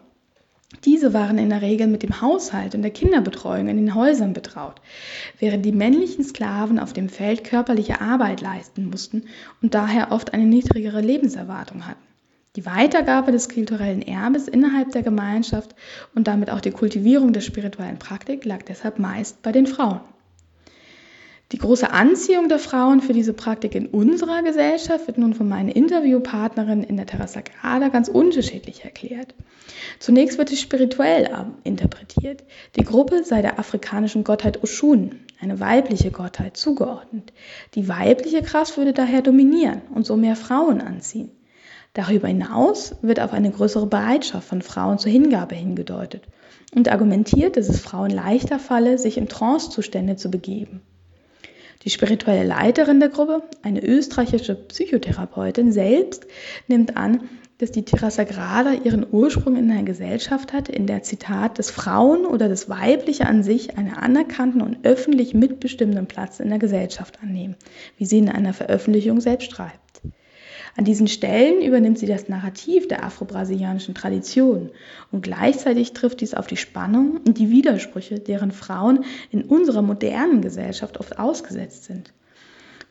Diese 0.84 1.14
waren 1.14 1.38
in 1.38 1.50
der 1.50 1.62
Regel 1.62 1.88
mit 1.88 2.04
dem 2.04 2.20
Haushalt 2.20 2.76
und 2.76 2.82
der 2.82 2.92
Kinderbetreuung 2.92 3.70
in 3.70 3.78
den 3.78 3.96
Häusern 3.96 4.34
betraut, 4.34 4.82
während 5.40 5.66
die 5.66 5.72
männlichen 5.72 6.26
Sklaven 6.26 6.78
auf 6.78 6.92
dem 6.92 7.08
Feld 7.08 7.46
körperliche 7.46 8.02
Arbeit 8.02 8.42
leisten 8.42 8.90
mussten 8.90 9.24
und 9.62 9.76
daher 9.76 10.12
oft 10.12 10.34
eine 10.34 10.46
niedrigere 10.46 11.00
Lebenserwartung 11.00 11.88
hatten. 11.88 12.11
Die 12.58 12.66
Weitergabe 12.66 13.32
des 13.32 13.48
kulturellen 13.48 14.02
Erbes 14.02 14.50
innerhalb 14.50 14.92
der 14.92 15.04
Gemeinschaft 15.04 15.74
und 16.14 16.28
damit 16.28 16.50
auch 16.50 16.60
die 16.60 16.72
Kultivierung 16.72 17.32
der 17.32 17.40
spirituellen 17.40 17.98
Praktik 17.98 18.44
lag 18.44 18.64
deshalb 18.64 19.00
meist 19.00 19.42
bei 19.42 19.54
den 19.54 19.68
Frauen. 19.68 20.02
Die 21.54 21.58
große 21.58 21.92
Anziehung 21.92 22.50
der 22.50 22.60
Frauen 22.60 23.02
für 23.02 23.14
diese 23.14 23.34
Praktik 23.34 23.74
in 23.76 23.88
unserer 23.88 24.42
Gesellschaft 24.42 25.08
wird 25.08 25.18
nun 25.18 25.34
von 25.34 25.48
meinen 25.48 25.70
Interviewpartnerinnen 25.70 26.84
in 26.84 26.98
der 26.98 27.06
Terra 27.06 27.28
Sagrada 27.28 27.88
ganz 27.88 28.10
unterschiedlich 28.10 28.84
erklärt. 28.84 29.34
Zunächst 30.00 30.38
wird 30.38 30.52
es 30.52 30.60
spirituell 30.60 31.30
interpretiert. 31.64 32.44
Die 32.76 32.84
Gruppe 32.84 33.24
sei 33.24 33.42
der 33.42 33.60
afrikanischen 33.60 34.26
Gottheit 34.26 34.62
Oshun, 34.62 35.22
eine 35.42 35.62
weibliche 35.62 36.12
Gottheit, 36.12 36.56
zugeordnet. 36.58 37.32
Die 37.76 37.88
weibliche 37.88 38.42
Kraft 38.42 38.78
würde 38.78 38.92
daher 38.92 39.22
dominieren 39.22 39.82
und 39.94 40.06
so 40.06 40.18
mehr 40.18 40.36
Frauen 40.36 40.82
anziehen. 40.82 41.32
Darüber 41.94 42.30
hinaus 42.30 42.96
wird 43.02 43.20
auf 43.20 43.34
eine 43.34 43.52
größere 43.52 43.86
Bereitschaft 43.86 44.48
von 44.48 44.62
Frauen 44.62 44.98
zur 44.98 45.12
Hingabe 45.12 45.56
hingedeutet 45.56 46.24
und 46.74 46.90
argumentiert, 46.90 47.58
dass 47.58 47.68
es 47.68 47.82
Frauen 47.82 48.12
leichter 48.12 48.60
falle, 48.60 48.98
sich 48.98 49.18
in 49.18 49.28
Trancezustände 49.28 50.16
zu 50.16 50.32
begeben. 50.32 50.82
Die 51.84 51.90
spirituelle 51.90 52.48
Leiterin 52.48 53.00
der 53.00 53.10
Gruppe, 53.10 53.44
eine 53.64 53.84
österreichische 53.84 54.56
Psychotherapeutin 54.56 55.72
selbst, 55.72 56.28
nimmt 56.68 56.96
an, 56.96 57.28
dass 57.58 57.72
die 57.72 57.84
Terra 57.84 58.10
Sagrada 58.10 58.74
ihren 58.74 59.06
Ursprung 59.12 59.56
in 59.56 59.70
einer 59.70 59.84
Gesellschaft 59.84 60.54
hat, 60.54 60.70
in 60.70 60.88
der 60.88 61.04
Zitat, 61.04 61.60
das 61.60 61.72
Frauen 61.72 62.26
oder 62.26 62.50
das 62.50 62.70
Weibliche 62.70 63.28
an 63.28 63.44
sich 63.44 63.78
einen 63.78 63.94
anerkannten 63.94 64.62
und 64.62 64.86
öffentlich 64.86 65.34
mitbestimmenden 65.34 66.08
Platz 66.08 66.40
in 66.40 66.50
der 66.50 66.60
Gesellschaft 66.60 67.20
annehmen, 67.22 67.56
wie 67.98 68.06
sie 68.06 68.20
in 68.20 68.30
einer 68.30 68.54
Veröffentlichung 68.54 69.20
selbst 69.20 69.52
schreibt. 69.52 69.91
An 70.78 70.86
diesen 70.86 71.08
Stellen 71.08 71.62
übernimmt 71.62 72.00
sie 72.00 72.06
das 72.06 72.30
Narrativ 72.30 72.88
der 72.88 73.04
afro-brasilianischen 73.04 73.94
Tradition 73.94 74.70
und 75.12 75.22
gleichzeitig 75.22 75.94
trifft 75.94 76.22
dies 76.22 76.34
auf 76.34 76.48
die 76.48 76.58
Spannung 76.58 77.20
und 77.26 77.38
die 77.38 77.50
Widersprüche, 77.50 78.20
deren 78.20 78.52
Frauen 78.52 79.04
in 79.32 79.44
unserer 79.44 79.82
modernen 79.82 80.42
Gesellschaft 80.42 81.00
oft 81.00 81.20
ausgesetzt 81.20 81.84
sind. 81.84 82.14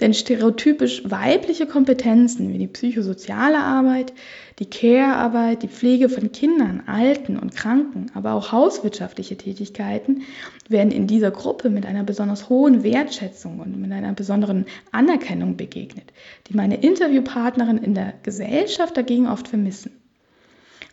Denn 0.01 0.15
stereotypisch 0.15 1.03
weibliche 1.11 1.67
Kompetenzen 1.67 2.55
wie 2.55 2.59
die 2.59 2.67
psychosoziale 2.67 3.59
Arbeit, 3.59 4.15
die 4.59 4.65
Care-Arbeit, 4.65 5.63
die 5.63 5.69
Pflege 5.69 6.09
von 6.09 6.33
Kindern, 6.33 6.83
Alten 6.87 7.39
und 7.39 7.55
Kranken, 7.55 8.07
aber 8.15 8.33
auch 8.33 8.51
hauswirtschaftliche 8.51 9.37
Tätigkeiten 9.37 10.23
werden 10.71 10.91
in 10.91 11.07
dieser 11.07 11.31
Gruppe 11.31 11.69
mit 11.69 11.85
einer 11.85 12.03
besonders 12.03 12.49
hohen 12.49 12.83
Wertschätzung 12.83 13.61
und 13.61 13.79
mit 13.79 13.93
einer 13.93 14.15
besonderen 14.15 14.65
Anerkennung 14.91 15.59
begegnet, 15.59 16.15
die 16.49 16.55
meine 16.55 16.81
Interviewpartnerin 16.81 17.77
in 17.79 17.95
der 17.95 18.15
Gesellschaft 18.23 18.97
dagegen 18.97 19.29
oft 19.29 19.49
vermissen. 19.49 19.93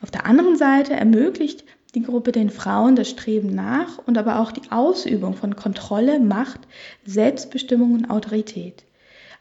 Auf 0.02 0.12
der 0.12 0.26
anderen 0.26 0.58
Seite 0.58 0.94
ermöglicht 0.94 1.64
die 1.96 2.04
Gruppe 2.04 2.34
den 2.34 2.50
Frauen 2.50 2.98
das 2.98 3.10
Streben 3.10 3.56
nach 3.56 4.00
und 4.06 4.18
aber 4.18 4.40
auch 4.40 4.52
die 4.52 4.70
Ausübung 4.70 5.34
von 5.34 5.56
Kontrolle, 5.56 6.20
Macht, 6.20 6.68
Selbstbestimmung 7.06 7.94
und 7.94 8.10
Autorität 8.10 8.84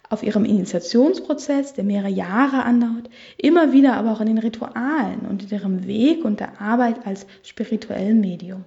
auf 0.09 0.23
ihrem 0.23 0.45
Initiationsprozess, 0.45 1.75
der 1.75 1.85
mehrere 1.85 2.11
Jahre 2.11 2.65
andauert, 2.65 3.11
immer 3.39 3.73
wieder 3.73 3.95
aber 3.95 4.13
auch 4.13 4.21
in 4.21 4.27
den 4.27 4.39
Ritualen 4.39 5.21
und 5.29 5.45
in 5.45 5.51
ihrem 5.51 5.87
Weg 5.87 6.25
und 6.25 6.41
der 6.41 6.61
Arbeit 6.61 7.07
als 7.07 7.27
spirituellem 7.43 8.21
Medium. 8.21 8.65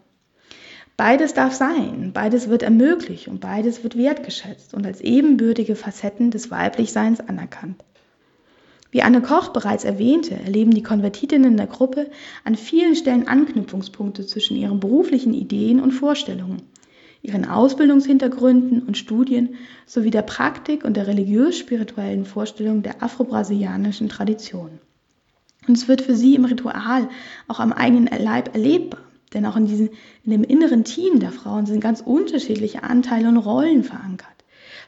Beides 0.98 1.34
darf 1.34 1.54
sein, 1.54 2.12
beides 2.14 2.50
wird 2.50 2.62
ermöglicht 2.62 3.30
und 3.30 3.40
beides 3.40 3.84
wird 3.84 3.98
wertgeschätzt 3.98 4.74
und 4.74 4.86
als 4.86 5.00
ebenbürtige 5.00 5.78
Facetten 5.78 6.30
des 6.30 6.52
Weiblichseins 6.52 7.22
anerkannt. 7.22 7.86
Wie 8.92 9.04
Anne 9.04 9.22
Koch 9.22 9.50
bereits 9.50 9.86
erwähnte, 9.86 10.36
erleben 10.36 10.72
die 10.72 10.84
Konvertitinnen 10.84 11.56
der 11.56 11.68
Gruppe 11.68 12.10
an 12.44 12.56
vielen 12.56 12.96
Stellen 12.96 13.28
Anknüpfungspunkte 13.28 14.26
zwischen 14.26 14.58
ihren 14.58 14.80
beruflichen 14.80 15.34
Ideen 15.34 15.80
und 15.80 15.92
Vorstellungen 15.92 16.64
ihren 17.22 17.45
Ausbildungshintergründen 17.45 18.82
und 18.84 18.97
Studien 18.97 19.55
sowie 19.86 20.11
der 20.11 20.22
Praktik 20.22 20.84
und 20.84 20.95
der 20.95 21.07
religiös-spirituellen 21.07 22.26
Vorstellung 22.26 22.82
der 22.82 23.03
afro-brasilianischen 23.03 24.09
Tradition. 24.09 24.80
Und 25.67 25.78
es 25.78 25.88
wird 25.88 26.01
für 26.01 26.15
sie 26.15 26.36
im 26.36 26.45
Ritual 26.45 27.09
auch 27.47 27.59
am 27.59 27.74
eigenen 27.74 28.07
Leib 28.07 28.55
erlebbar. 28.55 29.01
Denn 29.34 29.45
auch 29.45 29.55
in, 29.55 29.67
diesen, 29.67 29.89
in 30.24 30.32
dem 30.32 30.43
inneren 30.43 30.84
Team 30.84 31.20
der 31.20 31.32
Frauen 31.32 31.67
sind 31.67 31.82
ganz 31.82 32.01
unterschiedliche 32.01 32.84
Anteile 32.84 33.28
und 33.28 33.38
Rollen 33.38 33.84
verankert. 33.84 34.39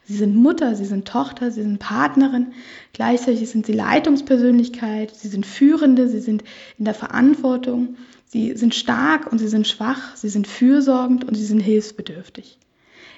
Sie 0.05 0.15
sind 0.15 0.35
Mutter, 0.35 0.75
sie 0.75 0.85
sind 0.85 1.07
Tochter, 1.07 1.51
sie 1.51 1.61
sind 1.61 1.79
Partnerin, 1.79 2.53
gleichzeitig 2.93 3.49
sind 3.49 3.65
sie 3.65 3.73
Leitungspersönlichkeit, 3.73 5.15
sie 5.15 5.27
sind 5.27 5.45
Führende, 5.45 6.09
sie 6.09 6.19
sind 6.19 6.43
in 6.77 6.85
der 6.85 6.93
Verantwortung, 6.93 7.95
Sie 8.31 8.55
sind 8.55 8.73
stark 8.73 9.29
und 9.29 9.39
sie 9.39 9.49
sind 9.49 9.67
schwach, 9.67 10.15
sie 10.15 10.29
sind 10.29 10.47
fürsorgend 10.47 11.25
und 11.25 11.35
sie 11.35 11.43
sind 11.43 11.59
hilfsbedürftig. 11.59 12.57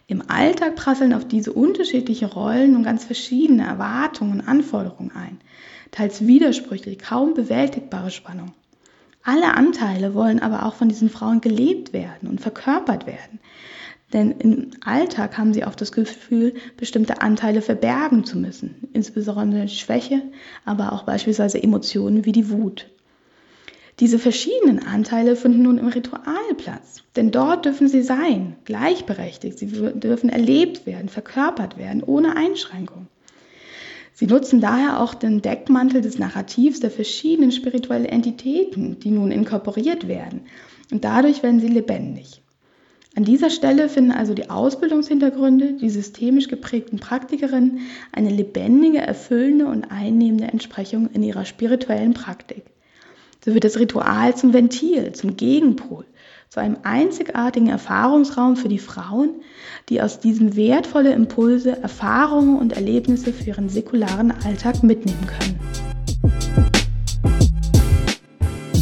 Im 0.08 0.24
Alltag 0.28 0.76
prasseln 0.76 1.14
auf 1.14 1.28
diese 1.28 1.54
unterschiedlichen 1.54 2.28
Rollen 2.28 2.76
und 2.76 2.82
ganz 2.82 3.06
verschiedene 3.06 3.64
Erwartungen 3.64 4.40
und 4.40 4.48
Anforderungen 4.48 5.12
ein, 5.12 5.38
teils 5.92 6.26
widersprüchlich, 6.26 6.98
kaum 6.98 7.36
bewältigbare 7.36 8.10
Spannung. 8.10 8.54
Alle 9.24 9.54
Anteile 9.54 10.16
wollen 10.16 10.40
aber 10.40 10.66
auch 10.66 10.74
von 10.74 10.90
diesen 10.90 11.12
Frauen 11.12 11.42
gelebt 11.42 11.94
werden 11.94 12.28
und 12.28 12.42
verkörpert 12.42 13.06
werden. 13.06 13.40
Denn 14.14 14.32
im 14.32 14.72
Alltag 14.86 15.38
haben 15.39 15.53
sie 15.53 15.64
auch 15.64 15.74
das 15.74 15.91
Gefühl, 15.91 16.53
bestimmte 16.78 17.22
Anteile 17.22 17.64
verbergen 17.64 18.24
zu 18.24 18.38
müssen, 18.38 18.88
insbesondere 18.93 19.68
Schwäche, 19.68 20.22
aber 20.66 20.93
auch 20.93 21.03
beispielsweise 21.03 21.61
Emotionen 21.61 22.24
wie 22.24 22.32
die 22.32 22.51
Wut. 22.51 22.89
Diese 23.99 24.20
verschiedenen 24.20 24.86
Anteile 24.86 25.36
finden 25.36 25.64
nun 25.64 25.78
im 25.78 25.88
Ritual 25.88 26.53
Platz, 26.57 27.03
denn 27.16 27.32
dort 27.32 27.66
dürfen 27.66 27.88
sie 27.88 28.01
sein, 28.01 28.55
gleichberechtigt, 28.66 29.57
sie 29.59 29.68
dürfen 29.68 30.30
erlebt 30.30 30.86
werden, 30.86 31.09
verkörpert 31.09 31.78
werden, 31.78 32.03
ohne 32.03 32.36
Einschränkung. 32.36 33.07
Sie 34.14 34.28
nutzen 34.28 34.61
daher 34.61 34.99
auch 34.99 35.16
den 35.16 35.41
Deckmantel 35.41 36.01
des 36.01 36.20
Narrativs 36.20 36.80
der 36.80 36.91
verschiedenen 36.91 37.51
spirituellen 37.51 38.05
Entitäten, 38.05 38.99
die 38.99 39.09
nun 39.09 39.32
inkorporiert 39.32 40.07
werden, 40.07 40.41
und 40.91 41.03
dadurch 41.03 41.41
werden 41.41 41.59
sie 41.59 41.68
lebendig. 41.68 42.43
An 43.16 43.26
dieser 43.26 43.51
Stelle 43.51 43.89
finden 43.89 44.11
also 44.11 44.34
die 44.34 44.49
Ausbildungshintergründe, 44.49 45.74
die 45.74 45.89
systemisch 45.91 46.47
geprägten 46.47 46.97
Praktikerinnen 46.97 47.82
eine 48.11 48.32
lebendige, 48.32 49.01
erfüllende 49.01 49.68
und 49.68 49.91
einnehmende 49.91 50.45
Entsprechung 50.45 51.11
in 51.11 51.22
ihrer 51.22 51.45
spirituellen 51.45 52.16
Praktik. 52.16 52.64
So 53.45 53.53
wird 53.53 53.66
das 53.66 53.78
Ritual 53.78 54.36
zum 54.36 54.53
Ventil, 54.53 55.11
zum 55.11 55.38
Gegenpol, 55.38 56.05
zu 56.49 56.59
einem 56.59 56.78
einzigartigen 56.82 57.70
Erfahrungsraum 57.70 58.55
für 58.55 58.70
die 58.70 58.80
Frauen, 58.80 59.41
die 59.89 60.01
aus 60.01 60.20
diesem 60.20 60.55
wertvolle 60.55 61.14
Impulse, 61.14 61.78
Erfahrungen 61.84 62.57
und 62.57 62.74
Erlebnisse 62.74 63.32
für 63.32 63.43
ihren 63.43 63.70
säkularen 63.70 64.32
Alltag 64.43 64.82
mitnehmen 64.82 65.28
können. 65.28 65.59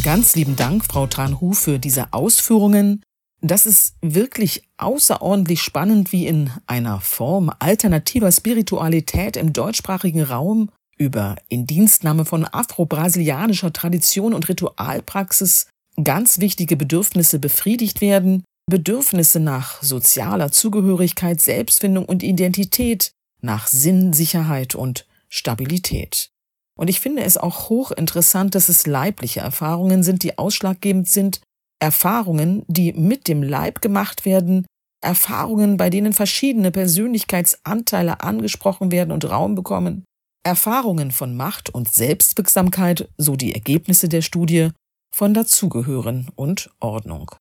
Ganz 0.02 0.34
lieben 0.34 0.56
Dank, 0.56 0.84
Frau 0.86 1.06
Tranhu, 1.06 1.52
für 1.52 1.78
diese 1.78 2.14
Ausführungen. 2.14 3.02
Das 3.44 3.66
ist 3.66 3.96
wirklich 4.00 4.68
außerordentlich 4.76 5.62
spannend, 5.62 6.12
wie 6.12 6.28
in 6.28 6.50
einer 6.66 7.00
Form 7.00 7.50
alternativer 7.58 8.30
Spiritualität 8.30 9.36
im 9.36 9.52
deutschsprachigen 9.52 10.22
Raum 10.22 10.70
über 10.96 11.34
Indienstnahme 11.48 12.24
von 12.24 12.44
afro-brasilianischer 12.44 13.72
Tradition 13.72 14.32
und 14.32 14.48
Ritualpraxis 14.48 15.66
ganz 16.02 16.38
wichtige 16.38 16.76
Bedürfnisse 16.76 17.40
befriedigt 17.40 18.00
werden, 18.00 18.44
Bedürfnisse 18.70 19.40
nach 19.40 19.82
sozialer 19.82 20.52
Zugehörigkeit, 20.52 21.40
Selbstfindung 21.40 22.04
und 22.04 22.22
Identität, 22.22 23.10
nach 23.40 23.66
Sinn, 23.66 24.12
Sicherheit 24.12 24.76
und 24.76 25.04
Stabilität. 25.28 26.30
Und 26.78 26.88
ich 26.88 27.00
finde 27.00 27.24
es 27.24 27.36
auch 27.36 27.68
hochinteressant, 27.68 28.54
dass 28.54 28.68
es 28.68 28.86
leibliche 28.86 29.40
Erfahrungen 29.40 30.04
sind, 30.04 30.22
die 30.22 30.38
ausschlaggebend 30.38 31.08
sind, 31.08 31.40
Erfahrungen, 31.82 32.62
die 32.68 32.92
mit 32.92 33.26
dem 33.26 33.42
Leib 33.42 33.82
gemacht 33.82 34.24
werden, 34.24 34.66
Erfahrungen, 35.02 35.76
bei 35.76 35.90
denen 35.90 36.12
verschiedene 36.12 36.70
Persönlichkeitsanteile 36.70 38.20
angesprochen 38.20 38.92
werden 38.92 39.10
und 39.10 39.28
Raum 39.28 39.56
bekommen, 39.56 40.04
Erfahrungen 40.44 41.10
von 41.10 41.36
Macht 41.36 41.70
und 41.70 41.90
Selbstwirksamkeit, 41.90 43.08
so 43.18 43.34
die 43.34 43.52
Ergebnisse 43.52 44.08
der 44.08 44.22
Studie, 44.22 44.70
von 45.12 45.34
Dazugehören 45.34 46.30
und 46.36 46.70
Ordnung. 46.78 47.32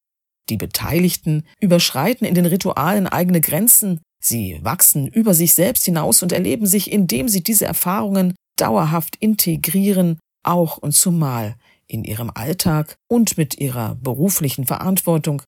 Die 0.49 0.57
Beteiligten 0.57 1.45
überschreiten 1.59 2.25
in 2.25 2.33
den 2.33 2.47
Ritualen 2.47 3.05
eigene 3.05 3.41
Grenzen, 3.41 4.01
sie 4.23 4.59
wachsen 4.63 5.07
über 5.07 5.35
sich 5.35 5.53
selbst 5.53 5.85
hinaus 5.85 6.23
und 6.23 6.31
erleben 6.31 6.65
sich, 6.65 6.91
indem 6.91 7.29
sie 7.29 7.43
diese 7.43 7.65
Erfahrungen 7.65 8.33
dauerhaft 8.57 9.17
integrieren, 9.17 10.17
auch 10.43 10.77
und 10.77 10.93
zumal 10.93 11.57
in 11.91 12.03
ihrem 12.05 12.31
Alltag 12.33 12.95
und 13.07 13.37
mit 13.37 13.57
ihrer 13.57 13.95
beruflichen 13.95 14.65
Verantwortung 14.65 15.41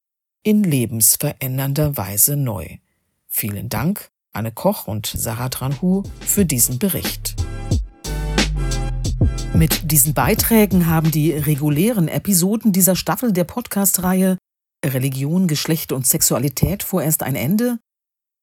in 0.43 0.63
lebensverändernder 0.63 1.95
Weise 1.95 2.35
neu. 2.35 2.77
Vielen 3.27 3.69
Dank 3.69 4.09
Anne 4.33 4.51
Koch 4.51 4.87
und 4.87 5.05
Sarah 5.05 5.49
Tranhu 5.49 6.03
für 6.19 6.45
diesen 6.45 6.79
Bericht. 6.79 7.35
Mit 9.53 9.91
diesen 9.91 10.13
Beiträgen 10.13 10.87
haben 10.87 11.11
die 11.11 11.31
regulären 11.31 12.07
Episoden 12.07 12.73
dieser 12.73 12.95
Staffel 12.95 13.31
der 13.31 13.43
Podcast-Reihe 13.43 14.37
Religion, 14.83 15.47
Geschlecht 15.47 15.91
und 15.91 16.05
Sexualität 16.05 16.83
vorerst 16.83 17.23
ein 17.23 17.35
Ende. 17.35 17.79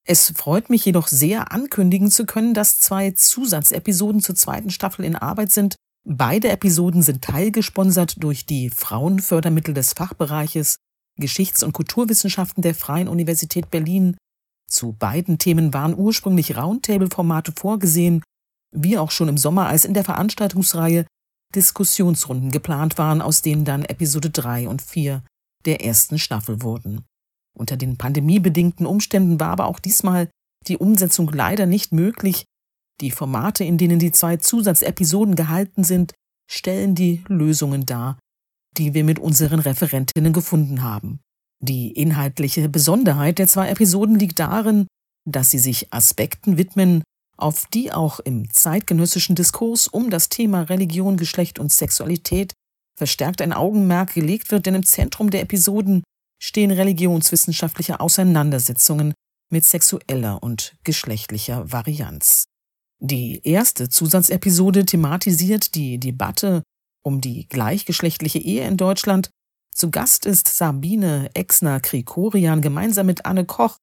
Es 0.07 0.32
freut 0.34 0.70
mich 0.70 0.84
jedoch 0.84 1.09
sehr, 1.09 1.53
ankündigen 1.53 2.11
zu 2.11 2.24
können, 2.24 2.55
dass 2.55 2.78
zwei 2.78 3.11
Zusatzepisoden 3.11 4.22
zur 4.22 4.36
zweiten 4.36 4.70
Staffel 4.70 5.05
in 5.05 5.16
Arbeit 5.16 5.51
sind. 5.51 5.76
Beide 6.12 6.48
Episoden 6.48 7.02
sind 7.02 7.22
teilgesponsert 7.22 8.22
durch 8.22 8.44
die 8.44 8.68
Frauenfördermittel 8.70 9.74
des 9.74 9.92
Fachbereiches 9.92 10.76
Geschichts- 11.16 11.62
und 11.62 11.72
Kulturwissenschaften 11.72 12.62
der 12.62 12.74
Freien 12.74 13.06
Universität 13.06 13.70
Berlin 13.70 14.16
zu 14.68 14.92
beiden 14.92 15.38
Themen 15.38 15.74
waren 15.74 15.96
ursprünglich 15.96 16.56
Roundtable-Formate 16.56 17.52
vorgesehen, 17.52 18.22
wie 18.74 18.98
auch 18.98 19.11
schon 19.11 19.28
im 19.28 19.38
Sommer, 19.38 19.66
als 19.66 19.84
in 19.84 19.94
der 19.94 20.04
Veranstaltungsreihe 20.04 21.06
Diskussionsrunden 21.54 22.50
geplant 22.50 22.96
waren, 22.96 23.20
aus 23.20 23.42
denen 23.42 23.64
dann 23.64 23.84
Episode 23.84 24.30
3 24.30 24.68
und 24.68 24.80
4 24.80 25.22
der 25.64 25.84
ersten 25.84 26.18
Staffel 26.18 26.62
wurden. 26.62 27.04
Unter 27.56 27.76
den 27.76 27.96
pandemiebedingten 27.96 28.86
Umständen 28.86 29.40
war 29.40 29.48
aber 29.48 29.66
auch 29.66 29.80
diesmal 29.80 30.28
die 30.66 30.76
Umsetzung 30.76 31.28
leider 31.32 31.66
nicht 31.66 31.92
möglich. 31.92 32.44
Die 33.01 33.11
Formate, 33.11 33.64
in 33.64 33.78
denen 33.78 33.98
die 33.98 34.12
zwei 34.12 34.36
Zusatzepisoden 34.36 35.34
gehalten 35.34 35.84
sind, 35.84 36.12
stellen 36.51 36.94
die 36.94 37.24
Lösungen 37.28 37.86
dar, 37.86 38.18
die 38.76 38.94
wir 38.94 39.05
mit 39.05 39.18
unseren 39.18 39.61
Referentinnen 39.61 40.32
gefunden 40.32 40.82
haben. 40.82 41.20
Die 41.62 41.92
inhaltliche 41.92 42.68
Besonderheit 42.68 43.38
der 43.38 43.48
zwei 43.48 43.68
Episoden 43.68 44.18
liegt 44.18 44.38
darin, 44.38 44.86
dass 45.26 45.51
sie 45.51 45.59
sich 45.59 45.92
Aspekten 45.92 46.57
widmen, 46.57 47.03
auf 47.36 47.66
die 47.66 47.92
auch 47.92 48.20
im 48.20 48.51
zeitgenössischen 48.51 49.34
Diskurs 49.34 49.88
um 49.88 50.11
das 50.11 50.28
Thema 50.28 50.62
Religion, 50.62 51.16
Geschlecht 51.16 51.59
und 51.59 51.72
Sexualität 51.72 52.53
verstärkt 52.98 53.40
ein 53.40 53.53
Augenmerk 53.55 54.14
gelegt 54.14 54.51
wird, 54.51 54.66
denn 54.66 54.74
im 54.74 54.84
Zentrum 54.84 55.30
der 55.30 55.42
Episoden 55.42 56.03
stehen 56.42 56.70
religionswissenschaftliche 56.70 58.01
Auseinandersetzungen 58.01 59.14
mit 59.51 59.64
sexueller 59.64 60.42
und 60.42 60.76
geschlechtlicher 60.84 61.70
Varianz. 61.72 62.49
Die 63.03 63.40
erste 63.44 63.88
Zusatzepisode 63.88 64.84
thematisiert 64.84 65.74
die 65.74 65.98
Debatte 65.98 66.62
um 67.03 67.22
die 67.22 67.48
gleichgeschlechtliche 67.48 68.38
Ehe 68.38 68.66
in 68.66 68.76
Deutschland. 68.76 69.30
Zu 69.74 69.90
Gast 69.90 70.26
ist 70.26 70.48
Sabine 70.48 71.30
Exner-Krikorian 71.32 72.61
gemeinsam 72.61 73.07
mit 73.07 73.24
Anne 73.24 73.46
Koch, 73.46 73.78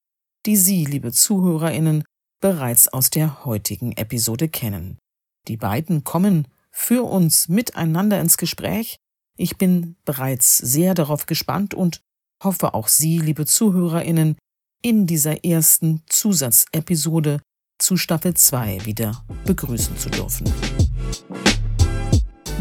die 0.46 0.56
Sie, 0.56 0.86
liebe 0.86 1.12
ZuhörerInnen, 1.12 2.04
bereits 2.42 2.88
aus 2.90 3.10
der 3.10 3.44
heutigen 3.44 3.94
Episode 3.94 4.50
kennen. 4.50 5.00
Die 5.48 5.58
beiden 5.58 6.04
kommen 6.04 6.48
für 6.70 7.04
uns 7.04 7.50
miteinander 7.50 8.22
ins 8.22 8.38
Gespräch. 8.38 8.98
Ich 9.36 9.58
bin 9.58 9.96
bereits 10.06 10.58
sehr 10.60 10.94
darauf 10.94 11.26
gespannt 11.26 11.74
und 11.74 12.02
hoffe 12.44 12.76
auch 12.76 12.88
Sie, 12.88 13.18
liebe 13.18 13.48
ZuhörerInnen, 13.48 14.38
in 14.84 15.08
dieser 15.08 15.44
ersten 15.44 16.04
Zusatzepisode 16.08 17.42
zu 17.78 17.98
Staffel 17.98 18.34
2 18.34 18.86
wieder 18.86 19.24
begrüßen 19.46 19.98
zu 19.98 20.10
dürfen. 20.10 20.52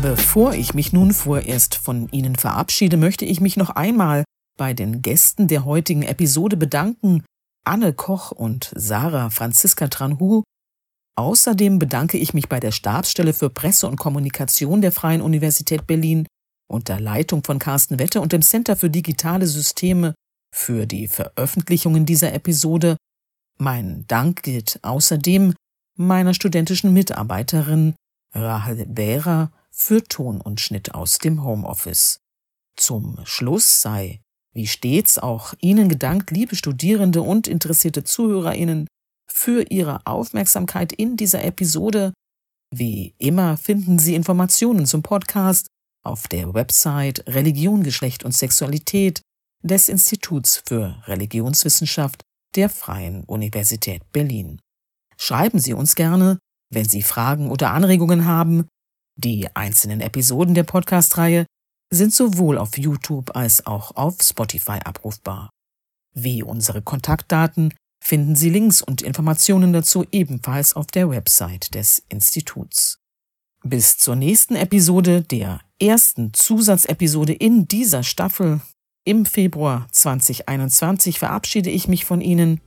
Bevor 0.03 0.55
ich 0.55 0.75
mich 0.75 0.93
nun 0.93 1.13
vorerst 1.13 1.75
von 1.77 2.09
Ihnen 2.11 2.37
verabschiede, 2.37 2.97
möchte 2.97 3.25
ich 3.25 3.41
mich 3.41 3.57
noch 3.57 3.71
einmal 3.71 4.25
bei 4.57 4.75
den 4.75 5.03
Gästen 5.03 5.49
der 5.49 5.65
heutigen 5.65 6.03
Episode 6.03 6.57
bedanken, 6.57 7.25
Anne 7.65 7.93
Koch 7.93 8.31
und 8.31 8.73
Sarah 8.75 9.31
Franziska 9.31 9.89
Tranhu. 9.89 10.43
Außerdem 11.19 11.79
bedanke 11.79 12.19
ich 12.19 12.35
mich 12.35 12.49
bei 12.49 12.61
der 12.61 12.73
Stabsstelle 12.73 13.33
für 13.33 13.51
Presse 13.51 13.89
und 13.89 13.97
Kommunikation 13.97 14.83
der 14.83 14.93
Freien 14.93 15.23
Universität 15.23 15.87
Berlin 15.87 16.27
unter 16.69 17.01
Leitung 17.01 17.43
von 17.45 17.59
Carsten 17.59 17.99
Wette 17.99 18.21
und 18.21 18.33
dem 18.33 18.43
Center 18.43 18.77
für 18.77 18.91
digitale 18.91 19.47
Systeme 19.47 20.15
für 20.55 20.87
die 20.87 21.09
Veröffentlichungen 21.09 22.07
dieser 22.07 22.33
Episode. 22.33 22.97
Mein 23.59 24.05
Dank 24.07 24.43
gilt 24.43 24.79
außerdem 24.83 25.55
meiner 25.97 26.35
studentischen 26.35 26.93
Mitarbeiterin 26.93 27.95
Rahel 28.35 28.85
Behrer 28.87 29.51
für 29.71 30.05
Ton 30.05 30.41
und 30.41 30.61
Schnitt 30.61 30.95
aus 30.95 31.19
dem 31.19 31.43
Homeoffice. 31.43 32.19
Zum 32.77 33.19
Schluss 33.25 33.81
sei, 33.81 34.21
wie 34.53 34.67
stets, 34.67 35.19
auch 35.19 35.55
Ihnen 35.61 35.89
gedankt, 35.89 36.31
liebe 36.31 36.57
Studierende 36.57 37.23
und 37.23 37.49
interessierte 37.49 38.05
Zuhörerinnen, 38.05 38.87
für 39.27 39.63
Ihre 39.71 40.07
Aufmerksamkeit 40.07 40.93
in 40.93 41.17
dieser 41.17 41.45
Episode. 41.45 42.13
Wie 42.75 43.15
immer 43.19 43.57
finden 43.57 43.99
Sie 43.99 44.15
Informationen 44.15 44.87
zum 44.87 45.03
Podcast 45.03 45.67
auf 46.05 46.29
der 46.29 46.55
Website 46.55 47.25
Religion, 47.27 47.83
Geschlecht 47.83 48.25
und 48.25 48.33
Sexualität 48.33 49.21
des 49.63 49.89
Instituts 49.89 50.63
für 50.67 51.03
Religionswissenschaft 51.07 52.23
der 52.57 52.69
Freien 52.69 53.25
Universität 53.25 54.11
Berlin. 54.13 54.61
Schreiben 55.17 55.59
Sie 55.59 55.73
uns 55.73 55.95
gerne, 55.95 56.39
wenn 56.73 56.89
Sie 56.89 57.03
Fragen 57.03 57.51
oder 57.51 57.73
Anregungen 57.73 58.25
haben. 58.25 58.67
Die 59.17 59.55
einzelnen 59.55 60.01
Episoden 60.01 60.55
der 60.55 60.65
Podcast-Reihe 60.65 61.47
sind 61.91 62.13
sowohl 62.13 62.59
auf 62.59 62.77
YouTube 62.77 63.35
als 63.37 63.67
auch 63.67 63.95
auf 63.97 64.17
Spotify 64.23 64.81
abrufbar. 64.85 65.51
Wie 66.15 66.43
unsere 66.43 66.83
Kontaktdaten 66.83 67.73
finden 68.03 68.37
Sie 68.37 68.51
Links 68.51 68.83
und 68.83 69.03
Informationen 69.03 69.73
dazu 69.73 70.05
ebenfalls 70.11 70.75
auf 70.75 70.87
der 70.87 71.11
Website 71.11 71.75
des 71.75 72.03
Instituts. 72.09 72.99
Bis 73.63 73.99
zur 73.99 74.17
nächsten 74.17 74.55
Episode, 74.55 75.23
der 75.23 75.61
ersten 75.81 76.33
Zusatzepisode 76.33 77.33
in 77.33 77.69
dieser 77.69 78.03
Staffel 78.03 78.61
im 79.07 79.25
Februar 79.25 79.87
2021 79.93 81.21
verabschiede 81.21 81.71
ich 81.71 81.87
mich 81.87 82.05
von 82.05 82.21
Ihnen. 82.21 82.61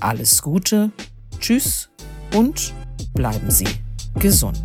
Alles 0.00 0.42
Gute, 0.42 0.90
tschüss 1.38 1.88
und 2.34 2.74
bleiben 3.14 3.50
Sie 3.50 3.68
gesund. 4.18 4.60